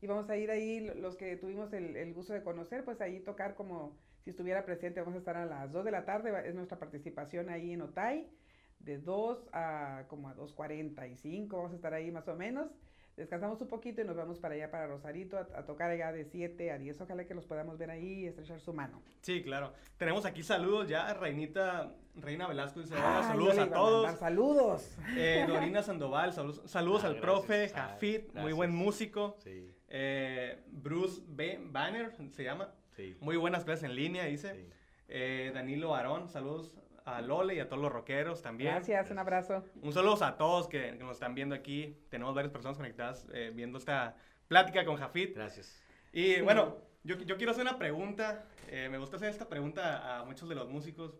Y 0.00 0.06
vamos 0.06 0.28
a 0.30 0.36
ir 0.36 0.50
ahí, 0.50 0.80
lo- 0.80 0.94
los 0.94 1.16
que 1.16 1.36
tuvimos 1.36 1.72
el, 1.72 1.96
el 1.96 2.12
gusto 2.14 2.32
de 2.34 2.42
conocer, 2.42 2.84
pues 2.84 3.00
ahí 3.00 3.18
tocar 3.20 3.54
como 3.56 3.96
si 4.22 4.30
estuviera 4.30 4.64
presente. 4.64 5.00
Vamos 5.00 5.16
a 5.16 5.18
estar 5.18 5.36
a 5.36 5.46
las 5.46 5.72
2 5.72 5.84
de 5.84 5.90
la 5.90 6.04
tarde, 6.04 6.32
es 6.48 6.54
nuestra 6.54 6.78
participación 6.78 7.48
ahí 7.48 7.72
en 7.72 7.82
Otay 7.82 8.28
de 8.78 8.98
2 8.98 9.48
a 9.52 10.04
como 10.08 10.28
a 10.28 10.36
2.45, 10.36 11.48
vamos 11.50 11.72
a 11.72 11.76
estar 11.76 11.94
ahí 11.94 12.10
más 12.10 12.28
o 12.28 12.36
menos. 12.36 12.68
Descansamos 13.16 13.58
un 13.62 13.68
poquito 13.68 14.02
y 14.02 14.04
nos 14.04 14.14
vamos 14.14 14.38
para 14.38 14.54
allá, 14.56 14.70
para 14.70 14.86
Rosarito, 14.88 15.38
a, 15.38 15.48
a 15.58 15.64
tocar 15.64 15.88
allá 15.90 16.12
de 16.12 16.26
7 16.26 16.70
a 16.70 16.76
10. 16.76 17.00
Ojalá 17.00 17.24
que 17.24 17.32
los 17.34 17.46
podamos 17.46 17.78
ver 17.78 17.90
ahí 17.90 18.24
y 18.24 18.26
estrechar 18.26 18.60
su 18.60 18.74
mano. 18.74 19.00
Sí, 19.22 19.42
claro. 19.42 19.72
Tenemos 19.96 20.26
aquí 20.26 20.42
saludos 20.42 20.86
ya. 20.86 21.14
Reinita, 21.14 21.94
Reina 22.14 22.46
Velasco 22.46 22.80
dice, 22.80 22.92
hola, 22.94 23.20
Ah, 23.20 23.22
saludos 23.22 23.56
a 23.56 23.70
todos. 23.70 24.02
mandar 24.04 24.20
Saludos. 24.20 24.98
Eh, 25.16 25.46
Dorina 25.48 25.82
Sandoval, 25.82 26.34
saludos, 26.34 26.60
saludos 26.70 27.04
Ah, 27.04 27.06
al 27.06 27.12
gracias. 27.14 27.22
profe, 27.40 27.72
Ah, 27.74 27.88
Jafit, 27.92 28.34
muy 28.34 28.52
buen 28.52 28.74
músico. 28.74 29.36
Sí, 29.38 29.72
Eh, 29.88 30.62
Bruce 30.66 31.22
B. 31.26 31.58
Banner, 31.70 32.12
se 32.32 32.44
llama. 32.44 32.70
sí. 32.96 33.16
Muy 33.20 33.38
buenas 33.38 33.64
clases 33.64 33.84
en 33.84 33.94
línea, 33.96 34.24
dice. 34.26 34.54
sí. 34.56 34.68
Eh, 35.08 35.52
Danilo 35.54 35.94
Arón, 35.94 36.28
saludos 36.28 36.76
a 37.06 37.20
Lole 37.22 37.54
y 37.54 37.60
a 37.60 37.68
todos 37.68 37.80
los 37.80 37.90
rockeros 37.90 38.42
también. 38.42 38.72
Gracias, 38.72 39.10
un 39.10 39.18
abrazo. 39.18 39.64
Un 39.80 39.92
saludo 39.92 40.22
a 40.24 40.36
todos 40.36 40.68
que, 40.68 40.98
que 40.98 41.04
nos 41.04 41.12
están 41.12 41.34
viendo 41.34 41.54
aquí. 41.54 41.96
Tenemos 42.10 42.34
varias 42.34 42.52
personas 42.52 42.76
conectadas 42.76 43.26
eh, 43.32 43.52
viendo 43.54 43.78
esta 43.78 44.16
plática 44.48 44.84
con 44.84 44.96
Jafit. 44.96 45.34
Gracias. 45.34 45.82
Y 46.12 46.40
bueno, 46.40 46.78
yo, 47.04 47.16
yo 47.18 47.36
quiero 47.36 47.52
hacer 47.52 47.62
una 47.62 47.78
pregunta. 47.78 48.44
eh, 48.68 48.88
me 48.90 48.98
gusta 48.98 49.16
hacer 49.16 49.30
esta 49.30 49.48
pregunta 49.48 50.18
a 50.18 50.24
muchos 50.24 50.48
de 50.48 50.56
los 50.56 50.68
músicos. 50.68 51.18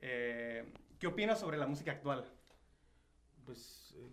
Eh, 0.00 0.72
¿Qué 0.98 1.06
opinas 1.06 1.38
sobre 1.38 1.58
la 1.58 1.66
música 1.66 1.92
actual? 1.92 2.24
Pues, 3.44 3.94
eh, 3.96 4.10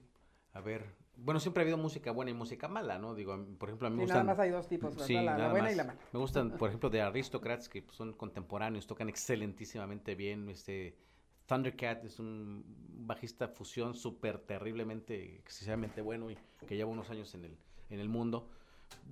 a 0.54 0.62
ver, 0.62 0.86
bueno, 1.18 1.40
siempre 1.40 1.62
ha 1.62 1.64
habido 1.64 1.78
música 1.78 2.12
buena 2.12 2.32
y 2.32 2.34
música 2.34 2.68
mala, 2.68 2.98
¿no? 2.98 3.14
Digo, 3.14 3.38
por 3.58 3.70
ejemplo, 3.70 3.88
a 3.88 3.92
mí 3.92 3.98
me 3.98 4.06
nada 4.06 4.22
gustan... 4.22 4.26
más 4.26 4.40
hay 4.40 4.50
dos 4.50 4.68
tipos. 4.68 4.96
Sí, 5.04 5.14
la, 5.14 5.24
la 5.24 5.38
nada 5.38 5.50
buena 5.52 5.66
más. 5.66 5.74
y 5.74 5.78
la 5.78 5.84
mala. 5.84 6.00
Me 6.12 6.20
gustan, 6.20 6.52
por 6.52 6.70
ejemplo, 6.70 6.90
de 6.90 7.02
Aristocrats, 7.02 7.70
que 7.70 7.86
son 7.92 8.14
contemporáneos, 8.14 8.88
tocan 8.88 9.10
excelentísimamente 9.10 10.16
bien. 10.16 10.50
Este, 10.50 10.98
Thundercat 11.46 12.06
es 12.06 12.20
un 12.20 12.64
bajista 13.06 13.48
fusión 13.48 13.94
súper 13.94 14.40
terriblemente, 14.40 15.36
excesivamente 15.40 16.02
bueno 16.02 16.32
y 16.32 16.38
que 16.68 16.76
lleva 16.76 16.90
unos 16.90 17.10
años 17.10 17.34
en 17.36 17.46
el, 17.46 17.58
en 17.90 18.00
el 18.00 18.10
mundo. 18.10 18.50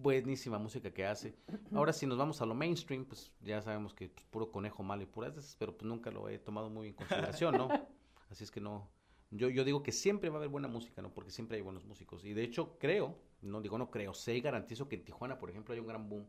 Buenísima 0.02 0.58
música 0.58 0.92
que 0.92 1.06
hace. 1.06 1.36
Ahora, 1.74 1.94
si 1.94 2.06
nos 2.06 2.18
vamos 2.18 2.42
a 2.42 2.46
lo 2.46 2.56
mainstream, 2.56 3.06
pues 3.06 3.32
ya 3.42 3.62
sabemos 3.62 3.94
que 3.94 4.10
pues, 4.10 4.26
puro 4.28 4.52
conejo 4.52 4.84
malo 4.84 5.04
y 5.04 5.06
puras 5.06 5.36
esas, 5.38 5.56
pero 5.58 5.76
pues 5.76 5.88
nunca 5.88 6.12
lo 6.12 6.30
he 6.30 6.40
tomado 6.40 6.70
muy 6.70 6.90
en 6.90 6.94
consideración, 6.94 7.58
¿no? 7.58 7.68
Así 8.30 8.44
es 8.44 8.52
que 8.52 8.62
no. 8.62 8.88
Yo, 9.32 9.50
yo 9.50 9.64
digo 9.64 9.84
que 9.84 9.92
siempre 9.92 10.30
va 10.30 10.36
a 10.36 10.40
haber 10.40 10.50
buena 10.50 10.68
música, 10.68 11.02
¿no? 11.02 11.14
Porque 11.14 11.32
siempre 11.32 11.58
hay 11.58 11.62
buenos 11.64 11.86
músicos. 11.86 12.26
Y 12.26 12.34
de 12.34 12.44
hecho, 12.44 12.78
creo, 12.80 13.16
no 13.42 13.62
digo 13.62 13.78
no 13.78 13.92
creo, 13.92 14.14
sé 14.14 14.36
y 14.36 14.42
garantizo 14.42 14.88
que 14.90 14.96
en 14.96 15.06
Tijuana, 15.06 15.38
por 15.38 15.50
ejemplo, 15.50 15.74
hay 15.74 15.80
un 15.80 15.88
gran 15.88 16.10
boom 16.10 16.26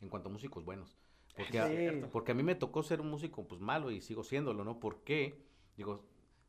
en 0.00 0.08
cuanto 0.08 0.28
a 0.28 0.32
músicos 0.32 0.64
buenos. 0.64 0.96
Porque, 1.34 1.58
a, 1.58 1.68
porque 2.12 2.32
a 2.32 2.34
mí 2.34 2.42
me 2.42 2.54
tocó 2.54 2.82
ser 2.82 3.00
un 3.00 3.10
músico 3.10 3.46
pues 3.46 3.60
malo 3.60 3.90
y 3.90 4.00
sigo 4.00 4.22
siéndolo, 4.22 4.64
¿no? 4.64 4.78
¿Por 4.78 5.02
qué? 5.02 5.42
Digo, 5.76 6.04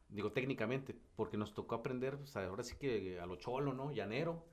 digo 0.09 0.31
técnicamente, 0.31 0.95
porque 1.15 1.37
nos 1.37 1.53
tocó 1.53 1.75
aprender, 1.75 2.17
pues, 2.17 2.35
ahora 2.35 2.63
sí 2.63 2.75
que 2.77 3.19
a 3.19 3.25
lo 3.25 3.37
cholo, 3.37 3.73
¿no? 3.73 3.91
Llanero. 3.91 4.43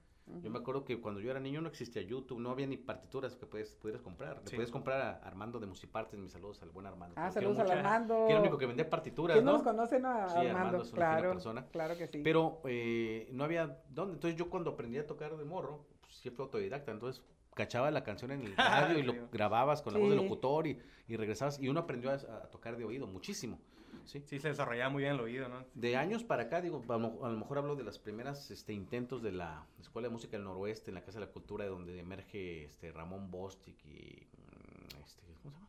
Yo 0.41 0.51
me 0.51 0.59
acuerdo 0.61 0.85
que 0.85 1.01
cuando 1.01 1.21
yo 1.21 1.31
era 1.31 1.41
niño 1.41 1.61
no 1.61 1.69
existía 1.69 2.01
YouTube, 2.03 2.39
no 2.39 2.51
había 2.51 2.67
ni 2.67 2.77
partituras 2.77 3.35
que 3.35 3.45
puedes, 3.45 3.75
pudieras 3.75 4.03
comprar. 4.03 4.41
Le 4.45 4.49
Sí. 4.51 4.55
puedes 4.57 4.71
comprar 4.71 5.01
a 5.01 5.11
Armando 5.27 5.59
de 5.59 5.67
Musipartes, 5.67 6.19
mis 6.19 6.33
saludos 6.33 6.63
al 6.63 6.71
buen 6.71 6.87
Armando. 6.87 7.15
Ah, 7.19 7.31
saludos 7.31 7.59
al. 7.59 7.71
Armando. 7.71 8.15
Que 8.27 8.33
era 8.33 8.35
el 8.37 8.41
único 8.43 8.57
que 8.57 8.67
vendía 8.67 8.89
partituras, 8.89 9.35
¿Quién 9.35 9.45
no 9.45 9.53
¿no? 9.53 9.59
nos 9.59 9.67
conoce, 9.67 9.99
no? 9.99 10.09
A 10.11 10.29
Sí, 10.29 10.37
Armando 10.39 10.59
Armando, 10.59 10.83
es 10.85 10.93
una 10.93 10.97
claro, 10.97 11.31
persona. 11.33 11.67
claro 11.73 11.97
que 11.99 12.07
sí. 12.07 12.21
Pero 12.23 12.61
eh, 12.67 13.29
no 13.33 13.45
había 13.45 13.83
dónde. 13.91 14.15
Entonces 14.15 14.39
yo 14.39 14.49
cuando 14.49 14.71
aprendí 14.71 14.99
a 14.99 15.07
tocar 15.07 15.37
de 15.37 15.45
morro, 15.45 15.85
pues 16.01 16.15
sí 16.15 16.31
fue 16.31 16.45
autodidacta. 16.45 16.93
Entonces 16.93 17.23
cachaba 17.55 17.91
la 17.91 18.05
canción 18.05 18.31
en 18.31 18.43
el 18.43 18.57
radio 18.57 18.99
y 18.99 19.03
lo 19.03 19.29
grababas 19.33 19.83
con 19.83 19.93
la 19.93 19.99
voz 19.99 20.09
del 20.11 20.19
locutor 20.23 20.67
y, 20.69 20.79
y 21.09 21.17
regresabas. 21.17 21.59
Y 21.61 21.69
uno 21.69 21.81
aprendió 21.81 22.11
a, 22.11 22.15
a 22.15 22.51
tocar 22.51 22.77
de 22.77 22.85
oído 22.85 23.07
muchísimo. 23.09 23.59
¿Sí? 24.05 24.23
Sí, 24.27 24.39
se 24.41 24.49
desarrollaba 24.49 24.91
muy 24.91 25.03
bien 25.03 25.15
el 25.15 25.21
oído, 25.21 25.49
¿no? 25.49 25.65
De 25.75 25.97
años 25.97 26.25
para 26.25 26.45
acá, 26.45 26.61
digo, 26.61 26.85
a 26.89 26.97
lo, 26.99 27.25
a 27.25 27.31
lo 27.31 27.39
mejor 27.39 27.59
hablo 27.59 27.77
de 27.77 27.85
las 27.85 27.99
primeras 27.99 28.51
este, 28.51 28.73
intentos 28.73 29.23
de 29.23 29.33
la 29.33 29.67
Escuela 29.81 30.09
de 30.09 30.13
Música 30.13 30.37
del 30.37 30.45
Noroeste, 30.45 30.91
en 30.91 30.95
la 30.97 31.03
Casa 31.05 31.19
de 31.21 31.27
la 31.27 31.33
Cultura, 31.33 31.65
de 31.65 31.71
donde 31.71 31.99
emerge 31.99 32.65
este, 32.65 32.93
Ramón 32.93 33.31
Bostic 33.31 33.85
y. 33.85 34.27
mm, 34.37 35.01
Este, 35.03 35.23
¿Cómo 35.43 35.51
se 35.51 35.59
llama? 35.59 35.69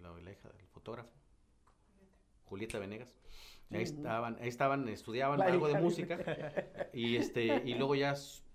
La, 0.00 0.20
la 0.20 0.32
hija 0.32 0.48
del 0.50 0.66
fotógrafo. 0.68 1.10
Julieta 2.44 2.78
Venegas. 2.78 3.14
Y 3.70 3.76
ahí 3.76 3.82
estaban, 3.84 4.36
ahí 4.40 4.48
estaban, 4.48 4.88
estudiaban 4.88 5.38
La 5.38 5.46
algo 5.46 5.68
de 5.68 5.74
música. 5.74 6.20
Y 6.92 7.16
este, 7.16 7.62
y 7.64 7.74
luego 7.74 7.94
ya, 7.94 8.14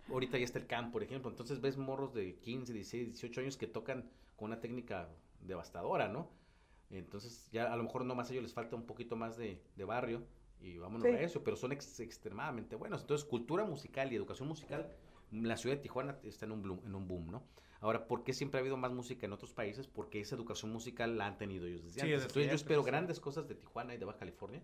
ahorita 0.09 0.37
ya 0.37 0.43
está 0.43 0.59
el 0.59 0.67
camp, 0.67 0.91
por 0.91 1.03
ejemplo. 1.03 1.29
Entonces 1.31 1.61
ves 1.61 1.77
morros 1.77 2.13
de 2.13 2.35
15, 2.39 2.73
16, 2.73 3.07
18 3.07 3.41
años 3.41 3.57
que 3.57 3.67
tocan 3.67 4.09
con 4.35 4.47
una 4.47 4.59
técnica 4.59 5.09
devastadora, 5.39 6.09
¿no? 6.09 6.29
Entonces 6.91 7.49
ya 7.51 7.71
a 7.71 7.75
lo 7.75 7.83
mejor 7.83 8.05
nomás 8.05 8.29
a 8.29 8.33
ellos 8.33 8.43
les 8.43 8.53
falta 8.53 8.75
un 8.75 8.85
poquito 8.85 9.15
más 9.15 9.37
de, 9.37 9.61
de 9.75 9.83
barrio 9.83 10.23
y 10.61 10.77
vámonos 10.77 11.07
Sí. 11.07 11.13
a 11.13 11.21
eso, 11.21 11.43
pero 11.43 11.55
son 11.57 11.71
ex- 11.71 11.99
extremadamente 11.99 12.75
buenos. 12.75 13.01
Entonces 13.01 13.25
cultura 13.27 13.65
musical 13.65 14.11
y 14.11 14.15
educación 14.15 14.47
musical, 14.47 14.89
la 15.31 15.57
ciudad 15.57 15.75
de 15.75 15.81
Tijuana 15.81 16.17
está 16.23 16.45
en 16.45 16.51
un, 16.53 16.63
bloom- 16.63 16.85
en 16.85 16.95
un 16.95 17.07
boom, 17.07 17.31
¿no? 17.31 17.43
Ahora, 17.81 18.07
¿por 18.07 18.23
qué 18.23 18.33
siempre 18.33 18.59
ha 18.59 18.61
habido 18.61 18.77
más 18.77 18.91
música 18.93 19.25
en 19.25 19.33
otros 19.33 19.53
países? 19.53 19.87
Porque 19.87 20.19
esa 20.21 20.35
educación 20.35 20.71
musical 20.71 21.17
la 21.17 21.27
han 21.27 21.37
tenido 21.37 21.67
ellos 21.67 21.83
desde 21.83 21.95
Sí, 21.95 22.01
antes. 22.01 22.13
desde 22.13 22.27
Entonces 22.27 22.49
yo 22.51 22.55
espero 22.55 22.81
sí. 22.83 22.87
grandes 22.87 23.19
cosas 23.19 23.47
de 23.47 23.55
Tijuana 23.55 23.93
y 23.93 23.97
de 23.97 24.05
Baja 24.05 24.19
California 24.19 24.61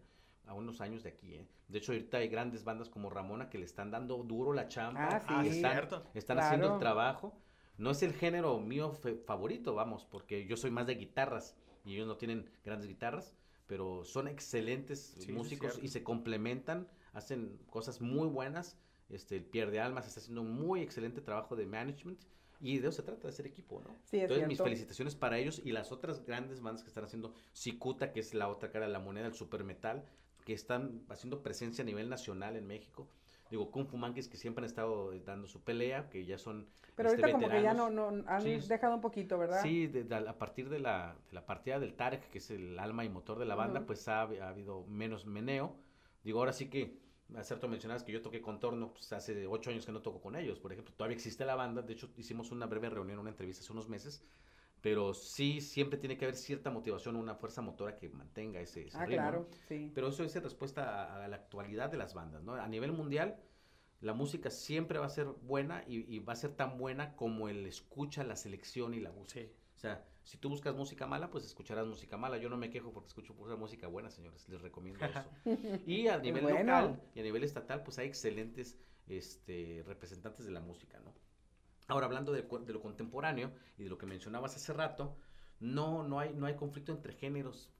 a 0.48 0.54
unos 0.54 0.82
años 0.82 1.04
de 1.04 1.10
aquí, 1.10 1.36
¿eh? 1.36 1.48
De 1.68 1.78
hecho, 1.78 1.92
ahorita 1.92 2.18
hay 2.18 2.30
grandes 2.30 2.64
bandas 2.64 2.90
como 2.90 3.10
Ramona 3.10 3.50
que 3.50 3.58
le 3.60 3.66
están 3.66 3.92
dando 3.92 4.18
duro 4.24 4.54
la 4.54 4.68
chamba. 4.70 5.08
Ah, 5.28 5.44
sí. 5.44 5.50
están, 5.50 5.72
cierto. 5.72 6.04
están 6.14 6.38
Claro. 6.38 6.48
haciendo 6.48 6.74
el 6.74 6.80
trabajo. 6.80 7.38
No 7.78 7.92
es 7.92 8.02
el 8.02 8.14
género 8.14 8.60
mío 8.60 8.92
fe- 8.94 9.16
favorito, 9.18 9.76
vamos, 9.76 10.06
porque 10.06 10.46
yo 10.48 10.56
soy 10.58 10.72
más 10.72 10.88
de 10.88 10.96
guitarras 10.96 11.56
y 11.84 11.96
ellos 11.96 12.08
no 12.08 12.17
tienen 12.17 12.50
grandes 12.63 12.88
guitarras, 12.88 13.36
pero 13.67 14.04
son 14.04 14.28
excelentes 14.28 15.15
Sí, 15.20 15.32
músicos 15.32 15.80
y 15.82 15.88
se 15.88 16.04
complementan, 16.04 16.88
hacen 17.13 17.58
cosas 17.70 18.02
muy 18.02 18.28
buenas. 18.28 18.78
Este, 19.10 19.38
el 19.38 19.44
Pierre 19.44 19.72
de 19.72 19.80
Almas 19.82 20.08
está 20.08 20.20
haciendo 20.20 20.41
un 20.41 20.52
muy 20.54 20.82
excelente 20.82 21.22
trabajo 21.22 21.56
de 21.56 21.65
management 21.65 22.22
y 22.62 22.78
de 22.78 22.88
eso 22.88 22.98
se 22.98 23.04
trata, 23.04 23.28
de 23.28 23.34
ser 23.34 23.48
equipo, 23.48 23.82
¿no? 23.82 23.96
Sí, 24.04 24.17
es 24.17 24.24
Entonces, 24.24 24.48
mis 24.48 24.62
felicitaciones 24.62 25.15
para 25.15 25.38
ellos 25.39 25.62
y 25.63 25.72
las 25.72 25.91
otras 25.91 26.24
grandes 26.26 26.62
bandas 26.62 26.84
que 26.84 26.89
están 26.89 27.04
haciendo, 27.04 27.34
Cicuta, 27.54 28.13
que 28.13 28.20
es 28.20 28.34
la 28.34 28.48
otra 28.48 28.72
cara 28.72 28.86
de 28.86 28.91
la 28.94 29.00
moneda, 29.00 29.28
el 29.28 29.34
super 29.34 29.63
metal, 29.63 30.06
que 30.46 30.54
están 30.54 31.04
haciendo 31.10 31.41
presencia 31.41 31.82
a 31.82 31.86
nivel 31.86 32.08
nacional 32.10 32.56
en 32.56 32.67
México. 32.67 33.10
Digo, 33.52 33.70
Kung 33.70 33.86
Fu 33.86 33.98
Monkeys, 33.98 34.30
que 34.30 34.38
siempre 34.38 34.64
han 34.64 34.66
estado 34.70 35.12
dando 35.26 35.46
su 35.46 35.62
pelea, 35.62 36.10
que 36.10 36.26
ya 36.26 36.38
son 36.38 36.68
Pero 36.96 37.10
este, 37.10 37.22
ahorita 37.22 37.38
como 37.38 37.50
que 37.50 37.62
ya 37.62 37.74
veteranos. 37.74 37.92
no, 37.94 38.12
no 38.12 38.30
han 38.30 38.42
Sí. 38.42 38.58
dejado 38.70 38.96
un 38.96 39.02
poquito, 39.02 39.38
¿verdad? 39.38 39.62
Sí, 39.62 39.88
de- 39.88 40.06
de- 40.06 40.16
a 40.16 40.38
partir 40.38 40.70
de 40.70 40.80
la, 40.80 41.18
de 41.28 41.34
la 41.34 41.46
partida 41.46 41.78
del 41.78 41.94
Tarek, 41.94 42.30
que 42.30 42.38
es 42.38 42.50
el 42.50 42.80
alma 42.80 43.04
y 43.04 43.10
motor 43.10 43.38
de 43.38 43.46
la 43.46 43.56
banda, 43.56 43.80
Ujú. 43.82 43.88
pues 43.88 44.08
ha, 44.08 44.22
ha 44.22 44.50
habido 44.50 44.86
menos 44.88 45.26
meneo. 45.26 45.76
Digo, 46.24 46.40
ahora 46.40 46.54
sí 46.54 46.70
que, 46.70 46.98
hace 47.36 47.56
rato 47.56 47.68
mencionabas 47.68 48.04
que 48.04 48.14
yo 48.14 48.22
toqué 48.22 48.42
Contorno, 48.42 48.94
pues 48.94 49.12
hace 49.12 49.46
ocho 49.48 49.70
años 49.70 49.86
que 49.86 49.92
no 49.92 50.02
toco 50.02 50.22
con 50.22 50.38
ellos, 50.38 50.58
por 50.60 50.72
ejemplo, 50.72 50.94
todavía 50.96 51.16
existe 51.16 51.44
la 51.44 51.56
banda, 51.56 51.82
de 51.82 51.92
hecho 51.92 52.10
hicimos 52.18 52.52
una 52.52 52.68
breve 52.68 52.90
reunión, 52.90 53.20
una 53.20 53.32
entrevista 53.32 53.64
hace 53.64 53.74
unos 53.74 53.90
meses, 53.90 54.24
pero 54.82 55.13
sí, 55.13 55.62
siempre 55.62 55.98
tiene 56.00 56.17
que 56.17 56.26
haber 56.26 56.36
cierta 56.36 56.70
motivación, 56.72 57.15
una 57.15 57.36
fuerza 57.36 57.62
motora 57.62 57.96
que 57.96 58.10
mantenga 58.10 58.60
ese, 58.62 58.88
ese 58.88 58.98
Ah, 58.98 59.06
ritmo, 59.06 59.15
claro, 59.15 59.50
sí. 59.67 59.91
Pero 59.94 60.08
eso 60.10 60.24
es 60.24 60.36
en 60.36 60.44
respuesta 60.44 61.04
a, 61.06 61.26
a 61.26 61.28
la 61.28 61.36
actualidad 61.38 61.89
de 61.91 61.98
las 61.98 62.13
bandas, 62.13 62.44
¿no? 62.44 62.56
A 62.56 62.67
nivel 62.67 62.91
mundial, 62.91 63.38
la 64.00 64.13
música 64.13 64.50
siempre 64.50 65.00
va 65.00 65.06
a 65.06 65.10
ser 65.10 65.28
buena 65.28 65.84
y, 65.88 66.13
y 66.13 66.20
va 66.20 66.34
a 66.34 66.36
ser 66.36 66.56
tan 66.56 66.78
buena 66.78 67.15
como 67.15 67.50
el 67.50 67.65
escucha, 67.67 68.24
la 68.24 68.36
selección 68.36 68.94
y 68.94 69.00
la 69.00 69.12
busca. 69.12 69.39
Sí. 69.39 69.50
O 69.76 69.80
sea, 69.80 70.06
si 70.24 70.38
tú 70.38 70.50
buscas 70.50 70.76
música 70.76 71.08
mala, 71.08 71.30
pues 71.32 71.46
escucharás 71.46 71.88
música 71.88 72.17
mala. 72.17 72.38
Yo 72.38 72.50
no 72.50 72.58
me 72.58 72.70
quejo 72.70 72.91
porque 72.94 73.08
escucho 73.08 73.36
pura 73.36 73.56
música 73.56 73.88
buena, 73.88 74.10
señores. 74.12 74.48
Les 74.50 74.62
recomiendo 74.62 75.06
eso. 75.06 75.30
Y 75.86 76.08
a 76.08 76.17
nivel 76.20 76.44
bueno. 76.44 76.60
local 76.60 77.02
y 77.15 77.20
a 77.20 77.24
nivel 77.24 77.44
estatal, 77.44 77.84
pues 77.84 77.98
hay 78.00 78.08
excelentes 78.08 78.78
este, 79.08 79.84
representantes 79.86 80.46
de 80.46 80.52
la 80.52 80.62
música, 80.62 81.00
¿no? 81.00 81.13
Ahora, 81.88 82.06
hablando 82.06 82.32
de, 82.32 82.44
de 82.44 82.74
lo 82.74 82.82
contemporáneo 82.82 83.52
y 83.78 83.84
de 83.84 83.89
lo 83.89 83.98
que 83.98 84.06
mencionabas 84.06 84.56
hace 84.56 84.74
rato, 84.74 85.17
no, 85.60 86.04
no, 86.04 86.20
hay, 86.20 86.34
no 86.34 86.46
hay 86.46 86.56
conflicto 86.56 86.91
entre 86.91 87.13
géneros. 87.13 87.72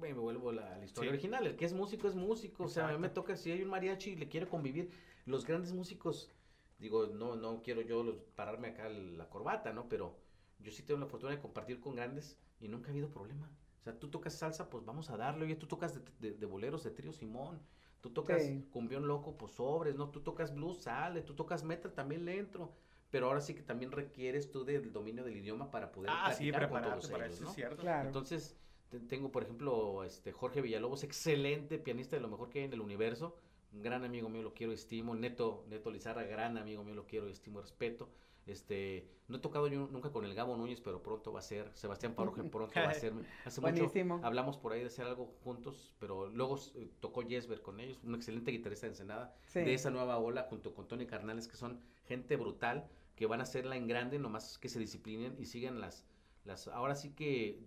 Me 0.00 0.12
vuelvo 0.14 0.50
a 0.50 0.52
la, 0.52 0.74
a 0.74 0.78
la 0.78 0.84
historia 0.84 1.10
Sí. 1.10 1.14
original. 1.14 1.46
El 1.46 1.56
que 1.56 1.64
es 1.64 1.72
músico 1.72 2.08
es 2.08 2.14
músico. 2.14 2.64
O 2.64 2.68
sea, 2.68 2.84
a 2.88 2.92
mí 2.92 2.98
me 2.98 3.06
Exacto. 3.06 3.20
toca, 3.22 3.36
si 3.36 3.52
hay 3.52 3.62
un 3.62 3.70
mariachi 3.70 4.10
y 4.12 4.16
le 4.16 4.28
quiere 4.28 4.48
convivir, 4.48 4.90
los 5.26 5.44
grandes 5.44 5.72
músicos, 5.72 6.30
digo, 6.78 7.06
no, 7.06 7.36
no 7.36 7.62
quiero 7.62 7.82
yo 7.82 8.02
los- 8.02 8.16
pararme 8.34 8.68
acá 8.68 8.88
la 8.88 9.28
corbata, 9.28 9.72
¿no? 9.72 9.88
Pero 9.88 10.16
yo 10.58 10.72
sí 10.72 10.82
tengo 10.82 11.00
la 11.00 11.06
fortuna 11.06 11.32
de 11.32 11.40
compartir 11.40 11.80
con 11.80 11.94
grandes 11.94 12.38
y 12.60 12.68
nunca 12.68 12.88
ha 12.88 12.90
habido 12.92 13.08
problema. 13.10 13.50
O 13.80 13.82
sea, 13.84 13.98
tú 13.98 14.08
tocas 14.10 14.34
salsa, 14.34 14.68
pues 14.68 14.84
vamos 14.84 15.10
a 15.10 15.16
darle. 15.16 15.44
Oye, 15.44 15.54
tú 15.56 15.66
tocas 15.68 15.94
de, 15.94 16.00
de- 16.18 16.36
de 16.36 16.46
boleros 16.46 16.82
de 16.82 16.90
trío 16.90 17.12
Simón. 17.12 17.60
Tú 18.00 18.10
tocas 18.10 18.42
Sí. 18.42 18.66
cumbión 18.72 19.06
loco, 19.06 19.36
pues 19.36 19.52
sobres, 19.52 19.94
¿no? 19.96 20.10
Tú 20.10 20.20
tocas 20.20 20.52
blues, 20.54 20.78
sale. 20.82 21.22
Tú 21.22 21.34
tocas 21.34 21.62
metal, 21.64 21.92
también 21.92 22.24
le 22.24 22.38
entro. 22.38 22.72
Pero 23.10 23.26
ahora 23.26 23.40
sí 23.40 23.54
que 23.54 23.62
también 23.62 23.92
requieres 23.92 24.50
tú 24.50 24.64
del 24.64 24.92
dominio 24.92 25.24
del 25.24 25.36
idioma 25.36 25.70
para 25.70 25.92
poder 25.92 26.10
Ah, 26.12 26.32
sí, 26.32 26.50
con 26.50 26.60
todos 26.82 27.08
para 27.10 27.26
ellos, 27.26 27.36
eso, 27.36 27.44
¿no? 27.44 27.50
es 27.50 27.54
cierto. 27.56 27.82
Claro. 27.82 28.06
Entonces, 28.08 28.56
te- 28.90 29.00
tengo, 29.00 29.30
por 29.30 29.44
ejemplo, 29.44 30.02
este 30.04 30.32
Jorge 30.32 30.60
Villalobos, 30.60 31.04
excelente 31.04 31.78
pianista 31.78 32.16
de 32.16 32.22
lo 32.22 32.28
mejor 32.28 32.50
que 32.50 32.60
hay 32.60 32.64
en 32.66 32.72
el 32.72 32.80
universo. 32.80 33.36
Un 33.72 33.82
gran 33.82 34.04
amigo 34.04 34.28
mío, 34.28 34.42
lo 34.42 34.54
quiero, 34.54 34.72
estimo. 34.72 35.14
Neto, 35.14 35.64
Neto 35.68 35.90
Lizarra, 35.90 36.24
gran 36.24 36.56
amigo 36.58 36.82
mío, 36.84 36.94
lo 36.94 37.06
quiero, 37.06 37.28
estimo, 37.28 37.60
respeto. 37.60 38.08
Este, 38.46 39.08
no 39.28 39.36
he 39.38 39.40
tocado 39.40 39.66
yo 39.66 39.88
nunca 39.90 40.10
con 40.12 40.24
el 40.24 40.32
Gabo 40.34 40.56
Núñez, 40.56 40.80
pero 40.80 41.02
pronto 41.02 41.32
va 41.32 41.40
a 41.40 41.42
ser. 41.42 41.70
Sebastián 41.74 42.14
Parroje 42.14 42.42
pronto 42.50 42.78
va 42.78 42.90
a 42.90 42.94
ser. 42.94 43.12
Hace 43.44 43.60
Buenísimo. 43.60 44.14
mucho 44.16 44.26
hablamos 44.26 44.56
por 44.56 44.72
ahí 44.72 44.80
de 44.80 44.86
hacer 44.86 45.04
algo 45.04 45.34
juntos, 45.42 45.94
pero 45.98 46.28
luego 46.28 46.56
eh, 46.76 46.88
tocó 47.00 47.22
Jesper 47.22 47.60
con 47.60 47.80
ellos, 47.80 47.98
un 48.04 48.14
excelente 48.14 48.50
guitarrista 48.52 48.86
de 48.86 48.92
Ensenada 48.92 49.34
Sí. 49.46 49.60
de 49.60 49.74
esa 49.74 49.90
nueva 49.90 50.18
ola 50.18 50.46
junto 50.48 50.74
con 50.74 50.86
Tony 50.86 51.06
Carnales, 51.06 51.48
que 51.48 51.56
son 51.56 51.80
gente 52.06 52.36
brutal, 52.36 52.88
que 53.14 53.26
van 53.26 53.40
a 53.40 53.44
hacerla 53.44 53.76
en 53.76 53.86
grande, 53.86 54.18
nomás 54.18 54.58
que 54.58 54.68
se 54.68 54.78
disciplinen 54.78 55.34
y 55.38 55.46
sigan 55.46 55.80
las, 55.80 56.04
las 56.44 56.68
ahora 56.68 56.94
sí 56.94 57.10
que 57.14 57.58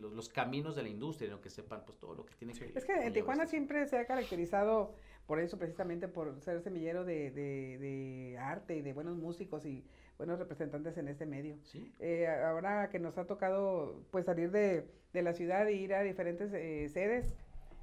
los, 0.00 0.12
los 0.12 0.28
caminos 0.28 0.74
de 0.76 0.82
la 0.82 0.88
industria, 0.88 1.30
¿no? 1.30 1.40
que 1.40 1.50
sepan 1.50 1.84
pues 1.84 1.98
todo 1.98 2.14
lo 2.14 2.24
que 2.26 2.34
tiene 2.34 2.54
Sí. 2.54 2.60
que 2.64 2.78
Es 2.78 2.84
que 2.84 2.92
en 2.94 3.12
Tijuana 3.12 3.46
siempre 3.46 3.86
se 3.86 3.98
ha 3.98 4.06
caracterizado 4.06 4.94
por 5.26 5.40
eso, 5.40 5.58
precisamente 5.58 6.08
por 6.08 6.40
ser 6.40 6.60
semillero 6.62 7.04
de, 7.04 7.30
de, 7.30 7.78
de 7.78 8.38
arte 8.38 8.76
y 8.76 8.82
de 8.82 8.92
buenos 8.92 9.16
músicos 9.16 9.64
y 9.64 9.84
buenos 10.18 10.38
representantes 10.38 10.96
en 10.98 11.08
este 11.08 11.26
medio. 11.26 11.58
Sí, 11.62 11.92
Eh, 12.00 12.26
ahora 12.26 12.88
que 12.90 12.98
nos 12.98 13.16
ha 13.18 13.26
tocado 13.26 14.02
pues 14.10 14.26
salir 14.26 14.50
de, 14.50 14.86
de 15.12 15.22
la 15.22 15.32
ciudad 15.34 15.66
e 15.68 15.72
ir 15.74 15.94
a 15.94 16.02
diferentes 16.02 16.52
eh, 16.52 16.88
sedes, 16.88 17.34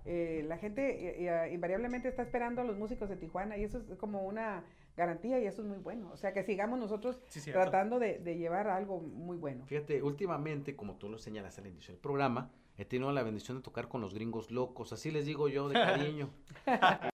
eh, 0.06 0.44
la 0.48 0.58
gente 0.58 0.82
eh, 1.22 1.28
eh, 1.30 1.54
invariablemente 1.54 2.08
está 2.08 2.24
esperando 2.24 2.62
a 2.62 2.64
los 2.64 2.78
músicos 2.78 3.10
de 3.10 3.16
Tijuana 3.16 3.58
y 3.58 3.64
eso 3.64 3.78
es 3.80 3.98
como 3.98 4.24
una 4.24 4.64
garantía 4.98 5.40
y 5.40 5.46
eso 5.46 5.62
es 5.62 5.68
muy 5.68 5.78
bueno. 5.78 6.10
O 6.12 6.18
sea, 6.18 6.34
que 6.34 6.44
sigamos 6.44 6.80
nosotros 6.80 7.20
Sí, 7.30 7.52
tratando 7.52 8.00
de, 8.00 8.20
de 8.20 8.38
llevar 8.38 8.68
algo 8.68 9.00
muy 9.00 9.38
bueno. 9.38 9.66
Fíjate, 9.66 10.02
últimamente, 10.04 10.76
como 10.76 10.98
tú 10.98 11.10
lo 11.10 11.18
señalas 11.18 11.58
al 11.60 11.68
inicio 11.68 11.94
del 11.94 12.02
programa, 12.02 12.52
he 12.78 12.86
tenido 12.86 13.12
la 13.12 13.24
bendición 13.24 13.58
de 13.58 13.64
tocar 13.64 13.88
con 13.88 14.02
los 14.02 14.14
gringos 14.14 14.52
locos, 14.52 14.94
así 14.94 15.12
les 15.12 15.26
digo 15.26 15.48
yo 15.50 15.68
de 15.70 15.76
cariño. 15.76 16.30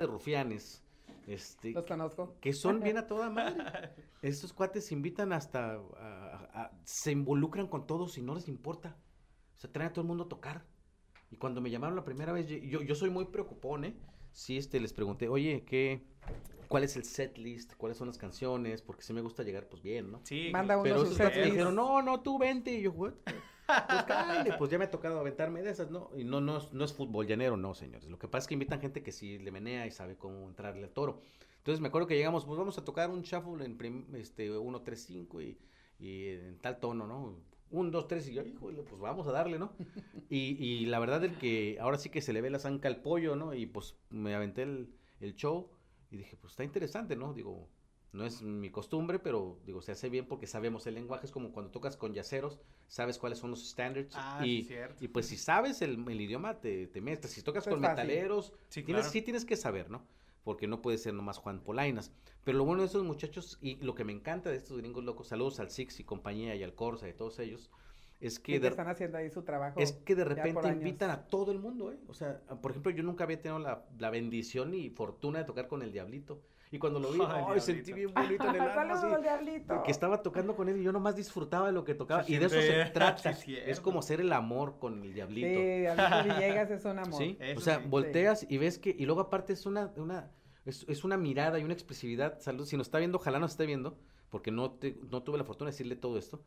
de 0.00 0.06
rufianes, 0.06 0.82
este, 1.26 1.72
Los 1.72 1.84
conozco. 1.84 2.36
que 2.40 2.52
son 2.52 2.80
bien 2.80 2.96
a 2.98 3.06
toda 3.06 3.30
madre. 3.30 3.90
Estos 4.22 4.52
cuates 4.52 4.90
invitan 4.92 5.32
hasta, 5.32 5.74
a- 5.74 5.78
a- 5.98 6.62
a- 6.64 6.70
se 6.84 7.12
involucran 7.12 7.66
con 7.66 7.86
todos 7.86 8.16
y 8.18 8.22
no 8.22 8.34
les 8.34 8.48
importa. 8.48 8.96
O 9.56 9.60
sea, 9.60 9.70
traen 9.70 9.90
a 9.90 9.92
todo 9.92 10.02
el 10.02 10.08
mundo 10.08 10.24
a 10.24 10.28
tocar. 10.28 10.64
Y 11.30 11.36
cuando 11.36 11.60
me 11.60 11.70
llamaron 11.70 11.96
la 11.96 12.04
primera 12.04 12.32
vez, 12.32 12.48
yo, 12.48 12.80
yo 12.82 12.94
soy 12.94 13.10
muy 13.10 13.26
preocupón, 13.26 13.84
¿eh? 13.84 13.94
Sí, 14.32 14.56
este, 14.56 14.80
les 14.80 14.92
pregunté, 14.92 15.28
oye, 15.28 15.64
¿qué, 15.66 16.02
¿cuál 16.68 16.84
es 16.84 16.96
el 16.96 17.04
set 17.04 17.36
list? 17.38 17.74
¿Cuáles 17.76 17.98
son 17.98 18.06
las 18.08 18.18
canciones? 18.18 18.82
Porque 18.82 19.02
sí 19.02 19.12
me 19.12 19.20
gusta 19.20 19.42
llegar, 19.42 19.68
pues 19.68 19.82
bien, 19.82 20.10
¿no? 20.12 20.20
Sí, 20.24 20.50
Manda 20.52 20.76
uno 20.76 20.82
Pero 20.84 20.98
su 21.00 21.04
esos 21.06 21.16
set 21.16 21.30
me 21.34 21.36
list. 21.42 21.46
dijeron, 21.52 21.74
no, 21.74 22.02
no, 22.02 22.20
tú 22.20 22.38
vente. 22.38 22.72
Y 22.72 22.82
yo, 22.82 22.92
"What?". 22.92 23.12
Pues 23.88 24.02
cállate, 24.04 24.52
pues 24.58 24.68
ya 24.70 24.78
me 24.78 24.84
ha 24.86 24.90
tocado 24.90 25.20
aventarme 25.20 25.62
de 25.62 25.70
esas, 25.70 25.90
¿no? 25.92 26.10
Y 26.16 26.24
no, 26.24 26.40
no, 26.40 26.58
es- 26.58 26.72
no 26.72 26.84
es 26.84 26.92
fútbol 26.92 27.26
llanero, 27.28 27.56
no, 27.56 27.72
señores. 27.74 28.08
Lo 28.10 28.18
que 28.18 28.26
pasa 28.26 28.44
es 28.44 28.48
que 28.48 28.54
invitan 28.54 28.80
gente 28.80 29.02
que 29.02 29.12
sí 29.12 29.38
le 29.38 29.52
menea 29.52 29.86
y 29.86 29.92
sabe 29.92 30.16
cómo 30.16 30.48
entrarle 30.48 30.84
al 30.84 30.90
toro. 30.90 31.20
Entonces 31.58 31.80
me 31.80 31.86
acuerdo 31.88 32.08
que 32.08 32.16
llegamos, 32.16 32.44
pues 32.46 32.58
vamos 32.58 32.78
a 32.78 32.84
tocar 32.84 33.10
un 33.10 33.22
shuffle 33.22 33.64
en 33.64 33.76
prim- 33.76 34.12
este 34.16 34.50
1, 34.50 34.82
3, 34.82 35.04
5 35.04 35.40
y, 35.40 35.56
y 36.00 36.28
en 36.30 36.58
tal 36.58 36.80
tono, 36.80 37.06
¿no? 37.06 37.36
1, 37.70 37.90
2, 37.90 38.08
3 38.08 38.28
y 38.28 38.34
yo, 38.34 38.42
híjole, 38.44 38.82
pues 38.82 39.00
vamos 39.00 39.26
a 39.26 39.32
darle, 39.32 39.58
¿no? 39.58 39.72
Y, 40.28 40.56
y 40.64 40.86
la 40.86 40.98
verdad 41.00 41.24
es 41.24 41.36
que 41.38 41.78
ahora 41.80 41.98
sí 41.98 42.08
que 42.08 42.20
se 42.22 42.32
le 42.32 42.40
ve 42.40 42.50
la 42.50 42.58
zanca 42.60 42.86
al 42.88 43.02
pollo, 43.02 43.34
¿no? 43.34 43.52
Y 43.54 43.66
pues 43.66 43.96
me 44.10 44.34
aventé 44.34 44.62
el, 44.62 44.94
el 45.20 45.34
show 45.34 45.70
y 46.10 46.16
dije, 46.18 46.36
pues 46.36 46.52
está 46.52 46.62
interesante, 46.62 47.16
¿no? 47.16 47.32
Digo, 47.34 47.68
no 48.12 48.24
es 48.24 48.40
mi 48.42 48.70
costumbre, 48.70 49.18
pero 49.18 49.58
digo, 49.66 49.82
se 49.82 49.92
hace 49.92 50.08
bien 50.08 50.26
porque 50.26 50.46
sabemos 50.46 50.86
el 50.86 50.94
lenguaje, 50.94 51.26
es 51.26 51.32
como 51.32 51.52
cuando 51.52 51.70
tocas 51.72 51.96
con 51.96 52.12
yaceros, 52.14 52.60
sabes 52.88 53.18
cuáles 53.18 53.38
son 53.38 53.50
los 53.50 53.68
standards 53.70 54.14
Ah, 54.16 54.44
y, 54.44 54.62
cierto. 54.64 55.04
y 55.04 55.08
pues 55.08 55.26
si 55.26 55.36
sabes 55.36 55.82
el, 55.82 56.04
el 56.08 56.20
idioma 56.20 56.60
te, 56.60 56.86
te 56.88 57.00
metes, 57.00 57.30
si 57.32 57.42
tocas 57.42 57.64
Pues 57.64 57.74
con 57.74 57.82
fácil. 57.82 58.06
metaleros, 58.06 58.52
Sí, 58.68 58.82
tienes, 58.82 59.02
claro. 59.06 59.12
sí 59.12 59.22
tienes 59.22 59.44
que 59.44 59.56
saber, 59.56 59.90
¿no? 59.90 60.04
Porque 60.44 60.66
no 60.66 60.80
puede 60.82 60.98
ser 60.98 61.14
nomás 61.14 61.38
Juan 61.38 61.60
Polainas. 61.60 62.12
Pero 62.44 62.58
lo 62.58 62.64
bueno 62.64 62.82
de 62.82 62.88
esos 62.88 63.04
muchachos 63.04 63.58
y 63.60 63.76
lo 63.76 63.94
que 63.94 64.04
me 64.04 64.12
encanta 64.12 64.50
de 64.50 64.56
estos 64.56 64.78
gringos 64.78 65.04
locos, 65.04 65.28
saludos 65.28 65.60
al 65.60 65.70
Six 65.70 66.00
y 66.00 66.04
compañía 66.04 66.54
y 66.56 66.62
al 66.62 66.74
Corsa 66.74 67.08
y 67.08 67.12
todos 67.12 67.38
ellos, 67.38 67.70
es 68.20 68.38
que, 68.38 68.60
de, 68.60 68.68
están 68.68 68.88
haciendo 68.88 69.16
ahí 69.16 69.30
su 69.30 69.42
trabajo. 69.42 69.80
es 69.80 69.92
que 69.92 70.14
de 70.14 70.24
repente 70.24 70.68
invitan 70.68 71.10
a 71.10 71.26
todo 71.26 71.52
el 71.52 71.58
mundo, 71.58 71.90
¿eh? 71.90 71.98
O 72.06 72.14
sea, 72.14 72.40
por 72.60 72.70
ejemplo, 72.70 72.90
yo 72.92 73.02
nunca 73.02 73.24
había 73.24 73.40
tenido 73.40 73.58
la, 73.58 73.86
la 73.98 74.10
bendición 74.10 74.74
y 74.74 74.90
fortuna 74.90 75.38
de 75.38 75.44
tocar 75.46 75.68
con 75.68 75.82
el 75.82 75.90
Diablito. 75.90 76.42
Y 76.72 76.78
cuando 76.78 77.00
lo 77.00 77.10
vi, 77.10 77.20
Ay, 77.26 77.44
¡ay, 77.48 77.60
sentí 77.60 77.92
bien 77.92 78.14
bonito 78.14 78.48
en 78.48 78.54
el 78.54 78.60
alma! 78.60 78.94
Así, 78.94 79.82
que 79.84 79.90
estaba 79.90 80.22
tocando 80.22 80.54
con 80.54 80.68
él 80.68 80.76
y 80.78 80.84
yo 80.84 80.92
nomás 80.92 81.16
disfrutaba 81.16 81.66
de 81.66 81.72
lo 81.72 81.82
que 81.84 81.94
tocaba. 81.94 82.22
Se 82.22 82.32
y 82.32 82.38
de 82.38 82.46
eso 82.46 82.60
se 82.60 82.84
trata. 82.94 83.32
sí, 83.32 83.56
es 83.56 83.80
como 83.80 84.02
ser 84.02 84.20
el 84.20 84.32
amor 84.32 84.78
con 84.78 85.02
el 85.02 85.12
Diablito. 85.12 85.48
Sí, 85.48 85.54
Diablito 85.54 86.34
Villegas 86.34 86.70
es 86.70 86.84
un 86.84 86.98
amor. 87.00 87.18
Sí, 87.18 87.36
Eso 87.40 87.58
o 87.58 87.62
sea, 87.62 87.80
sí. 87.80 87.88
volteas 87.88 88.46
y 88.48 88.58
ves 88.58 88.78
que, 88.78 88.94
y 88.96 89.04
luego 89.04 89.20
aparte 89.20 89.52
es 89.52 89.66
una, 89.66 89.92
una, 89.96 90.30
es, 90.64 90.84
es 90.88 91.02
una 91.02 91.16
mirada 91.16 91.58
y 91.58 91.64
una 91.64 91.74
expresividad, 91.74 92.38
salud, 92.40 92.64
si 92.66 92.76
nos 92.76 92.86
está 92.86 92.98
viendo, 92.98 93.18
ojalá 93.18 93.40
nos 93.40 93.50
esté 93.52 93.66
viendo, 93.66 93.98
porque 94.28 94.52
no, 94.52 94.70
te, 94.70 94.96
no 95.10 95.24
tuve 95.24 95.38
la 95.38 95.44
fortuna 95.44 95.70
de 95.70 95.72
decirle 95.72 95.96
todo 95.96 96.18
esto, 96.18 96.44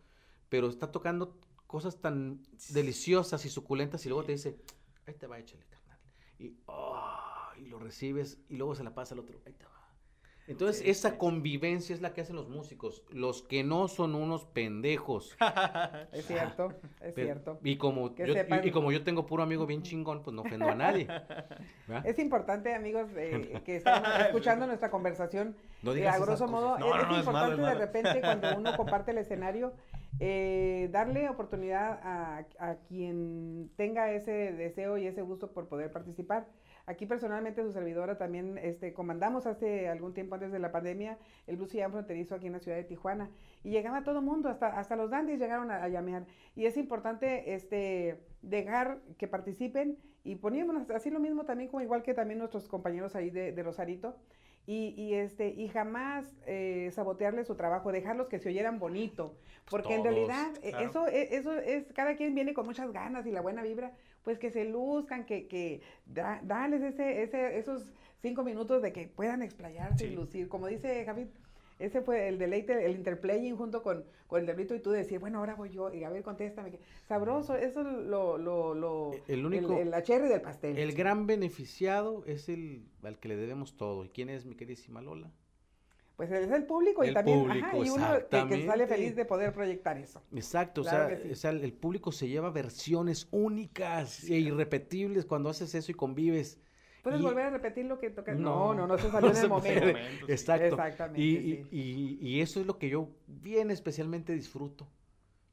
pero 0.48 0.70
está 0.70 0.90
tocando 0.90 1.38
cosas 1.68 2.00
tan 2.00 2.42
deliciosas 2.70 3.44
y 3.46 3.50
suculentas 3.50 4.06
y 4.06 4.10
luego 4.10 4.24
te 4.24 4.32
dice, 4.32 4.58
ahí 5.06 5.16
te 5.16 5.28
va, 5.28 5.38
échale, 5.40 5.66
carnal. 5.66 6.00
Y, 6.40 6.56
oh, 6.68 7.50
y 7.58 7.66
lo 7.66 7.80
recibes 7.80 8.40
y 8.48 8.56
luego 8.56 8.74
se 8.74 8.84
la 8.86 8.94
pasa 8.94 9.16
al 9.16 9.20
otro, 9.20 9.42
ahí 9.46 9.54
te 9.54 9.66
va. 9.66 9.83
Entonces, 10.46 10.84
Sí, 10.84 10.90
esa 10.90 11.12
sí. 11.12 11.16
convivencia 11.18 11.96
es 11.96 12.02
la 12.02 12.14
que 12.14 12.20
hacen 12.22 12.36
los 12.36 12.50
músicos, 12.50 13.02
los 13.10 13.44
que 13.44 13.64
no 13.64 13.88
son 13.88 14.14
unos 14.14 14.46
pendejos. 14.46 15.38
Es 16.12 16.28
cierto, 16.28 16.74
es 17.02 17.14
Pero- 17.14 17.28
cierto. 17.28 17.60
Y 17.64 17.78
como, 17.78 18.14
Que 18.14 18.28
yo, 18.28 18.34
y- 18.34 18.36
sepan- 18.36 18.62
y 18.68 18.72
como 18.72 18.92
yo 18.92 19.04
tengo 19.04 19.26
puro 19.26 19.44
amigo 19.44 19.66
bien 19.66 19.84
chingón, 19.84 20.22
pues 20.22 20.36
no 20.36 20.42
ofendo 20.42 20.68
a 20.70 20.76
nadie. 20.76 21.06
¿verdad? 21.88 22.06
Es 22.06 22.20
importante, 22.20 22.74
amigos, 22.76 23.10
eh, 23.16 23.62
que 23.66 23.78
están 23.78 24.04
escuchando 24.22 24.68
nuestra 24.68 24.92
conversación, 24.92 25.56
No 25.82 25.92
eh, 25.94 25.96
digas 25.96 26.14
a 26.14 26.18
esas 26.18 26.28
grosso 26.28 26.48
modo, 26.48 26.78
No, 26.78 26.88
es, 26.88 26.92
no, 26.92 26.98
es 27.02 27.08
no, 27.08 27.20
es 27.20 27.26
malo, 27.26 27.54
importante 27.54 27.54
es 27.54 27.58
de 27.58 27.64
malo. 27.64 27.80
repente 27.80 28.22
cuando 28.22 28.58
uno 28.58 28.78
comparte 28.78 29.12
el 29.12 29.18
escenario, 29.20 29.74
eh, 30.20 30.90
darle 30.92 31.30
oportunidad 31.30 32.00
a, 32.04 32.46
a 32.60 32.76
quien 32.88 33.72
tenga 33.76 34.12
ese 34.12 34.54
deseo 34.54 34.98
y 34.98 35.08
ese 35.08 35.22
gusto 35.22 35.52
por 35.52 35.68
poder 35.68 35.92
participar. 35.92 36.48
Aquí 36.86 37.06
personalmente 37.06 37.64
su 37.64 37.72
servidora 37.72 38.18
también 38.18 38.58
este, 38.58 38.94
comandamos 38.94 39.46
hace 39.46 39.88
algún 39.88 40.14
tiempo 40.14 40.36
antes 40.36 40.52
de 40.52 40.60
la 40.60 40.74
pandemia 40.74 41.18
el 41.48 41.56
bus 41.56 41.72
ya 41.72 41.90
fronterizo 41.90 42.36
aquí 42.36 42.48
en 42.48 42.54
la 42.54 42.60
ciudad 42.60 42.76
de 42.76 42.84
Tijuana 42.84 43.30
y 43.64 43.70
llegaba 43.70 44.04
todo 44.04 44.20
el 44.20 44.26
mundo, 44.26 44.50
hasta, 44.50 44.68
hasta 44.78 44.98
los 44.98 45.10
dandies 45.10 45.40
llegaron 45.40 45.72
a, 45.72 45.82
a, 45.82 45.88
llamear 45.88 46.26
y 46.56 46.66
es 46.66 46.76
importante 46.76 47.54
este, 47.54 48.20
dejar 48.42 49.00
que 49.18 49.30
participen 49.30 49.98
y 50.26 50.36
poníamos 50.36 50.90
así 50.90 51.10
lo 51.10 51.22
mismo 51.22 51.46
también 51.46 51.70
como 51.70 51.82
igual 51.82 52.04
que 52.04 52.14
también 52.14 52.40
nuestros 52.40 52.68
compañeros 52.68 53.16
ahí 53.16 53.30
de, 53.30 53.54
de 53.54 53.64
Rosarito 53.64 54.18
y, 54.66 54.94
y, 54.98 55.16
este, 55.16 55.50
y 55.50 55.68
jamás 55.68 56.26
eh, 56.46 56.90
sabotearle 56.94 57.44
su 57.44 57.56
trabajo, 57.56 57.92
dejarlos 57.92 58.28
que 58.28 58.40
se 58.40 58.50
oyeran 58.50 58.80
bonito, 58.80 59.36
porque 59.70 59.96
Todos, 59.96 59.98
en 59.98 60.04
realidad 60.04 60.48
eh, 60.62 60.72
claro. 60.72 60.90
eso, 60.90 61.08
e, 61.08 61.36
eso 61.36 61.54
es, 61.56 61.92
cada 61.94 62.16
quien 62.16 62.34
viene 62.34 62.54
con 62.54 62.66
muchas 62.66 62.92
ganas 62.92 63.26
y 63.26 63.32
la 63.32 63.42
buena 63.42 63.62
vibra, 63.62 63.94
pues 64.24 64.40
que 64.40 64.52
se 64.52 64.66
luzcan, 64.66 65.26
que, 65.26 65.48
que 65.48 65.82
da, 66.06 66.40
dales 66.44 66.82
ese, 66.82 67.24
ese, 67.24 67.58
esos 67.58 67.94
cinco 68.22 68.44
minutos 68.44 68.82
de 68.82 68.94
que 68.94 69.08
puedan 69.08 69.42
explayarse 69.42 70.08
sí. 70.08 70.14
y 70.14 70.16
lucir, 70.16 70.48
como 70.48 70.68
dice 70.68 71.04
Javid, 71.06 71.28
ese 71.80 72.02
fue 72.02 72.28
el 72.28 72.38
deleite, 72.38 72.86
el 72.86 72.96
interplaying 72.96 73.56
junto 73.56 73.82
con, 73.84 74.06
con 74.28 74.42
el 74.42 74.46
delito 74.46 74.76
y 74.76 74.80
tú 74.80 74.92
decir, 74.92 75.20
bueno, 75.20 75.40
ahora 75.40 75.56
voy 75.56 75.70
yo, 75.70 75.94
y 75.94 76.04
a 76.04 76.10
ver, 76.10 76.24
contéstame. 76.24 76.80
Sabroso, 77.08 77.56
eso 77.56 77.82
es 77.82 77.88
lo, 77.88 78.38
lo, 78.38 78.74
lo 78.74 79.12
el 79.28 79.46
único, 79.46 79.74
el, 79.74 79.84
el, 79.84 79.92
la 79.92 80.04
cherry 80.04 80.28
del 80.28 80.42
pastel. 80.42 80.78
El 80.78 80.94
gran 80.94 81.28
beneficiado 81.28 82.24
es 82.26 82.50
el 82.50 82.86
al 83.04 83.20
que 83.20 83.28
le 83.28 83.36
debemos 83.36 83.76
todo. 83.76 84.06
¿Y 84.06 84.10
quién 84.10 84.30
es 84.30 84.46
mi 84.46 84.56
queridísima 84.56 85.02
Lola? 85.02 85.32
Pues 86.16 86.32
es 86.32 86.52
el 86.52 86.66
público 86.66 87.04
el 87.04 87.10
y 87.10 87.14
también 87.14 87.40
público, 87.40 87.66
ajá, 87.66 87.78
y 87.78 87.90
uno 87.90 88.08
que, 88.30 88.48
que, 88.48 88.66
sale 88.68 88.86
feliz 88.86 89.16
de 89.16 89.26
poder 89.26 89.52
proyectar 89.52 89.98
eso. 89.98 90.22
Exacto, 90.34 90.84
claro 90.84 91.06
o, 91.06 91.10
sea, 91.10 91.20
sí. 91.20 91.32
o, 91.32 91.36
sea, 91.36 91.52
el 91.52 91.74
público 91.74 92.12
se 92.12 92.28
lleva 92.28 92.52
versiones 92.52 93.28
únicas 93.32 94.12
sí. 94.12 94.34
e 94.34 94.40
irrepetibles 94.40 95.26
cuando 95.26 95.50
haces 95.50 95.74
eso 95.74 95.92
y 95.92 95.96
convives. 95.96 96.60
¿Puedes 97.04 97.20
y, 97.20 97.24
volver 97.24 97.46
a 97.46 97.50
repetir 97.50 97.86
lo 97.86 98.00
que 98.00 98.10
toca? 98.10 98.34
No, 98.34 98.74
no, 98.74 98.88
no, 98.88 98.98
se 98.98 99.12
salió 99.12 99.30
no 99.30 99.38
en 99.38 99.44
el 99.44 99.50
momento. 99.50 99.88
momento. 99.88 100.26
Exacto. 100.30 100.66
Exactamente. 100.68 101.22
Y, 101.22 101.38
sí. 101.38 101.68
y, 101.70 102.18
y, 102.30 102.42
eso 102.42 102.62
es 102.62 102.66
lo 102.66 102.80
que 102.80 102.90
yo 102.90 103.10
bien 103.28 103.70
especialmente 103.70 104.34
disfruto. 104.34 104.88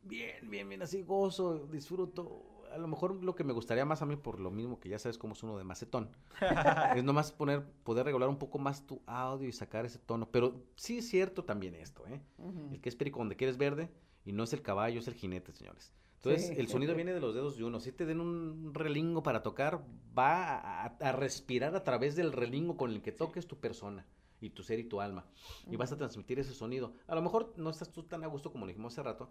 Bien, 0.03 0.49
bien, 0.49 0.69
bien, 0.69 0.81
así 0.81 1.03
gozo, 1.03 1.67
disfruto. 1.67 2.47
A 2.73 2.79
lo 2.79 2.87
mejor 2.87 3.17
lo 3.17 3.35
que 3.35 3.43
me 3.43 3.53
gustaría 3.53 3.85
más 3.85 4.01
a 4.01 4.07
mí, 4.07 4.15
por 4.15 4.39
lo 4.39 4.53
mismo 4.53 4.79
que 4.79 4.89
ya 4.89 4.99
sabes 5.01 5.19
cómo 5.19 5.33
es 5.33 5.43
uno 5.43 5.59
de 5.59 5.65
macetón, 5.65 6.09
es 6.97 7.03
nomás 7.03 7.33
poner, 7.33 7.65
poder 7.83 8.07
regular 8.07 8.29
un 8.29 8.39
poco 8.39 8.61
más 8.61 8.87
tu 8.87 9.03
audio 9.07 9.49
y 9.49 9.53
sacar 9.53 9.85
ese 9.85 9.99
tono. 9.99 10.31
Pero 10.31 10.55
sí 10.77 10.99
es 10.99 11.09
cierto 11.09 11.45
también 11.45 11.75
esto, 11.75 12.07
¿eh? 12.07 12.21
Uh 12.39 12.53
-huh. 12.53 12.75
El 12.75 12.81
que 12.81 12.89
es 12.89 12.95
perico 12.95 13.19
donde 13.19 13.35
quieres 13.35 13.59
verde 13.59 13.91
y 14.25 14.33
no 14.33 14.45
es 14.45 14.53
el 14.53 14.63
caballo, 14.63 15.01
es 15.01 15.09
el 15.09 15.15
jinete, 15.15 15.53
señores. 15.53 15.93
Entonces, 16.23 16.49
sí, 16.49 16.55
el 16.59 16.69
sonido 16.69 16.95
viene 16.95 17.15
de 17.15 17.21
los 17.21 17.35
dedos 17.35 17.57
de 17.57 17.65
uno. 17.65 17.81
Si 17.81 17.93
te 17.93 18.05
den 18.05 18.21
un 18.21 18.75
relingo 18.75 19.23
para 19.23 19.43
tocar, 19.43 19.83
va 20.17 20.59
a, 20.59 20.85
a, 20.85 21.13
respirar 21.13 21.75
a 21.75 21.83
través 21.83 22.15
del 22.15 22.33
relingo 22.33 22.77
con 22.77 22.91
el 22.91 23.01
que 23.01 23.11
toques 23.11 23.47
tu 23.47 23.59
persona 23.59 24.07
y 24.39 24.51
tu 24.51 24.63
ser 24.63 24.79
y 24.81 24.85
tu 24.85 25.01
alma. 25.01 25.25
Y 25.71 25.77
vas 25.77 25.93
a 25.93 25.97
transmitir 25.97 26.39
ese 26.39 26.53
sonido. 26.53 26.93
A 27.07 27.15
lo 27.15 27.23
mejor 27.23 27.55
no 27.57 27.71
estás 27.71 27.91
tú 27.91 28.03
tan 28.03 28.23
a 28.23 28.27
gusto 28.27 28.53
como 28.53 28.67
lo 28.67 28.69
dijimos 28.69 28.93
hace 28.93 29.03
rato, 29.03 29.31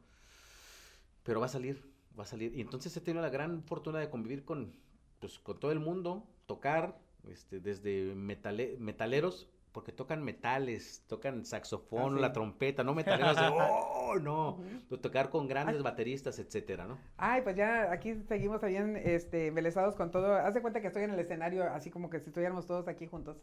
pero 1.21 1.39
va 1.39 1.45
a 1.45 1.49
salir, 1.49 1.93
va 2.17 2.23
a 2.23 2.27
salir. 2.27 2.55
Y 2.55 2.61
entonces 2.61 2.95
he 2.97 3.01
tenido 3.01 3.21
la 3.21 3.29
gran 3.29 3.63
fortuna 3.63 3.99
de 3.99 4.09
convivir 4.09 4.43
con, 4.43 4.75
pues, 5.19 5.37
con 5.37 5.59
todo 5.59 5.71
el 5.71 5.79
mundo, 5.79 6.27
tocar, 6.47 6.99
este, 7.27 7.59
desde 7.59 8.15
metale 8.15 8.77
metaleros 8.79 9.47
porque 9.71 9.91
tocan 9.91 10.23
metales, 10.23 11.03
tocan 11.07 11.45
saxofón, 11.45 12.13
ah, 12.13 12.15
sí. 12.15 12.21
la 12.21 12.33
trompeta, 12.33 12.83
no 12.83 12.95
metaleros 12.95 13.35
de, 13.35 13.41
oh, 13.53 14.17
no, 14.19 14.55
uh 14.55 14.63
-huh. 14.89 15.01
tocar 15.01 15.29
con 15.29 15.47
grandes 15.47 15.77
Ay. 15.77 15.83
bateristas, 15.83 16.39
etcétera, 16.39 16.87
¿no? 16.87 16.97
Ay, 17.17 17.41
pues 17.43 17.55
ya 17.55 17.91
aquí 17.91 18.15
seguimos 18.27 18.61
bien 18.61 18.97
este, 18.97 19.47
embelesados 19.47 19.95
con 19.95 20.11
todo, 20.11 20.33
haz 20.33 20.53
de 20.53 20.61
cuenta 20.61 20.81
que 20.81 20.87
estoy 20.87 21.03
en 21.03 21.11
el 21.11 21.19
escenario, 21.19 21.63
así 21.63 21.91
como 21.91 22.09
que 22.09 22.19
si 22.19 22.29
estuviéramos 22.29 22.65
todos 22.65 22.87
aquí 22.87 23.05
juntos. 23.05 23.37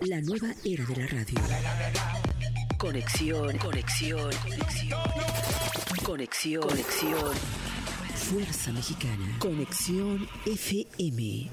La 0.00 0.20
nueva 0.20 0.48
era 0.64 0.84
de 0.84 0.96
la 0.96 1.06
radio. 1.06 1.40
Conexión, 2.78 3.56
conexión, 3.56 4.30
conexión. 4.42 5.33
Conexión, 6.04 6.60
conexión. 6.60 7.32
Fuerza 8.14 8.72
Mexicana. 8.72 9.38
Conexión 9.38 10.28
FM. 10.44 11.50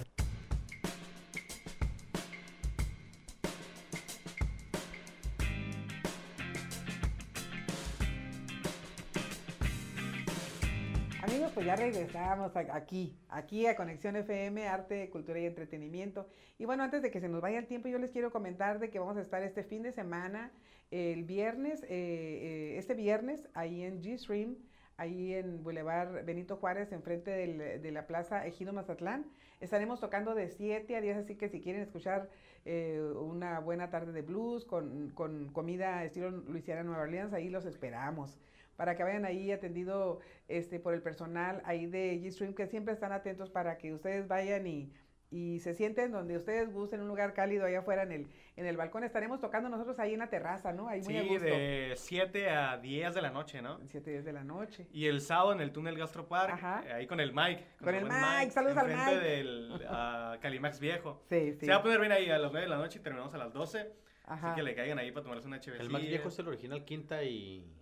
Amigos, 11.21 11.51
pues 11.53 11.65
ya 11.65 11.77
regresamos 11.77 12.51
aquí, 12.55 13.17
aquí 13.29 13.67
a 13.67 13.77
Conexión 13.77 14.17
FM, 14.17 14.67
Arte, 14.67 15.09
Cultura 15.11 15.39
y 15.39 15.45
Entretenimiento. 15.45 16.27
Y 16.59 16.65
bueno, 16.65 16.83
antes 16.83 17.01
de 17.01 17.09
que 17.09 17.21
se 17.21 17.29
nos 17.29 17.39
vaya 17.39 17.57
el 17.57 17.67
tiempo, 17.67 17.87
yo 17.87 17.99
les 17.99 18.11
quiero 18.11 18.33
comentar 18.33 18.79
de 18.79 18.89
que 18.89 18.99
vamos 18.99 19.15
a 19.15 19.21
estar 19.21 19.41
este 19.43 19.63
fin 19.63 19.81
de 19.81 19.93
semana, 19.93 20.51
el 20.91 21.23
viernes, 21.23 21.83
eh, 21.83 21.87
eh, 21.89 22.77
este 22.77 22.93
viernes, 22.93 23.47
ahí 23.53 23.83
en 23.83 24.01
G-Stream, 24.01 24.57
ahí 24.97 25.33
en 25.33 25.63
Boulevard 25.63 26.25
Benito 26.25 26.57
Juárez, 26.57 26.91
enfrente 26.91 27.31
del, 27.31 27.81
de 27.81 27.91
la 27.91 28.05
Plaza 28.05 28.45
Ejido 28.45 28.73
Mazatlán. 28.73 29.25
Estaremos 29.61 29.99
tocando 29.99 30.35
de 30.35 30.49
7 30.49 30.95
a 30.95 31.01
10, 31.01 31.17
así 31.17 31.35
que 31.35 31.49
si 31.49 31.61
quieren 31.61 31.81
escuchar 31.81 32.29
eh, 32.65 33.01
una 33.15 33.59
buena 33.59 33.89
tarde 33.89 34.11
de 34.11 34.21
blues 34.21 34.65
con, 34.65 35.09
con, 35.11 35.49
comida 35.53 36.03
estilo 36.03 36.29
Luisiana 36.29 36.83
Nueva 36.83 37.03
Orleans, 37.03 37.33
ahí 37.33 37.49
los 37.49 37.65
esperamos. 37.65 38.37
Para 38.75 38.95
que 38.95 39.03
vayan 39.03 39.25
ahí 39.25 39.51
atendido 39.51 40.19
este, 40.47 40.79
por 40.79 40.93
el 40.93 41.01
personal 41.01 41.61
ahí 41.65 41.85
de 41.85 42.19
G-Stream, 42.21 42.53
que 42.53 42.67
siempre 42.67 42.93
están 42.93 43.11
atentos 43.11 43.49
para 43.49 43.77
que 43.77 43.93
ustedes 43.93 44.27
vayan 44.27 44.67
y 44.67 44.91
y 45.31 45.61
se 45.61 45.73
sienten 45.73 46.11
donde 46.11 46.35
ustedes 46.35 46.71
gusten, 46.73 46.99
un 46.99 47.07
lugar 47.07 47.33
cálido 47.33 47.65
allá 47.65 47.79
afuera 47.79 48.03
en 48.03 48.11
el, 48.11 48.27
en 48.57 48.65
el 48.65 48.75
balcón. 48.75 49.05
Estaremos 49.05 49.39
tocando 49.39 49.69
nosotros 49.69 49.97
ahí 49.97 50.13
en 50.13 50.19
la 50.19 50.29
terraza, 50.29 50.73
¿no? 50.73 50.89
Ahí 50.89 51.01
muy 51.01 51.13
sí, 51.13 51.37
de 51.37 51.93
7 51.95 52.49
a 52.49 52.77
10 52.77 53.15
de 53.15 53.21
la 53.21 53.31
noche, 53.31 53.61
¿no? 53.61 53.79
7 53.85 54.09
a 54.09 54.13
10 54.13 54.25
de 54.25 54.33
la 54.33 54.43
noche. 54.43 54.87
Y 54.91 55.05
el 55.05 55.21
sábado 55.21 55.53
en 55.53 55.61
el 55.61 55.71
túnel 55.71 55.97
Gastropar, 55.97 56.51
Ajá. 56.51 56.83
ahí 56.93 57.07
con 57.07 57.21
el 57.21 57.31
Mike. 57.33 57.65
Con, 57.77 57.85
con 57.85 57.95
el, 57.95 58.03
Mike, 58.03 58.15
Mike, 58.39 58.51
saludos 58.51 58.77
al 58.77 58.87
Mike. 58.87 59.19
del 59.19 59.71
uh, 59.71 60.39
Calimax 60.41 60.81
Viejo. 60.81 61.21
Sí, 61.29 61.53
sí. 61.53 61.65
Se 61.65 61.71
va 61.71 61.77
a 61.77 61.81
poner 61.81 62.01
bien 62.01 62.11
ahí 62.11 62.29
a 62.29 62.37
las 62.37 62.51
9 62.51 62.65
de 62.65 62.69
la 62.69 62.77
noche 62.77 62.99
y 62.99 63.01
terminamos 63.01 63.33
a 63.33 63.37
las 63.37 63.53
12. 63.53 63.89
Ajá. 64.25 64.47
Así 64.47 64.55
que 64.57 64.63
le 64.63 64.75
caigan 64.75 64.99
ahí 64.99 65.13
para 65.13 65.23
tomarse 65.23 65.47
una 65.47 65.61
chévere. 65.61 65.81
El 65.81 65.89
Max 65.89 66.05
Viejo 66.05 66.27
es 66.27 66.39
el 66.39 66.47
original 66.49 66.83
Quinta 66.83 67.23
y... 67.23 67.73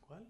¿Cuál? 0.00 0.26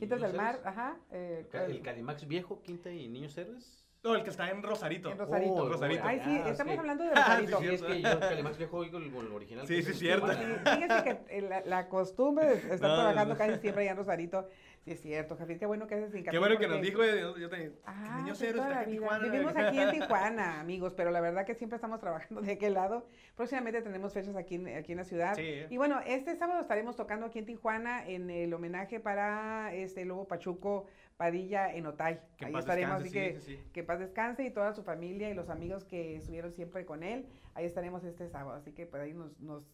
Quintas 0.00 0.20
del 0.20 0.34
Mar, 0.34 0.60
ajá. 0.64 0.98
Eh, 1.12 1.46
el 1.52 1.80
Calimax 1.82 2.26
Viejo, 2.26 2.62
Quinta 2.62 2.90
y 2.90 3.08
Niños 3.08 3.38
Héroes. 3.38 3.85
No, 4.06 4.14
el 4.14 4.22
que 4.22 4.30
está 4.30 4.48
en 4.50 4.62
Rosarito. 4.62 5.10
En 5.10 5.18
Rosarito. 5.18 5.52
Oh, 5.54 5.68
Rosarito. 5.68 6.02
Ay, 6.04 6.20
sí, 6.24 6.40
Ah, 6.44 6.48
estamos 6.50 6.74
sí. 6.74 6.78
hablando 6.78 7.02
de 7.04 7.10
Rosarito. 7.14 7.58
Sí, 7.58 7.66
es 7.66 7.82
que 7.82 8.02
yo 8.02 8.18
que 8.20 8.24
además 8.24 8.56
viejo 8.56 8.76
oigo 8.76 8.98
el, 8.98 9.04
el 9.12 9.32
original. 9.32 9.66
Sí, 9.66 9.82
sí, 9.82 9.90
es- 9.90 9.98
cierto. 9.98 10.28
Sí, 10.32 10.38
fíjese 10.64 11.18
que 11.28 11.40
la, 11.42 11.60
la 11.62 11.88
costumbre 11.88 12.46
de 12.46 12.54
estar 12.54 12.88
No, 12.88 12.94
trabajando 12.94 13.34
no. 13.34 13.38
casi 13.38 13.58
siempre 13.58 13.82
allá 13.82 13.90
en 13.90 13.96
Rosarito. 13.96 14.48
Sí, 14.86 14.92
es 14.92 15.00
cierto, 15.00 15.36
Jafín, 15.36 15.58
qué 15.58 15.66
bueno 15.66 15.88
que 15.88 15.96
haces 15.96 16.14
hincapié. 16.14 16.30
Qué 16.30 16.38
bueno 16.38 16.58
que 16.58 16.68
nos 16.68 16.80
dijo. 16.80 17.02
eh, 17.02 17.20
Yo, 17.20 17.36
yo 17.36 17.48
te, 17.50 17.72
Ah, 17.84 18.20
héroes, 18.24 18.38
toda 18.54 18.68
está 18.68 18.82
en. 18.84 18.90
Tijuana. 18.92 19.24
Vivimos 19.28 19.56
aquí 19.56 19.80
en 19.80 19.90
Tijuana, 20.00 20.60
amigos, 20.60 20.94
pero 20.96 21.10
la 21.10 21.20
verdad 21.20 21.44
que 21.44 21.56
siempre 21.56 21.74
estamos 21.74 21.98
trabajando 21.98 22.40
de 22.40 22.52
aquel 22.52 22.74
lado. 22.74 23.04
Próximamente 23.34 23.82
tenemos 23.82 24.12
fechas 24.14 24.36
aquí 24.36 24.54
en, 24.54 24.68
aquí 24.76 24.92
en 24.92 24.98
la 24.98 25.04
ciudad. 25.04 25.34
Sí. 25.34 25.64
Y 25.70 25.76
bueno, 25.76 25.98
este 26.06 26.36
sábado 26.36 26.60
estaremos 26.60 26.94
tocando 26.94 27.26
aquí 27.26 27.40
en 27.40 27.46
Tijuana 27.46 28.06
en 28.06 28.30
el 28.30 28.54
homenaje 28.54 29.00
para 29.00 29.74
este 29.74 30.04
Lobo 30.04 30.28
Pachuco 30.28 30.86
Padilla 31.16 31.74
en 31.74 31.86
Otay. 31.86 32.20
Que 32.36 32.44
Ahí 32.46 32.54
estaremos, 32.54 33.02
descanse, 33.02 33.28
así 33.30 33.34
que 33.34 33.40
sí, 33.40 33.56
sí, 33.56 33.62
sí. 33.64 33.70
que 33.72 33.82
paz 33.82 33.98
descanse 33.98 34.44
y 34.44 34.50
toda 34.52 34.72
su 34.72 34.84
familia 34.84 35.28
y 35.30 35.34
los 35.34 35.48
amigos 35.50 35.82
que 35.84 36.14
estuvieron 36.14 36.52
siempre 36.52 36.86
con 36.86 37.02
él. 37.02 37.26
Ahí 37.54 37.64
estaremos 37.64 38.04
este 38.04 38.28
sábado, 38.28 38.56
así 38.56 38.70
que 38.70 38.86
por 38.86 39.00
ahí 39.00 39.14
nos, 39.14 39.36
nos, 39.40 39.64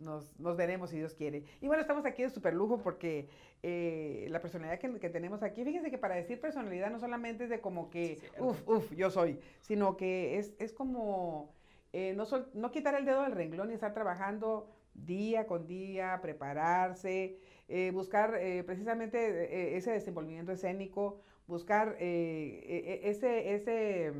nos, 0.00 0.38
nos 0.40 0.56
veremos 0.56 0.90
si 0.90 0.96
Dios 0.98 1.14
quiere. 1.14 1.44
Y 1.60 1.66
bueno, 1.66 1.80
estamos 1.82 2.04
aquí 2.06 2.22
de 2.22 2.30
super 2.30 2.54
lujo 2.54 2.78
porque 2.82 3.28
eh, 3.62 4.26
la 4.30 4.40
personalidad 4.40 4.78
que, 4.80 4.98
que 4.98 5.10
tenemos 5.10 5.42
aquí, 5.42 5.64
fíjense 5.64 5.90
que 5.90 5.98
para 5.98 6.16
decir 6.16 6.40
personalidad 6.40 6.90
no 6.90 6.98
solamente 6.98 7.44
es 7.44 7.50
de 7.50 7.60
como 7.60 7.90
que, 7.90 8.16
Sí, 8.16 8.26
uff, 8.38 8.66
uff, 8.68 8.92
yo 8.92 9.10
soy, 9.10 9.38
sino 9.60 9.96
que 9.96 10.38
es, 10.38 10.54
es 10.58 10.72
como 10.72 11.52
eh, 11.92 12.14
no, 12.16 12.24
sol- 12.26 12.50
no 12.54 12.70
quitar 12.70 12.94
el 12.94 13.04
dedo 13.04 13.22
del 13.22 13.32
renglón 13.32 13.70
y 13.70 13.74
estar 13.74 13.92
trabajando 13.94 14.70
día 14.94 15.46
con 15.46 15.66
día, 15.66 16.18
prepararse, 16.22 17.38
eh, 17.68 17.90
buscar 17.92 18.32
precisamente 18.66 19.76
ese 19.76 19.92
desenvolvimiento 19.92 20.52
escénico, 20.52 21.20
buscar 21.46 21.96
e- 22.00 22.62
e- 23.04 23.08
ese, 23.10 23.54
ese, 23.54 24.12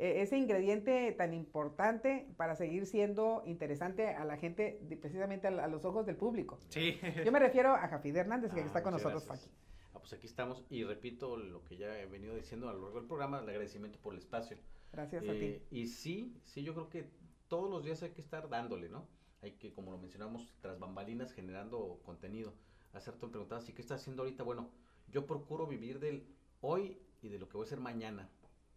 ese 0.00 0.36
ingrediente 0.38 1.12
tan 1.12 1.34
importante 1.34 2.26
para 2.36 2.56
seguir 2.56 2.86
siendo 2.86 3.42
interesante 3.46 4.08
a 4.08 4.24
la 4.24 4.36
gente, 4.36 4.80
precisamente 5.00 5.46
a, 5.48 5.68
los 5.68 5.84
ojos 5.84 6.06
del 6.06 6.16
público. 6.16 6.58
Sí. 6.68 6.98
Yo 7.24 7.32
me 7.32 7.38
refiero 7.38 7.74
a 7.74 7.86
Jafid 7.88 8.16
Hernández, 8.16 8.52
que 8.52 8.60
Ah, 8.62 8.66
está 8.66 8.82
con 8.82 8.92
nosotros 8.92 9.26
gracias. 9.26 9.48
aquí. 9.48 9.56
Ah, 9.94 9.98
pues 9.98 10.12
aquí 10.12 10.26
estamos 10.26 10.64
y 10.70 10.84
repito 10.84 11.36
lo 11.36 11.64
que 11.64 11.76
ya 11.76 11.98
he 11.98 12.06
venido 12.06 12.34
diciendo 12.34 12.68
a 12.68 12.72
lo 12.72 12.80
largo 12.82 12.98
del 13.00 13.06
programa, 13.08 13.38
el 13.40 13.48
agradecimiento 13.48 13.98
por 14.00 14.14
el 14.14 14.20
espacio. 14.20 14.56
Gracias 14.92 15.22
a 15.28 15.32
Eh, 15.32 15.62
ti. 15.70 15.78
y 15.80 15.86
sí, 15.86 16.40
sí, 16.44 16.62
yo 16.62 16.74
creo 16.74 16.88
que 16.88 17.10
todos 17.48 17.70
los 17.70 17.84
días 17.84 18.02
hay 18.02 18.10
que 18.10 18.20
estar 18.20 18.48
dándole, 18.48 18.88
¿no? 18.88 19.06
Hay 19.42 19.52
que, 19.52 19.72
como 19.72 19.90
lo 19.90 19.98
mencionamos, 19.98 20.52
tras 20.60 20.78
bambalinas 20.78 21.32
generando 21.32 22.00
contenido. 22.04 22.54
Hacer 22.92 23.14
tú 23.16 23.26
me 23.26 23.32
preguntabas, 23.32 23.68
¿y 23.68 23.72
qué 23.72 23.82
estás 23.82 24.00
haciendo 24.00 24.22
ahorita? 24.22 24.42
Bueno, 24.44 24.70
yo 25.08 25.26
procuro 25.26 25.66
vivir 25.66 25.98
del 26.00 26.26
hoy 26.60 26.98
y 27.22 27.28
de 27.28 27.38
lo 27.38 27.48
que 27.48 27.56
voy 27.56 27.64
a 27.64 27.66
hacer 27.66 27.80
mañana. 27.80 28.28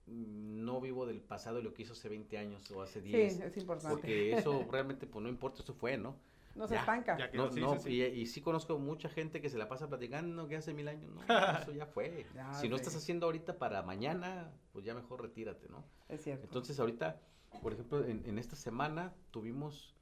No 0.05 0.81
vivo 0.81 1.05
del 1.05 1.21
pasado 1.21 1.59
y 1.59 1.63
lo 1.63 1.73
que 1.73 1.83
hizo 1.83 1.93
hace 1.93 2.09
20 2.09 2.37
años 2.37 2.69
o 2.71 2.81
hace 2.81 3.01
10. 3.01 3.33
Sí, 3.33 3.41
es 3.43 3.57
importante. 3.57 3.95
porque 3.95 4.33
eso 4.33 4.65
realmente, 4.69 5.07
pues 5.07 5.23
no 5.23 5.29
importa, 5.29 5.61
eso 5.63 5.73
fue, 5.73 5.97
¿no? 5.97 6.15
No 6.55 6.67
se 6.67 6.75
ya, 6.75 6.81
estanca. 6.81 7.17
ya 7.17 7.31
No, 7.33 7.51
sí, 7.51 7.59
no, 7.59 7.73
sí, 7.79 7.79
sí. 7.85 7.89
Y, 7.95 8.03
y 8.03 8.25
sí 8.27 8.39
conozco 8.39 8.77
mucha 8.77 9.09
gente 9.09 9.41
que 9.41 9.49
se 9.49 9.57
la 9.57 9.67
pasa 9.67 9.87
platicando 9.87 10.47
que 10.47 10.55
hace 10.55 10.71
mil 10.71 10.87
años, 10.87 11.11
no, 11.11 11.21
eso 11.61 11.71
ya 11.71 11.87
fue. 11.87 12.27
Ya 12.35 12.53
si 12.53 12.69
no 12.69 12.75
estás 12.75 12.95
haciendo 12.95 13.25
ahorita 13.25 13.57
para 13.57 13.81
mañana, 13.81 14.51
pues 14.71 14.85
ya 14.85 14.93
mejor 14.93 15.23
retírate, 15.23 15.67
¿no? 15.69 15.83
Es 16.09 16.21
cierto. 16.21 16.45
Entonces 16.45 16.79
ahorita, 16.79 17.19
por 17.63 17.73
ejemplo, 17.73 18.05
en, 18.05 18.23
en 18.27 18.37
esta 18.37 18.55
semana 18.55 19.15
tuvimos 19.31 19.95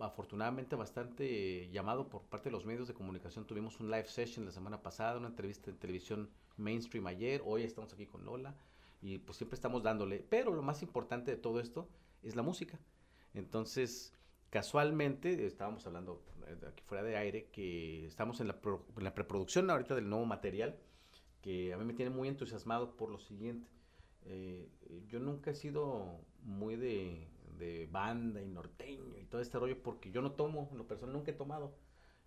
afortunadamente 0.00 0.74
bastante 0.74 1.68
llamado 1.70 2.08
por 2.08 2.22
parte 2.22 2.48
de 2.48 2.52
los 2.52 2.64
medios 2.64 2.88
de 2.88 2.94
comunicación. 2.94 3.46
Tuvimos 3.46 3.78
un 3.78 3.90
live 3.90 4.06
session 4.06 4.44
la 4.44 4.50
semana 4.50 4.82
pasada, 4.82 5.18
una 5.18 5.28
entrevista 5.28 5.70
en 5.70 5.76
televisión 5.78 6.30
mainstream 6.56 7.06
ayer, 7.06 7.42
hoy 7.44 7.62
estamos 7.62 7.92
aquí 7.92 8.06
con 8.06 8.24
Lola 8.24 8.56
y 9.02 9.18
pues 9.18 9.36
siempre 9.36 9.56
estamos 9.56 9.82
dándole. 9.82 10.24
Pero 10.30 10.54
lo 10.54 10.62
más 10.62 10.82
importante 10.82 11.30
de 11.32 11.36
todo 11.36 11.60
esto 11.60 11.88
es 12.22 12.36
la 12.36 12.42
música. 12.42 12.78
Entonces, 13.34 14.14
casualmente, 14.50 15.46
estábamos 15.46 15.86
hablando 15.86 16.22
eh, 16.46 16.56
aquí 16.68 16.82
fuera 16.86 17.02
de 17.02 17.16
aire, 17.16 17.48
que 17.50 18.06
estamos 18.06 18.40
en 18.40 18.48
la, 18.48 18.60
pro- 18.60 18.86
preproducción 19.14 19.68
ahorita 19.70 19.94
del 19.94 20.08
nuevo 20.08 20.24
material, 20.24 20.78
que 21.40 21.72
a 21.74 21.76
mí 21.78 21.84
me 21.84 21.94
tiene 21.94 22.10
muy 22.10 22.28
entusiasmado 22.28 22.96
por 22.96 23.10
lo 23.10 23.18
siguiente. 23.18 23.68
Eh, 24.24 24.68
yo 25.08 25.18
nunca 25.18 25.50
he 25.50 25.54
sido 25.54 26.20
muy 26.44 26.76
de, 26.76 27.28
de 27.58 27.88
banda 27.90 28.40
y 28.40 28.46
norteño 28.48 29.18
y 29.18 29.24
todo 29.24 29.40
este 29.40 29.58
rollo 29.58 29.82
porque 29.82 30.12
yo 30.12 30.22
no 30.22 30.32
tomo, 30.32 30.68
en 30.70 30.78
lo 30.78 30.86
personal 30.86 31.14
nunca 31.14 31.32
he 31.32 31.34
tomado. 31.34 31.74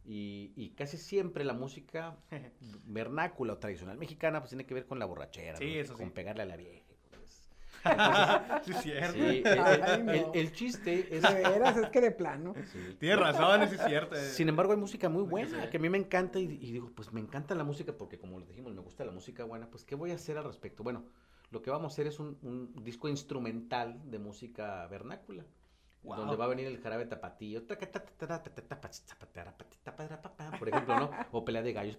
Y, 0.07 0.53
y 0.55 0.69
casi 0.71 0.97
siempre 0.97 1.43
la 1.43 1.53
música 1.53 2.15
vernácula 2.85 3.53
o 3.53 3.57
tradicional 3.57 3.97
mexicana 3.97 4.39
pues 4.39 4.49
tiene 4.49 4.65
que 4.65 4.73
ver 4.73 4.85
con 4.85 4.99
la 4.99 5.05
borrachera, 5.05 5.57
Sí, 5.57 5.65
¿no? 5.75 5.81
eso 5.81 5.93
sí. 5.95 6.03
con 6.03 6.11
pegarle 6.11 6.43
a 6.43 6.45
la 6.45 6.57
vieja. 6.57 6.83
pues. 7.11 7.49
sí, 8.65 8.71
es 8.71 8.81
cierto. 8.81 9.13
Sí, 9.13 9.41
el, 9.45 9.59
Ay, 9.59 10.03
no. 10.03 10.11
el- 10.11 10.25
el 10.33 10.51
chiste 10.53 11.07
es... 11.15 11.21
De 11.23 11.33
veras, 11.33 11.77
es 11.77 11.89
que 11.89 12.01
de 12.01 12.11
plano. 12.11 12.53
sí. 12.71 12.95
Tienes 12.99 13.19
razón, 13.19 13.67
sí 13.67 13.75
es 13.75 13.85
cierto. 13.85 14.15
Sin 14.15 14.49
embargo, 14.49 14.73
hay 14.73 14.79
música 14.79 15.09
muy 15.09 15.23
Sí. 15.23 15.29
buena, 15.29 15.69
que 15.69 15.77
a 15.77 15.79
mí 15.79 15.89
me 15.89 15.97
encanta 15.97 16.39
y, 16.39 16.43
y 16.43 16.71
digo, 16.71 16.91
pues 16.95 17.11
me 17.13 17.19
encanta 17.19 17.53
la 17.55 17.63
música 17.63 17.93
porque 17.97 18.17
como 18.19 18.39
les 18.39 18.47
dijimos, 18.47 18.73
me 18.73 18.81
gusta 18.81 19.05
la 19.05 19.11
música 19.11 19.43
buena, 19.43 19.69
pues 19.69 19.83
¿qué 19.85 19.95
voy 19.95 20.11
a 20.11 20.15
hacer 20.15 20.37
al 20.37 20.43
respecto? 20.45 20.83
Bueno, 20.83 21.05
lo 21.51 21.61
que 21.61 21.69
vamos 21.69 21.91
a 21.91 21.95
hacer 21.95 22.07
es 22.07 22.19
un, 22.19 22.37
un 22.41 22.83
disco 22.83 23.07
instrumental 23.09 24.01
de 24.09 24.17
música 24.19 24.85
vernácula, 24.87 25.45
Wow. 26.05 26.17
donde 26.17 26.35
va 26.35 26.45
a 26.45 26.47
venir 26.47 26.67
el 26.67 26.79
jarabe 26.79 27.05
tapatío, 27.05 27.63
por 30.59 30.69
ejemplo, 30.69 30.99
¿no? 30.99 31.09
O 31.31 31.43
pelea 31.45 31.61
de 31.61 31.73
gallos. 31.73 31.97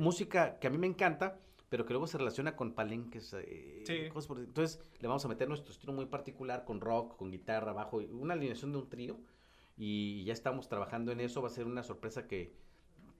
Música 0.00 0.58
que 0.58 0.66
a 0.66 0.70
mí 0.70 0.78
me 0.78 0.86
encanta, 0.86 1.38
pero 1.68 1.84
que 1.86 1.92
luego 1.92 2.06
se 2.06 2.18
relaciona 2.18 2.56
con 2.56 2.72
palenques. 2.74 3.32
eh, 3.38 3.82
Sí. 3.86 4.08
cosas 4.10 4.28
por- 4.28 4.38
Entonces 4.38 4.80
le 5.00 5.08
vamos 5.08 5.24
a 5.24 5.28
meter 5.28 5.48
nuestro 5.48 5.72
estilo 5.72 5.92
muy 5.92 6.06
particular 6.06 6.64
con 6.64 6.80
rock, 6.80 7.16
con 7.16 7.30
guitarra, 7.30 7.72
bajo, 7.72 7.98
una 7.98 8.34
alineación 8.34 8.72
de 8.72 8.78
un 8.78 8.88
trío. 8.88 9.18
Y 9.76 10.22
ya 10.24 10.32
estamos 10.32 10.68
trabajando 10.68 11.10
en 11.10 11.20
eso. 11.20 11.42
Va 11.42 11.48
a 11.48 11.50
ser 11.50 11.66
una 11.66 11.82
sorpresa 11.82 12.28
que 12.28 12.54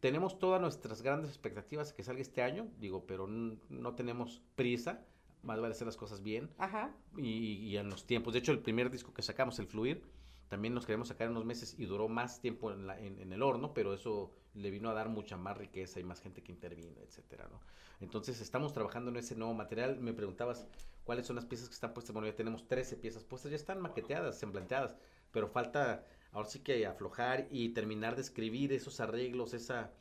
tenemos 0.01 0.39
todas 0.39 0.61
nuestras 0.61 1.03
grandes 1.03 1.31
expectativas 1.31 1.93
que 1.93 2.03
salga 2.05 2.21
este 2.23 2.43
año, 2.43 2.69
digo, 2.79 3.07
pero 3.07 3.27
no 3.27 3.95
tenemos 3.95 4.43
prisa. 4.55 5.05
Más 5.45 5.61
vale 5.61 5.73
hacer 5.73 5.87
las 5.87 5.97
cosas 5.97 6.23
bien 6.23 6.51
Ajá. 6.59 6.93
y, 7.17 7.57
y 7.57 7.77
en 7.77 7.89
los 7.91 8.07
tiempos. 8.07 8.33
De 8.33 8.39
hecho, 8.41 8.53
el 8.53 8.61
primer 8.61 8.91
disco 8.91 9.13
que 9.13 9.23
sacamos, 9.23 9.59
El 9.59 9.67
Fluir, 9.67 10.03
también 10.49 10.75
nos 10.75 10.85
queríamos 10.87 11.09
sacar 11.09 11.27
en 11.27 11.33
unos 11.33 11.45
meses 11.45 11.75
y 11.79 11.87
duró 11.87 12.09
más 12.09 12.41
tiempo 12.41 12.71
en, 12.73 12.87
la- 12.87 12.99
en- 13.01 13.19
en 13.19 13.33
el 13.33 13.43
horno, 13.43 13.73
pero 13.75 13.93
eso 13.95 14.31
le 14.55 14.71
vino 14.71 14.89
a 14.91 14.95
dar 14.95 15.09
mucha 15.09 15.37
más 15.37 15.57
riqueza 15.57 16.01
y 16.01 16.05
más 16.05 16.21
gente 16.21 16.43
que 16.43 16.53
intervino, 16.53 17.01
etcétera, 17.03 17.49
¿no? 17.51 17.61
Entonces, 18.01 18.41
estamos 18.41 18.73
trabajando 18.73 19.11
en 19.11 19.17
ese 19.17 19.35
nuevo 19.35 19.55
material. 19.55 19.99
Me 20.01 20.13
preguntabas 20.13 20.67
cuáles 21.05 21.27
son 21.27 21.37
las 21.37 21.45
piezas 21.47 21.69
que 21.69 21.75
están 21.75 21.93
puestas. 21.95 22.13
Bueno, 22.13 22.29
ya 22.29 22.37
tenemos 22.37 22.67
13 22.69 22.97
piezas 22.97 23.25
puestas, 23.25 23.51
ya 23.51 23.57
están 23.57 23.81
maqueteadas, 23.81 24.39
semblanteadas, 24.39 24.97
pero 25.33 25.49
falta 25.49 26.07
ahora 26.33 26.49
sí 26.49 26.61
que 26.61 26.87
aflojar 26.87 27.49
y 27.51 27.71
terminar 27.71 28.15
de 28.17 28.23
escribir 28.23 28.73
esos 28.73 29.01
arreglos, 29.01 29.55
esa 29.55 29.93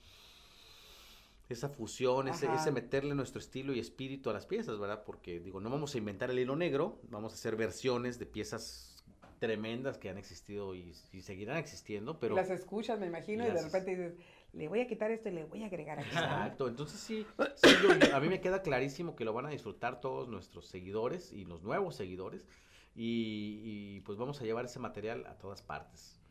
esa 1.54 1.70
fusión, 1.70 2.28
ese, 2.28 2.48
ese 2.54 2.72
meterle 2.72 3.16
nuestro 3.16 3.40
estilo 3.40 3.74
y 3.74 3.80
espíritu 3.80 4.30
a 4.30 4.34
las 4.34 4.46
piezas, 4.46 4.80
¿verdad? 4.80 5.04
Porque 5.06 5.40
digo, 5.40 5.60
no 5.62 5.70
vamos 5.70 5.96
a 5.96 5.98
inventar 5.98 6.30
el 6.32 6.40
hilo 6.40 6.56
negro, 6.56 7.00
vamos 7.10 7.32
a 7.34 7.36
hacer 7.36 7.56
versiones 7.56 8.20
de 8.20 8.26
piezas 8.26 9.04
tremendas 9.40 9.98
que 9.98 10.10
han 10.10 10.18
existido 10.18 10.74
y, 10.74 10.94
y 11.12 11.22
seguirán 11.22 11.58
existiendo, 11.58 12.18
pero... 12.20 12.36
Las 12.36 12.50
escuchas, 12.50 12.98
me 13.00 13.08
imagino, 13.08 13.46
y 13.46 13.52
de 13.52 13.62
repente 13.62 13.92
dices, 13.92 14.14
le 14.54 14.68
voy 14.70 14.80
a 14.80 14.88
quitar 14.88 15.12
esto 15.12 15.28
y 15.30 15.34
le 15.34 15.44
voy 15.44 15.64
a 15.64 15.66
agregar 15.66 16.00
aquí. 16.00 16.08
Exacto, 16.12 16.68
entonces 16.70 17.00
sí, 17.02 17.26
sí, 17.56 17.68
yo- 17.84 18.16
a 18.16 18.20
mí 18.22 18.30
me 18.30 18.40
queda 18.40 18.62
clarísimo 18.62 19.16
que 19.18 19.26
lo 19.26 19.34
van 19.34 19.46
a 19.46 19.50
disfrutar 19.50 20.00
todos 20.00 20.30
nuestros 20.30 20.68
seguidores 20.68 21.34
y 21.34 21.44
los 21.44 21.62
nuevos 21.62 21.96
seguidores 21.96 22.48
y, 22.96 23.60
y, 23.98 24.00
pues 24.02 24.18
vamos 24.18 24.40
a 24.40 24.46
llevar 24.46 24.64
ese 24.66 24.80
material 24.80 25.26
a 25.26 25.38
todas 25.38 25.62
partes. 25.62 26.22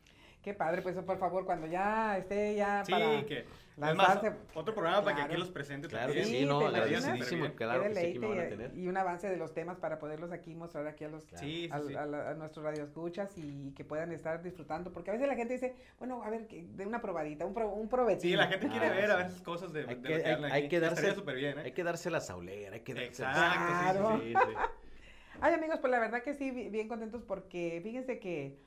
Qué 0.43 0.53
padre, 0.53 0.81
pues 0.81 0.95
por 0.97 1.17
favor, 1.17 1.45
cuando 1.45 1.67
ya 1.67 2.17
esté 2.17 2.55
ya 2.55 2.83
Sí, 2.83 2.91
para 2.91 3.25
que. 3.25 3.45
Es 3.73 3.79
lanzarse, 3.79 4.29
más, 4.29 4.39
otro 4.53 4.75
programa 4.75 5.01
para 5.03 5.15
que 5.15 5.21
aquí 5.23 5.35
los 5.37 5.49
presente 5.49 5.87
Claro 5.87 6.13
que 6.13 6.25
sí, 6.25 6.45
no, 6.45 6.59
agradecidísimo, 6.67 7.55
claro 7.55 7.81
que 7.85 7.95
sí, 7.95 8.05
aquí 8.07 8.19
me 8.19 8.27
van 8.27 8.39
a 8.41 8.47
tener. 8.49 8.77
y, 8.77 8.87
un 8.87 8.97
avance 8.97 9.27
de 9.27 9.37
los 9.37 9.51
temas 9.55 9.79
para 9.79 9.97
poderlos 9.97 10.31
aquí 10.31 10.53
mostrar 10.53 10.85
aquí 10.85 11.05
a 11.05 11.09
los 11.09 11.25
Claro. 11.25 11.43
Sí, 11.43 11.63
sí, 11.63 11.69
al- 11.71 11.87
sí. 11.87 11.95
a, 11.95 12.33
nuestros 12.35 12.63
radioescuchas 12.63 13.35
y 13.37 13.71
que 13.71 13.83
puedan 13.83 14.11
estar 14.11 14.43
disfrutando, 14.43 14.91
porque 14.93 15.09
a 15.09 15.13
veces 15.13 15.27
la 15.27 15.33
gente 15.35 15.53
dice, 15.53 15.75
bueno, 15.97 16.21
a 16.21 16.29
ver, 16.29 16.45
que- 16.45 16.67
de 16.67 16.85
una 16.85 17.01
probadita, 17.01 17.45
un, 17.47 17.55
pro, 17.55 17.69
un 17.69 17.89
provecho. 17.89 18.21
Sí, 18.21 18.35
la 18.35 18.45
gente 18.45 18.67
quiere 18.67 18.87
Ah, 18.87 18.93
ver 18.93 19.09
a 19.11 19.15
veces 19.15 19.41
cosas 19.41 19.73
de, 19.73 19.87
Hay 19.87 19.95
de 19.95 20.01
que- 20.03 20.17
lo 20.17 20.23
que 20.23 20.29
hay- 20.45 20.51
hay 20.51 20.67
que 20.69 20.79
darse- 20.79 21.33
bien, 21.33 21.57
¿eh? 21.57 21.61
Hay 21.65 21.71
que 21.71 21.83
darse 21.83 22.11
la 22.11 22.19
saulera, 22.21 22.75
hay 22.75 22.81
que 22.81 22.93
darse 22.93 23.07
Exacto, 23.07 24.19
sí, 24.21 24.27
sí, 24.27 24.33
sí. 24.33 24.53
Ay, 25.41 25.53
amigos, 25.55 25.79
pues 25.79 25.89
la 25.89 25.99
verdad 25.99 26.21
que 26.21 26.35
sí, 26.35 26.51
bi- 26.51 26.69
bien 26.69 26.87
contentos 26.87 27.23
porque 27.23 27.79
fíjense 27.83 28.19
que, 28.19 28.59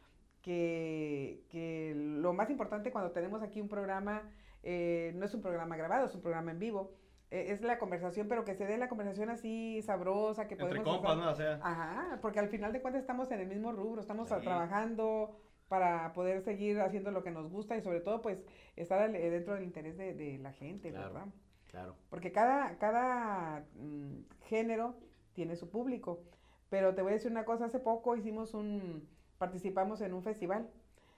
que, 0.51 1.43
que 1.51 1.93
lo 1.97 2.33
más 2.33 2.51
importante 2.51 2.93
cuando 2.93 3.11
tenemos 3.11 3.43
aquí 3.43 3.61
un 3.61 3.69
programa, 3.69 4.23
eh, 4.63 5.11
no 5.17 5.25
es 5.27 5.35
un 5.35 5.43
programa 5.43 5.77
grabado, 5.77 6.07
es 6.07 6.15
un 6.15 6.21
programa 6.23 6.53
en 6.53 6.61
vivo, 6.61 6.93
eh, 7.33 7.47
es 7.49 7.63
la 7.63 7.79
conversación, 7.81 8.29
pero 8.29 8.45
que 8.45 8.55
se 8.55 8.65
dé 8.65 8.79
la 8.79 8.89
conversación 8.89 9.29
así 9.29 9.83
sabrosa, 9.83 10.47
que 10.47 10.55
Entre 10.55 10.69
podemos... 10.69 10.89
compas, 10.99 11.17
¿no? 11.17 11.31
O 11.33 11.35
sea. 11.35 11.59
Ajá, 11.65 12.21
porque 12.23 12.39
al 12.39 12.49
final 12.49 12.73
de 12.73 12.81
cuentas 12.81 13.01
estamos 13.01 13.29
en 13.33 13.41
el 13.41 13.49
mismo 13.49 13.73
rubro, 13.73 14.01
estamos 14.01 14.29
Sí. 14.29 14.37
trabajando 14.41 15.37
para 15.69 16.13
poder 16.13 16.43
seguir 16.43 16.81
haciendo 16.81 17.11
lo 17.11 17.25
que 17.25 17.33
nos 17.33 17.51
gusta 17.51 17.77
y 17.77 17.81
sobre 17.83 18.01
todo 18.01 18.23
pues 18.23 18.39
estar 18.77 19.03
al- 19.03 19.17
eh, 19.17 19.31
dentro 19.31 19.55
del 19.55 19.65
interés 19.65 19.97
de, 19.97 20.15
de 20.15 20.39
la 20.39 20.53
gente, 20.53 20.91
Claro. 20.91 21.13
¿verdad? 21.13 21.29
Claro. 21.73 21.97
Porque 22.09 22.31
cada, 22.31 22.79
cada 22.79 23.65
mm, 23.75 24.21
género 24.45 24.95
tiene 25.33 25.57
su 25.57 25.69
público. 25.69 26.23
Pero 26.71 26.95
te 26.95 27.03
voy 27.03 27.11
a 27.11 27.15
decir 27.15 27.31
una 27.33 27.45
cosa, 27.45 27.65
hace 27.67 27.79
poco 27.81 28.17
hicimos 28.17 28.55
un, 28.55 29.09
participamos 29.39 30.01
en 30.01 30.13
un 30.15 30.23
festival 30.23 30.69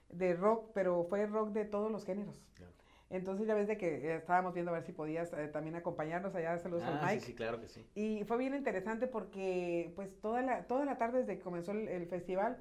de 0.09 0.33
rock, 0.35 0.71
pero 0.73 1.03
fue 1.05 1.25
rock 1.27 1.49
de 1.51 1.65
todos 1.65 1.91
los 1.91 2.05
géneros. 2.05 2.41
Claro. 2.55 2.73
Entonces 3.11 3.47
ya 3.47 3.55
ves 3.55 3.67
de 3.67 3.77
que 3.77 3.87
eh, 3.95 4.15
estábamos 4.17 4.53
viendo 4.53 4.71
a 4.71 4.75
ver 4.75 4.83
si 4.83 4.91
podías 4.91 5.33
eh, 5.33 5.47
también 5.47 5.75
acompañarnos 5.75 6.35
allá, 6.35 6.57
saludos 6.59 6.83
Ah, 6.85 6.93
al 6.93 6.99
sí, 6.99 7.05
Mike. 7.15 7.25
sí, 7.25 7.33
claro 7.35 7.59
que 7.59 7.67
sí. 7.67 7.85
Y 7.95 8.23
fue 8.25 8.37
bien 8.37 8.53
interesante 8.53 9.07
porque 9.07 9.91
pues 9.95 10.19
toda 10.21 10.41
la, 10.41 10.67
toda 10.67 10.85
la 10.85 10.97
tarde 10.97 11.19
desde 11.19 11.37
que 11.37 11.43
comenzó 11.43 11.71
el, 11.71 11.87
el 11.87 12.05
festival, 12.07 12.57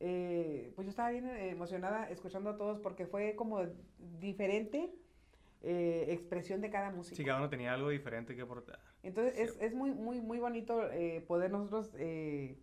eh, 0.00 0.72
pues 0.76 0.84
yo 0.86 0.90
estaba 0.90 1.10
bien 1.10 1.26
eh, 1.26 1.50
emocionada 1.50 2.08
escuchando 2.10 2.50
a 2.50 2.56
todos 2.56 2.78
porque 2.78 3.06
fue 3.06 3.34
como 3.34 3.60
diferente 4.20 4.92
eh, 5.62 6.06
expresión 6.10 6.60
de 6.60 6.70
cada 6.70 6.90
música. 6.90 7.16
Sí, 7.16 7.24
cada 7.24 7.38
uno 7.38 7.48
tenía 7.48 7.74
algo 7.74 7.88
diferente 7.88 8.36
que 8.36 8.42
aportar. 8.42 8.78
Entonces 9.02 9.36
es, 9.36 9.56
es 9.60 9.74
muy, 9.74 9.90
muy, 9.92 10.20
muy 10.20 10.38
bonito 10.38 10.90
eh, 10.92 11.24
poder 11.26 11.50
nosotros 11.50 11.92
eh, 11.98 12.56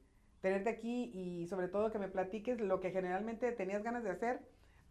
tenerte 0.45 0.69
aquí 0.69 1.09
y 1.11 1.47
sobre 1.47 1.67
todo 1.67 1.89
que 1.91 1.97
me 1.97 2.07
platiques 2.07 2.61
lo 2.61 2.79
que 2.79 2.91
generalmente 2.91 3.51
tenías 3.51 3.81
ganas 3.81 4.03
de 4.03 4.11
hacer, 4.11 4.41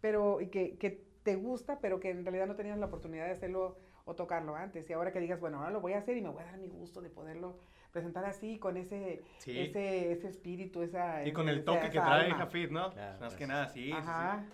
pero 0.00 0.40
y 0.40 0.48
que, 0.48 0.76
que 0.78 1.04
te 1.22 1.36
gusta, 1.36 1.78
pero 1.80 2.00
que 2.00 2.10
en 2.10 2.24
realidad 2.24 2.48
no 2.48 2.56
tenías 2.56 2.76
la 2.76 2.86
oportunidad 2.86 3.26
de 3.26 3.30
hacerlo 3.30 3.78
o 4.04 4.16
tocarlo 4.16 4.56
antes. 4.56 4.90
Y 4.90 4.92
ahora 4.94 5.12
que 5.12 5.20
digas, 5.20 5.38
bueno, 5.38 5.58
ahora 5.58 5.70
lo 5.70 5.80
voy 5.80 5.92
a 5.92 5.98
hacer 5.98 6.16
y 6.16 6.22
me 6.22 6.28
voy 6.28 6.42
a 6.42 6.46
dar 6.46 6.58
mi 6.58 6.66
gusto 6.66 7.00
de 7.00 7.08
poderlo 7.08 7.60
presentar 7.92 8.24
así, 8.24 8.58
con 8.58 8.76
ese, 8.76 9.22
Sí. 9.38 9.56
ese, 9.60 10.10
ese 10.10 10.26
espíritu, 10.26 10.82
esa... 10.82 11.24
Y 11.24 11.32
con 11.32 11.48
el 11.48 11.58
esa- 11.58 11.64
toque 11.66 11.90
que 11.90 11.98
esa 11.98 12.04
trae 12.06 12.24
alma. 12.24 12.38
Jafit, 12.38 12.70
¿no? 12.72 12.90
Claro, 12.90 13.20
Más 13.20 13.36
que 13.36 13.46
nada, 13.46 13.68
sí. 13.68 13.78
sí, 13.84 13.86
sí. 13.86 13.92
Ajá. 13.92 14.44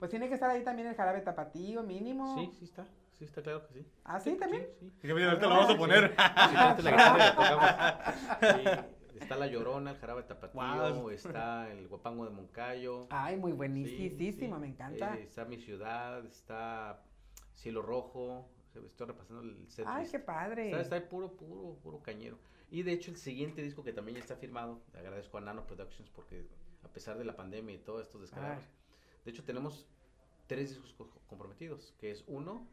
Pues 0.00 0.10
tiene 0.10 0.26
que 0.28 0.34
estar 0.34 0.50
ahí 0.50 0.64
también 0.64 0.88
el 0.88 0.96
jarabe 0.96 1.20
tapatío, 1.20 1.84
mínimo. 1.84 2.34
Sí, 2.36 2.50
sí 2.58 2.64
está. 2.64 2.84
Sí 3.12 3.24
está 3.24 3.42
claro 3.42 3.64
que 3.68 3.74
sí. 3.74 3.86
¿Ah, 4.04 4.18
sí, 4.18 4.34
también? 4.36 4.66
Sí, 4.80 4.92
Y 5.04 5.10
ahorita 5.10 5.46
lo 5.46 5.54
vamos 5.54 5.70
a 5.70 5.76
poner. 5.76 6.08
Sí, 6.10 6.56
ahorita 6.56 7.12
la 7.16 7.34
tocamos. 7.34 7.68
Sí, 8.40 8.97
está 9.18 9.36
la 9.36 9.46
llorona, 9.46 9.90
el 9.92 9.96
jarabe 9.98 10.22
tapatío, 10.24 11.10
está 11.10 11.70
el 11.72 11.88
guapango 11.88 12.24
de 12.24 12.30
Moncayo. 12.30 13.06
Ay, 13.10 13.36
muy 13.36 13.52
Sí, 13.52 13.56
buenísimo, 13.56 14.56
sí. 14.56 14.60
me 14.60 14.66
encanta. 14.68 15.16
Eh, 15.16 15.22
está 15.22 15.44
mi 15.44 15.58
ciudad, 15.58 16.24
está 16.26 17.02
Cielo 17.54 17.82
Rojo. 17.82 18.48
Estoy 18.74 19.06
repasando 19.08 19.42
el 19.42 19.68
set. 19.68 19.84
Ay, 19.88 20.02
list. 20.02 20.12
qué 20.12 20.18
padre. 20.20 20.66
Está, 20.66 20.80
está 20.82 20.94
ahí 20.96 21.02
puro, 21.08 21.32
puro, 21.36 21.76
puro 21.82 22.00
cañero. 22.00 22.38
Y 22.70 22.82
de 22.82 22.92
hecho 22.92 23.10
el 23.10 23.16
siguiente 23.16 23.62
disco 23.62 23.82
que 23.82 23.92
también 23.92 24.16
ya 24.16 24.22
está 24.22 24.36
firmado, 24.36 24.82
le 24.92 24.98
agradezco 25.00 25.38
a 25.38 25.40
Nano 25.40 25.66
Productions 25.66 26.10
porque 26.10 26.46
a 26.84 26.88
pesar 26.88 27.16
de 27.18 27.24
la 27.24 27.34
pandemia 27.34 27.74
y 27.74 27.78
todos 27.78 28.02
estos 28.02 28.20
descalabros, 28.20 28.64
de 29.24 29.30
hecho 29.30 29.42
tenemos 29.42 29.88
tres 30.46 30.68
discos 30.70 30.92
co- 30.92 31.10
comprometidos, 31.26 31.94
que 31.98 32.10
es 32.10 32.24
uno, 32.28 32.68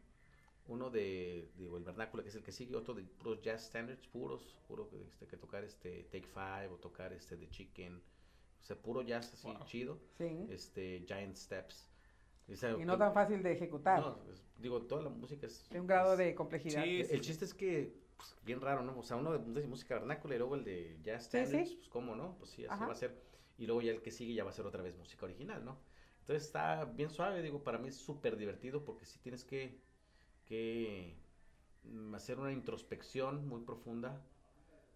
uno 0.68 0.90
de, 0.90 1.48
digo, 1.56 1.76
el 1.76 1.84
vernáculo 1.84 2.22
que 2.22 2.28
es 2.30 2.34
el 2.34 2.42
que 2.42 2.52
sigue, 2.52 2.76
otro 2.76 2.94
de 2.94 3.02
puros 3.02 3.40
jazz 3.42 3.66
standards, 3.66 4.06
puros, 4.08 4.56
puro 4.66 4.88
que, 4.88 5.02
este, 5.02 5.26
que 5.26 5.36
tocar 5.36 5.64
este 5.64 6.04
Take 6.04 6.26
Five 6.26 6.68
o 6.68 6.76
tocar 6.76 7.12
este 7.12 7.36
The 7.36 7.48
Chicken, 7.48 7.96
o 8.62 8.64
sea, 8.64 8.76
puro 8.76 9.02
jazz 9.02 9.32
así 9.32 9.46
Wow. 9.46 9.64
chido, 9.64 9.98
Sí. 10.18 10.46
este 10.50 11.04
Giant 11.06 11.36
Steps. 11.36 11.90
O 12.50 12.54
sea, 12.56 12.76
Y 12.78 12.84
no 12.84 12.96
tan 12.96 13.12
fácil 13.12 13.42
de 13.42 13.52
ejecutar. 13.52 14.00
no, 14.00 14.18
es- 14.32 14.42
digo, 14.58 14.82
toda 14.82 15.02
la 15.02 15.08
música 15.10 15.46
es... 15.46 15.68
de 15.70 15.80
un 15.80 15.86
grado 15.86 16.12
es- 16.12 16.18
de 16.18 16.34
complejidad. 16.34 16.82
Sí, 16.84 17.02
el 17.10 17.20
chiste 17.20 17.44
es 17.44 17.54
que, 17.54 17.92
pues, 18.16 18.34
bien 18.44 18.60
raro, 18.60 18.82
¿no? 18.82 18.98
O 18.98 19.02
sea, 19.02 19.16
uno 19.16 19.36
de, 19.38 19.60
de 19.60 19.66
música 19.66 19.94
vernácula 19.96 20.34
y 20.34 20.38
luego 20.38 20.54
el 20.56 20.64
de 20.64 20.98
jazz 21.02 21.24
Sí, 21.24 21.38
sí. 21.38 21.46
standards, 21.46 21.74
pues, 21.74 21.88
¿cómo, 21.88 22.14
no? 22.16 22.36
Pues 22.38 22.50
sí, 22.50 22.64
así 22.64 22.74
Ajá. 22.74 22.86
va 22.86 22.92
a 22.92 22.96
ser. 22.96 23.20
Y 23.58 23.66
luego 23.66 23.82
ya 23.82 23.92
el 23.92 24.02
que 24.02 24.10
sigue 24.10 24.34
ya 24.34 24.44
va 24.44 24.50
a 24.50 24.52
ser 24.52 24.66
otra 24.66 24.82
vez 24.82 24.96
música 24.96 25.24
original, 25.26 25.64
¿no? 25.64 25.78
Entonces 26.20 26.44
está 26.46 26.84
bien 26.84 27.10
suave, 27.10 27.40
digo, 27.42 27.62
para 27.62 27.78
mí 27.78 27.88
es 27.88 27.96
súper 27.96 28.36
divertido 28.36 28.84
porque 28.84 29.04
sí 29.06 29.18
tienes 29.20 29.44
que, 29.44 29.80
que 30.46 31.14
hacer 32.14 32.38
una 32.38 32.52
introspección 32.52 33.46
muy 33.48 33.60
profunda 33.62 34.20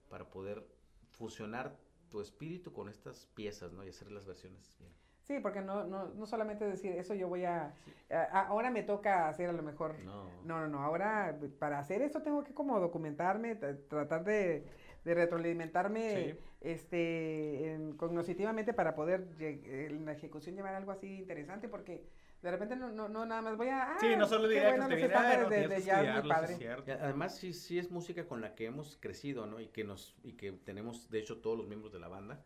para 0.08 0.24
poder 0.30 0.64
fusionar 1.12 1.76
tu 2.08 2.20
espíritu 2.20 2.72
con 2.72 2.88
estas 2.88 3.26
piezas, 3.34 3.72
¿no? 3.72 3.84
Y 3.84 3.88
hacer 3.90 4.10
las 4.10 4.26
versiones 4.26 4.76
bien. 4.78 4.92
Sí, 5.22 5.38
porque 5.40 5.60
no, 5.60 5.84
no, 5.84 6.08
no 6.08 6.26
solamente 6.26 6.64
decir 6.64 6.92
eso 6.92 7.14
yo 7.14 7.28
voy 7.28 7.44
a, 7.44 7.74
a- 8.10 8.46
ahora 8.48 8.70
me 8.70 8.82
toca 8.82 9.28
hacer 9.28 9.48
a 9.48 9.52
lo 9.52 9.62
mejor. 9.62 9.96
No. 10.00 10.24
No, 10.44 10.60
no, 10.60 10.68
no. 10.68 10.82
Ahora 10.82 11.38
para 11.58 11.78
hacer 11.78 12.02
eso 12.02 12.22
tengo 12.22 12.42
que 12.42 12.52
como 12.54 12.80
documentarme, 12.80 13.60
tra- 13.60 13.78
tratar 13.88 14.24
de, 14.24 14.66
de 15.04 15.14
retroalimentarme 15.14 16.32
Sí. 16.32 16.38
este, 16.62 17.74
en- 17.74 17.96
cognitivamente 17.96 18.72
para 18.72 18.94
poder 18.96 19.28
en 19.38 20.04
la 20.04 20.12
ejecución 20.12 20.56
llevar 20.56 20.74
algo 20.74 20.90
así 20.90 21.18
interesante 21.18 21.68
porque 21.68 22.02
de 22.42 22.50
repente 22.50 22.76
no, 22.76 22.90
no, 22.90 23.08
no 23.08 23.26
nada 23.26 23.42
más 23.42 23.56
voy 23.56 23.68
a... 23.68 23.96
Sí, 24.00 24.06
ah, 24.14 24.16
no 24.16 24.26
solo 24.26 24.48
directos, 24.48 24.78
bueno 24.78 24.88
te 24.88 25.00
los 25.00 25.10
viene, 25.10 25.14
"Ay, 25.14 25.40
estándares 25.40 25.48
de, 25.50 25.68
de 25.68 25.74
que 25.76 25.82
jazz, 25.82 25.98
muy 25.98 26.08
estudiarlo, 26.08 26.46
sí 26.46 26.64
padre. 26.64 26.92
además 27.00 27.36
sí, 27.36 27.52
sí 27.52 27.78
es 27.78 27.90
música 27.90 28.26
con 28.26 28.40
la 28.40 28.54
que 28.54 28.66
hemos 28.66 28.96
crecido, 28.98 29.46
¿no? 29.46 29.60
Y 29.60 29.68
que 29.68 29.84
nos, 29.84 30.16
y 30.22 30.32
que 30.32 30.52
tenemos, 30.52 31.10
de 31.10 31.18
hecho, 31.20 31.38
todos 31.38 31.56
los 31.58 31.66
miembros 31.66 31.92
de 31.92 31.98
la 32.00 32.08
banda. 32.08 32.42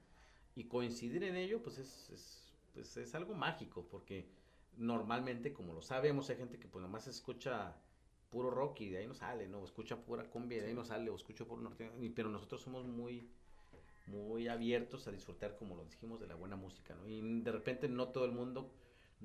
Y 0.57 0.65
coincidir 0.65 1.25
en 1.25 1.37
ello, 1.37 1.63
pues 1.63 1.79
es, 1.79 2.11
es, 2.11 2.55
pues, 2.73 2.97
es 2.97 3.15
algo 3.15 3.35
mágico, 3.35 3.87
porque 3.89 4.29
normalmente, 4.77 5.53
como 5.53 5.73
lo 5.73 5.83
sabemos, 5.83 6.29
hay 6.31 6.37
gente 6.37 6.59
que 6.59 6.67
pues 6.69 6.83
nomás 6.83 7.07
escucha 7.07 7.77
puro 8.31 8.51
rock 8.51 8.81
y 8.81 8.91
de 8.91 8.99
ahí 8.99 9.07
no 9.07 9.15
sale, 9.15 9.47
¿no? 9.49 9.61
O 9.61 9.65
escucha 9.65 9.97
pura 9.97 10.25
cumbia 10.29 10.59
y 10.59 10.61
de 10.61 10.67
ahí 10.69 10.75
no 10.75 10.85
sale, 10.85 11.09
o 11.11 11.15
escucha 11.15 11.45
puro 11.45 11.63
norte, 11.63 11.91
pero 12.17 12.29
nosotros 12.29 12.61
somos 12.63 12.85
muy, 12.85 13.31
muy 14.07 14.49
abiertos 14.49 15.07
a 15.07 15.13
disfrutar, 15.13 15.57
como 15.57 15.77
lo 15.77 15.85
dijimos, 15.85 16.21
de 16.21 16.27
la 16.27 16.35
buena 16.35 16.57
música, 16.57 16.95
¿no? 16.97 17.07
Y 17.07 17.21
de 17.43 17.53
repente 17.53 17.89
no 17.89 18.09
todo 18.09 18.25
el 18.25 18.33
mundo 18.33 18.73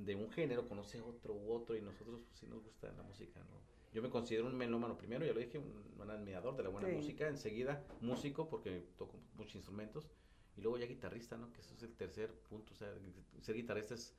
de 0.05 0.15
un 0.15 0.31
género 0.31 0.67
conoce 0.67 1.01
otro 1.01 1.33
u 1.33 1.51
otro 1.51 1.75
y 1.75 1.81
nosotros 1.81 2.21
pues, 2.25 2.39
sí 2.39 2.47
nos 2.47 2.63
gusta 2.63 2.91
la 2.93 3.03
música, 3.03 3.39
¿no? 3.41 3.59
Yo 3.93 4.01
me 4.01 4.09
considero 4.09 4.45
un 4.47 4.55
melómano 4.55 4.97
primero, 4.97 5.25
ya 5.25 5.33
lo 5.33 5.39
dije, 5.39 5.57
un, 5.57 5.73
un 5.99 6.11
admirador 6.11 6.55
de 6.55 6.63
la 6.63 6.69
buena 6.69 6.87
Sí. 6.87 6.95
música, 6.95 7.27
enseguida 7.27 7.83
músico 8.01 8.47
porque 8.47 8.87
toco 8.97 9.19
muchos 9.35 9.55
instrumentos 9.55 10.07
y 10.55 10.61
luego 10.61 10.77
ya 10.77 10.85
guitarrista, 10.85 11.37
¿no? 11.37 11.51
Que 11.53 11.61
eso 11.61 11.73
es 11.73 11.83
el 11.83 11.95
tercer 11.95 12.31
punto, 12.49 12.73
o 12.73 12.75
sea, 12.75 12.93
ser 13.41 13.55
guitarrista 13.55 13.95
es, 13.95 14.15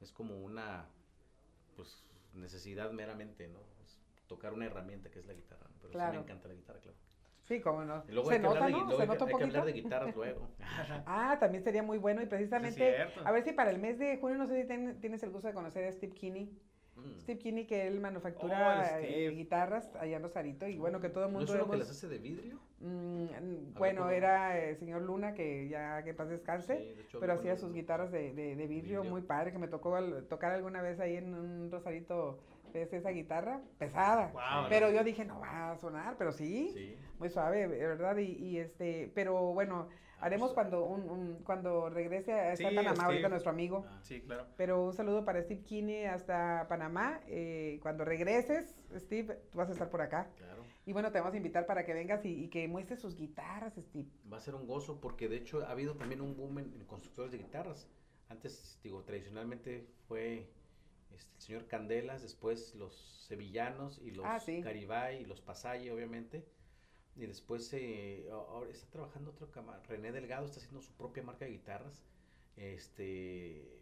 es 0.00 0.10
como 0.12 0.42
una 0.42 0.88
pues 1.76 2.02
necesidad 2.34 2.92
meramente, 2.92 3.48
¿no? 3.48 3.60
Es 3.84 3.98
tocar 4.26 4.52
una 4.52 4.66
herramienta 4.66 5.10
que 5.10 5.18
es 5.18 5.26
la 5.26 5.34
guitarra, 5.34 5.68
¿no? 5.68 5.76
pero 5.80 5.92
sí 5.92 5.98
me 5.98 6.22
encanta 6.22 6.48
la 6.48 6.54
guitarra, 6.54 6.80
claro. 6.80 6.96
Sí, 7.50 7.60
cómo 7.60 7.84
no. 7.84 8.04
Y 8.08 8.12
luego 8.12 8.28
Se 8.28 8.36
hay 8.36 8.40
que 8.42 8.46
hablar 8.46 8.62
nota, 8.62 8.66
de, 8.66 8.72
¿no? 8.72 8.78
luego 8.78 8.96
Se 8.96 9.02
hay 9.02 9.08
nota 9.08 9.24
un 9.24 9.30
hay 9.30 9.36
que 9.36 9.44
hablar 9.44 9.64
de 9.64 9.72
guitarras 9.72 10.14
luego. 10.14 10.48
Ah, 11.06 11.36
también 11.40 11.64
sería 11.64 11.82
muy 11.82 11.98
bueno 11.98 12.22
y 12.22 12.26
precisamente, 12.26 12.94
cierto. 12.94 13.20
a 13.24 13.32
ver 13.32 13.42
si 13.42 13.50
para 13.52 13.70
el 13.70 13.78
mes 13.80 13.98
de 13.98 14.18
junio, 14.18 14.38
no 14.38 14.46
sé 14.46 14.62
si 14.62 14.68
ten- 14.68 15.00
tienes 15.00 15.20
el 15.24 15.30
gusto 15.30 15.48
de 15.48 15.54
conocer 15.54 15.84
a 15.84 15.90
Steve 15.90 16.12
Kinney. 16.14 16.56
Mm. 16.94 17.18
Steve 17.18 17.38
Kinney, 17.40 17.66
que 17.66 17.88
él 17.88 17.98
manufactura 17.98 18.88
Oh, 18.94 18.98
eh, 19.00 19.30
guitarras 19.30 19.96
allá 19.96 20.18
en 20.18 20.22
Rosarito 20.22 20.68
y 20.68 20.78
bueno, 20.78 21.00
que 21.00 21.08
todo 21.08 21.24
el 21.24 21.32
¿No 21.32 21.38
mundo 21.38 21.52
es 21.52 21.60
uno 21.60 21.72
que 21.72 21.78
las 21.78 21.90
hace 21.90 22.06
de 22.06 22.18
vidrio? 22.18 22.60
Mm, 22.78 23.26
ver, 23.26 23.72
bueno, 23.78 24.00
¿cómo? 24.02 24.10
era 24.12 24.56
el 24.56 24.76
señor 24.76 25.02
Luna, 25.02 25.34
que 25.34 25.68
ya 25.68 26.04
que 26.04 26.14
paz 26.14 26.28
descanse, 26.28 26.76
Sí, 26.78 26.94
de 26.94 27.02
hecho, 27.02 27.18
pero 27.18 27.32
hacía 27.32 27.56
sus 27.56 27.72
guitarras 27.72 28.12
de, 28.12 28.32
de, 28.32 28.54
de 28.54 28.66
vidrio, 28.68 29.00
Vidrio. 29.00 29.04
muy 29.10 29.22
padre, 29.22 29.50
que 29.50 29.58
me 29.58 29.66
tocó 29.68 29.96
al- 29.96 30.26
tocar 30.28 30.52
alguna 30.52 30.82
vez 30.82 31.00
ahí 31.00 31.16
en 31.16 31.34
un 31.34 31.70
Rosarito, 31.70 32.38
esa 32.74 33.10
guitarra 33.10 33.60
pesada. 33.78 34.32
Pero 34.68 34.88
no. 34.88 34.92
yo 34.94 35.04
dije, 35.04 35.24
no 35.24 35.40
va 35.40 35.72
a 35.72 35.76
sonar, 35.76 36.16
pero 36.18 36.32
sí, 36.32 36.70
Sí. 36.74 36.96
muy 37.18 37.28
suave, 37.28 37.66
¿verdad? 37.66 38.16
Y, 38.18 38.32
y 38.32 38.58
este, 38.58 39.10
pero 39.14 39.52
bueno, 39.52 39.88
haremos 40.20 40.48
pues, 40.50 40.54
cuando 40.54 40.84
un, 40.84 41.08
un- 41.08 41.34
cuando 41.44 41.88
regrese 41.90 42.32
a 42.32 42.56
Sí, 42.56 42.64
está 42.64 42.74
Panamá 42.76 43.04
ahorita 43.04 43.20
Steve. 43.20 43.28
nuestro 43.30 43.50
amigo. 43.50 43.84
Ah, 43.88 43.98
Sí, 44.02 44.20
claro. 44.20 44.46
Pero 44.56 44.82
un 44.84 44.92
saludo 44.92 45.24
para 45.24 45.42
Steve 45.42 45.62
Kinney 45.62 46.04
hasta 46.04 46.66
Panamá. 46.68 47.20
eh, 47.26 47.78
cuando 47.82 48.04
regreses, 48.04 48.74
Steve, 48.96 49.38
tú 49.50 49.58
vas 49.58 49.68
a 49.68 49.72
estar 49.72 49.88
por 49.90 50.02
acá. 50.02 50.28
claro. 50.36 50.60
Y 50.86 50.92
bueno, 50.92 51.12
te 51.12 51.18
vamos 51.20 51.34
a 51.34 51.36
invitar 51.36 51.66
para 51.66 51.84
que 51.84 51.92
vengas 51.92 52.24
y, 52.24 52.44
y 52.44 52.48
que 52.48 52.66
muestres 52.66 53.00
sus 53.00 53.14
guitarras, 53.14 53.74
Steve. 53.76 54.08
Va 54.32 54.38
a 54.38 54.40
ser 54.40 54.54
un 54.54 54.66
gozo 54.66 55.00
porque 55.00 55.28
de 55.28 55.36
hecho 55.36 55.64
ha 55.64 55.70
habido 55.70 55.94
también 55.94 56.20
un 56.20 56.36
boom 56.36 56.58
en, 56.58 56.72
en 56.74 56.84
constructores 56.86 57.30
de 57.32 57.38
guitarras. 57.38 57.88
Antes, 58.28 58.78
digo, 58.82 59.02
tradicionalmente 59.04 59.86
fue 60.08 60.48
este, 61.14 61.34
el 61.36 61.40
señor 61.42 61.66
Candelas, 61.66 62.22
después 62.22 62.74
los 62.74 62.94
sevillanos 63.28 63.98
y 63.98 64.10
los 64.12 64.24
Ah, 64.26 64.40
sí. 64.40 64.60
Garibay 64.60 65.22
y 65.22 65.24
los 65.24 65.40
Pasalle, 65.40 65.90
obviamente. 65.92 66.44
Y 67.16 67.26
después 67.26 67.72
eh, 67.72 68.28
ahora 68.30 68.70
está 68.70 68.88
trabajando 68.90 69.30
otro 69.32 69.50
cama, 69.50 69.80
René 69.88 70.12
Delgado 70.12 70.46
está 70.46 70.58
haciendo 70.58 70.80
su 70.80 70.92
propia 70.92 71.22
marca 71.22 71.44
de 71.44 71.50
guitarras. 71.52 72.02
Este 72.56 73.78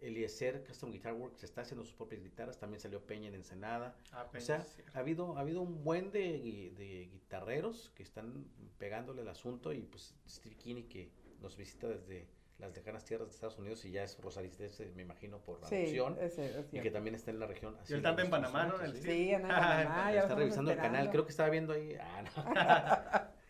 Eliezer 0.00 0.64
Custom 0.64 0.90
Guitar 0.92 1.12
Works 1.12 1.44
está 1.44 1.60
haciendo 1.60 1.84
sus 1.84 1.94
propias 1.94 2.22
guitarras, 2.22 2.58
también 2.58 2.80
salió 2.80 3.04
Peña 3.04 3.28
en 3.28 3.34
Ensenada. 3.34 3.96
Ah, 4.12 4.28
O 4.34 4.40
sea, 4.40 4.66
ha 4.94 4.98
habido, 4.98 5.36
ha 5.36 5.40
habido 5.40 5.60
un 5.60 5.84
buen 5.84 6.10
de, 6.10 6.72
de 6.76 7.08
guitarreros 7.12 7.90
que 7.94 8.02
están 8.02 8.46
pegándole 8.78 9.22
el 9.22 9.28
asunto 9.28 9.72
y 9.74 9.82
pues 9.82 10.14
Steve 10.26 10.56
Kinney 10.56 10.84
que 10.84 11.10
nos 11.40 11.56
visita 11.56 11.86
desde 11.88 12.26
las 12.60 12.74
lejanas 12.74 13.04
tierras 13.04 13.28
de 13.28 13.34
Estados 13.34 13.58
Unidos 13.58 13.84
y 13.84 13.90
ya 13.90 14.04
es 14.04 14.18
rosaristense, 14.20 14.90
me 14.94 15.02
imagino, 15.02 15.38
por 15.38 15.58
Sí, 15.66 15.74
adopción 15.76 16.16
ese, 16.20 16.60
es 16.60 16.66
y 16.72 16.80
que 16.80 16.90
también 16.90 17.14
está 17.14 17.30
en 17.30 17.40
la 17.40 17.46
región. 17.46 17.76
Y 17.88 17.92
él 17.92 18.04
está 18.04 18.20
en 18.22 18.30
Panamá, 18.30 18.66
¿no? 18.66 18.80
El 18.80 18.94
Sí. 18.96 19.02
Sí, 19.02 19.30
en 19.30 19.42
Panamá, 19.48 20.12
está 20.14 20.34
revisando 20.34 20.70
el 20.70 20.78
canal, 20.78 21.10
creo 21.10 21.24
que 21.24 21.30
estaba 21.30 21.50
viendo 21.50 21.72
ahí. 21.72 21.96
Ah, 22.00 22.22
no. 22.22 22.54
No. 22.54 23.30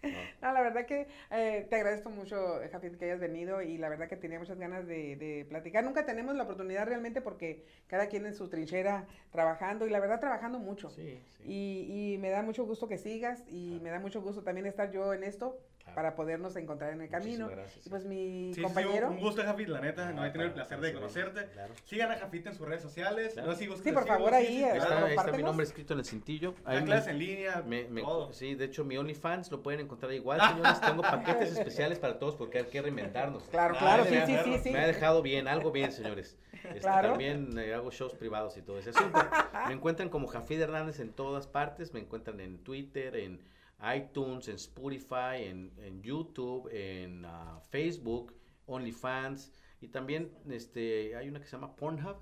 No, 0.41 0.53
la 0.53 0.63
verdad 0.63 0.87
que 0.87 1.09
eh, 1.31 1.67
te 1.69 1.77
agradezco 1.77 2.09
mucho, 2.09 2.61
Jafit, 2.73 2.97
que 2.97 3.05
hayas 3.05 3.21
venido 3.21 3.61
y 3.61 3.77
la 3.77 3.91
verdad 3.91 4.09
que 4.09 4.17
tenía 4.17 4.39
muchas 4.39 4.59
ganas 4.59 4.87
de, 4.87 5.17
de 5.17 5.45
platicar. 5.47 5.85
Nunca 5.85 6.07
tenemos 6.07 6.35
la 6.35 6.45
oportunidad 6.45 6.87
realmente 6.87 7.21
porque 7.21 7.67
cada 7.87 8.07
quien 8.07 8.25
en 8.25 8.35
su 8.35 8.49
trinchera 8.49 9.07
trabajando 9.31 9.87
y 9.87 9.91
la 9.91 10.01
verdad 10.01 10.19
trabajando 10.19 10.59
mucho. 10.59 10.89
Sí, 10.89 11.21
sí. 11.37 11.43
Y, 11.45 12.15
y 12.15 12.19
me 12.19 12.31
da 12.31 12.43
mucho 12.43 12.65
gusto 12.65 12.89
que 12.89 12.97
sigas 12.97 13.45
y 13.49 13.79
me 13.83 13.91
da 13.91 14.01
mucho 14.01 14.23
gusto 14.23 14.43
también 14.43 14.67
estar 14.67 14.91
yo 14.91 15.13
en 15.13 15.23
esto 15.23 15.59
Claro. 15.83 15.95
para 15.97 16.15
podernos 16.15 16.55
encontrar 16.57 16.93
en 16.93 17.01
el 17.01 17.09
camino. 17.09 17.49
Gracias, 17.49 17.87
Y 17.87 17.91
pues 17.91 18.05
mi 18.05 18.53
Sí, 18.55 18.63
compañero. 18.63 19.09
sí, 19.09 19.15
un 19.15 19.21
gusto, 19.21 19.43
Jafit, 19.43 19.67
la 19.69 19.81
neta. 19.81 20.13
no 20.13 20.23
Ah, 20.23 20.29
he 20.29 20.31
tenido 20.31 20.49
el 20.49 20.55
placer 20.55 20.81
de 20.81 20.93
conocerte. 20.93 21.47
Claro. 21.53 21.75
Sigan 21.85 22.13
a 22.13 22.17
Jafit 22.17 22.47
en 22.47 22.55
sus 22.55 22.69
redes 22.69 22.83
sociales. 22.83 23.33
Claro. 23.33 23.49
No 23.49 23.55
sé 23.55 23.61
si 23.61 23.67
gustas 23.67 23.85
Sí, 23.85 23.93
por 23.93 24.07
favor, 24.07 24.33
ahí, 24.35 24.63
Ahí 24.63 24.79
está, 24.79 25.05
ahí 25.07 25.15
está 25.17 25.33
mi 25.33 25.43
nombre 25.43 25.65
escrito 25.65 25.95
en 25.95 25.99
el 26.01 26.05
cintillo. 26.05 26.55
Me- 26.67 26.85
clases 26.85 27.09
en 27.09 27.19
línea, 27.19 27.65
Me- 27.67 27.89
me- 27.89 28.03
todo. 28.03 28.33
sí, 28.33 28.55
de 28.55 28.67
hecho 28.67 28.85
mi 28.85 28.99
OnlyFans 28.99 29.51
lo 29.51 29.63
pueden 29.63 29.81
encontrar 29.81 30.13
igual, 30.13 30.39
señores. 30.63 30.81
Tengo 30.81 31.03
paquetes 31.03 31.51
especiales 31.59 31.99
para 31.99 32.19
todos 32.19 32.37
porque 32.37 32.59
hay 32.59 32.65
que 32.67 32.83
reinventarnos. 32.83 33.43
Claro, 33.45 33.75
Ah, 33.77 33.79
claro, 33.81 34.05
sí, 34.05 34.15
sí, 34.45 34.59
sí. 34.63 34.71
Me 34.71 34.81
ha 34.81 34.87
dejado 34.87 35.23
bien, 35.23 35.49
algo 35.49 35.73
bien, 35.73 35.91
señores. 35.93 36.37
Este, 36.63 36.81
Claro. 36.81 37.09
También 37.11 37.59
eh, 37.59 37.73
hago 37.73 37.91
shows 37.91 38.15
privados 38.15 38.57
y 38.59 38.63
todo 38.63 38.79
ese 38.79 38.91
asunto. 38.91 39.19
Me 39.67 39.73
encuentran 39.73 40.11
como 40.11 40.27
Jafid 40.29 40.61
Hernández 40.61 41.01
en 41.01 41.11
todas 41.11 41.47
partes. 41.47 41.95
Me 41.95 42.01
encuentran 42.01 42.39
en 42.39 42.59
Twitter, 42.59 43.17
en 43.17 43.41
iTunes, 43.95 44.49
en 44.49 44.57
Spotify, 44.57 45.45
en, 45.45 45.73
en 45.79 46.03
YouTube, 46.03 46.69
en 46.73 47.25
ah, 47.25 47.61
Facebook, 47.71 48.35
OnlyFans. 48.67 49.53
Y 49.81 49.89
también 49.89 50.31
este, 50.51 51.17
hay 51.17 51.29
una 51.29 51.41
que 51.41 51.47
se 51.47 51.53
llama 51.53 51.75
Pornhub. 51.77 52.17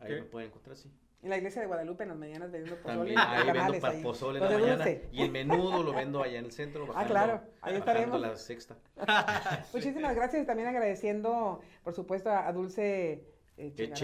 Ahí 0.00 0.12
Ok. 0.12 0.18
me 0.20 0.24
pueden 0.24 0.48
encontrar, 0.48 0.76
sí. 0.76 0.90
En 1.22 1.28
la 1.28 1.36
iglesia 1.36 1.60
de 1.60 1.66
Guadalupe 1.68 2.02
en 2.04 2.08
las 2.08 2.18
mañanas 2.18 2.50
vendiendo 2.50 2.80
pozole 2.82 2.96
También 3.14 3.18
ahí 3.18 3.36
vendo 3.44 3.52
tamales 3.52 3.80
pa- 3.82 3.88
ahí. 3.90 4.02
pozole 4.02 4.38
en 4.38 4.44
Lo 4.44 4.50
la 4.50 4.56
de 4.56 4.62
mañana. 4.62 4.84
dulce. 4.86 5.08
Y 5.12 5.22
el 5.22 5.30
menudo 5.30 5.82
lo 5.82 5.92
vendo 5.92 6.22
allá 6.22 6.38
en 6.38 6.44
el 6.46 6.52
centro. 6.52 6.86
bajando- 6.86 7.10
claro, 7.10 7.42
ahí 7.60 7.76
estaremos. 7.76 8.20
la 8.20 8.36
sexta. 8.36 8.76
Muchísimas 9.74 10.14
gracias 10.14 10.42
y 10.42 10.46
también 10.46 10.68
agradeciendo, 10.68 11.60
por 11.84 11.92
supuesto, 11.92 12.30
a 12.30 12.50
Dulce 12.54 13.22
Eche- 13.60 14.02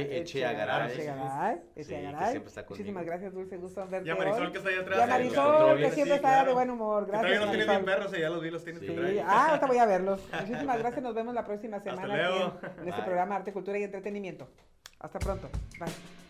siempre 2.31 2.49
está 2.49 2.65
conmigo. 2.67 2.69
Muchísimas 2.71 3.05
gracias, 3.07 3.33
Dulce, 3.33 3.57
gusto 3.57 3.87
verte 3.89 4.09
Y 4.09 4.11
a 4.13 4.17
Marisol 4.17 4.47
hoy. 4.47 4.53
que 4.53 4.59
está 4.59 4.71
ahí 4.71 4.77
atrás. 4.77 4.99
Y 4.99 5.03
a 5.03 5.07
Marisol, 5.07 5.77
que 5.79 5.91
siempre 5.91 6.05
sí, 6.05 6.17
está 6.17 6.45
de 6.45 6.53
buen 6.53 6.71
humor. 6.71 7.07
Gracias, 7.07 7.23
todavía 7.23 7.41
no 7.47 7.51
tienes 7.51 7.69
bien 7.69 7.85
perros 7.85 8.13
y 8.17 8.21
ya 8.21 8.31
los 8.31 8.43
vi, 8.43 8.51
los 8.51 8.65
tienes 8.65 8.81
Sí. 8.81 8.87
que 8.89 8.93
traer. 8.95 9.21
ah, 9.27 9.47
ahorita 9.51 9.67
voy 9.67 9.79
a 9.79 9.87
verlos. 9.87 10.21
Muchísimas 10.41 10.79
gracias, 10.79 11.03
nos 11.03 11.15
vemos 11.15 11.35
la 11.35 11.45
próxima 11.45 11.81
semana 11.81 12.15
en, 12.15 12.83
en 12.83 12.89
este 12.89 13.03
programa 13.03 13.37
Arte, 13.37 13.53
Cultura 13.53 13.79
y 13.79 13.85
Entretenimiento. 13.85 14.49
Hasta 15.01 15.19
pronto. 15.19 15.49
Bye. 15.79 16.26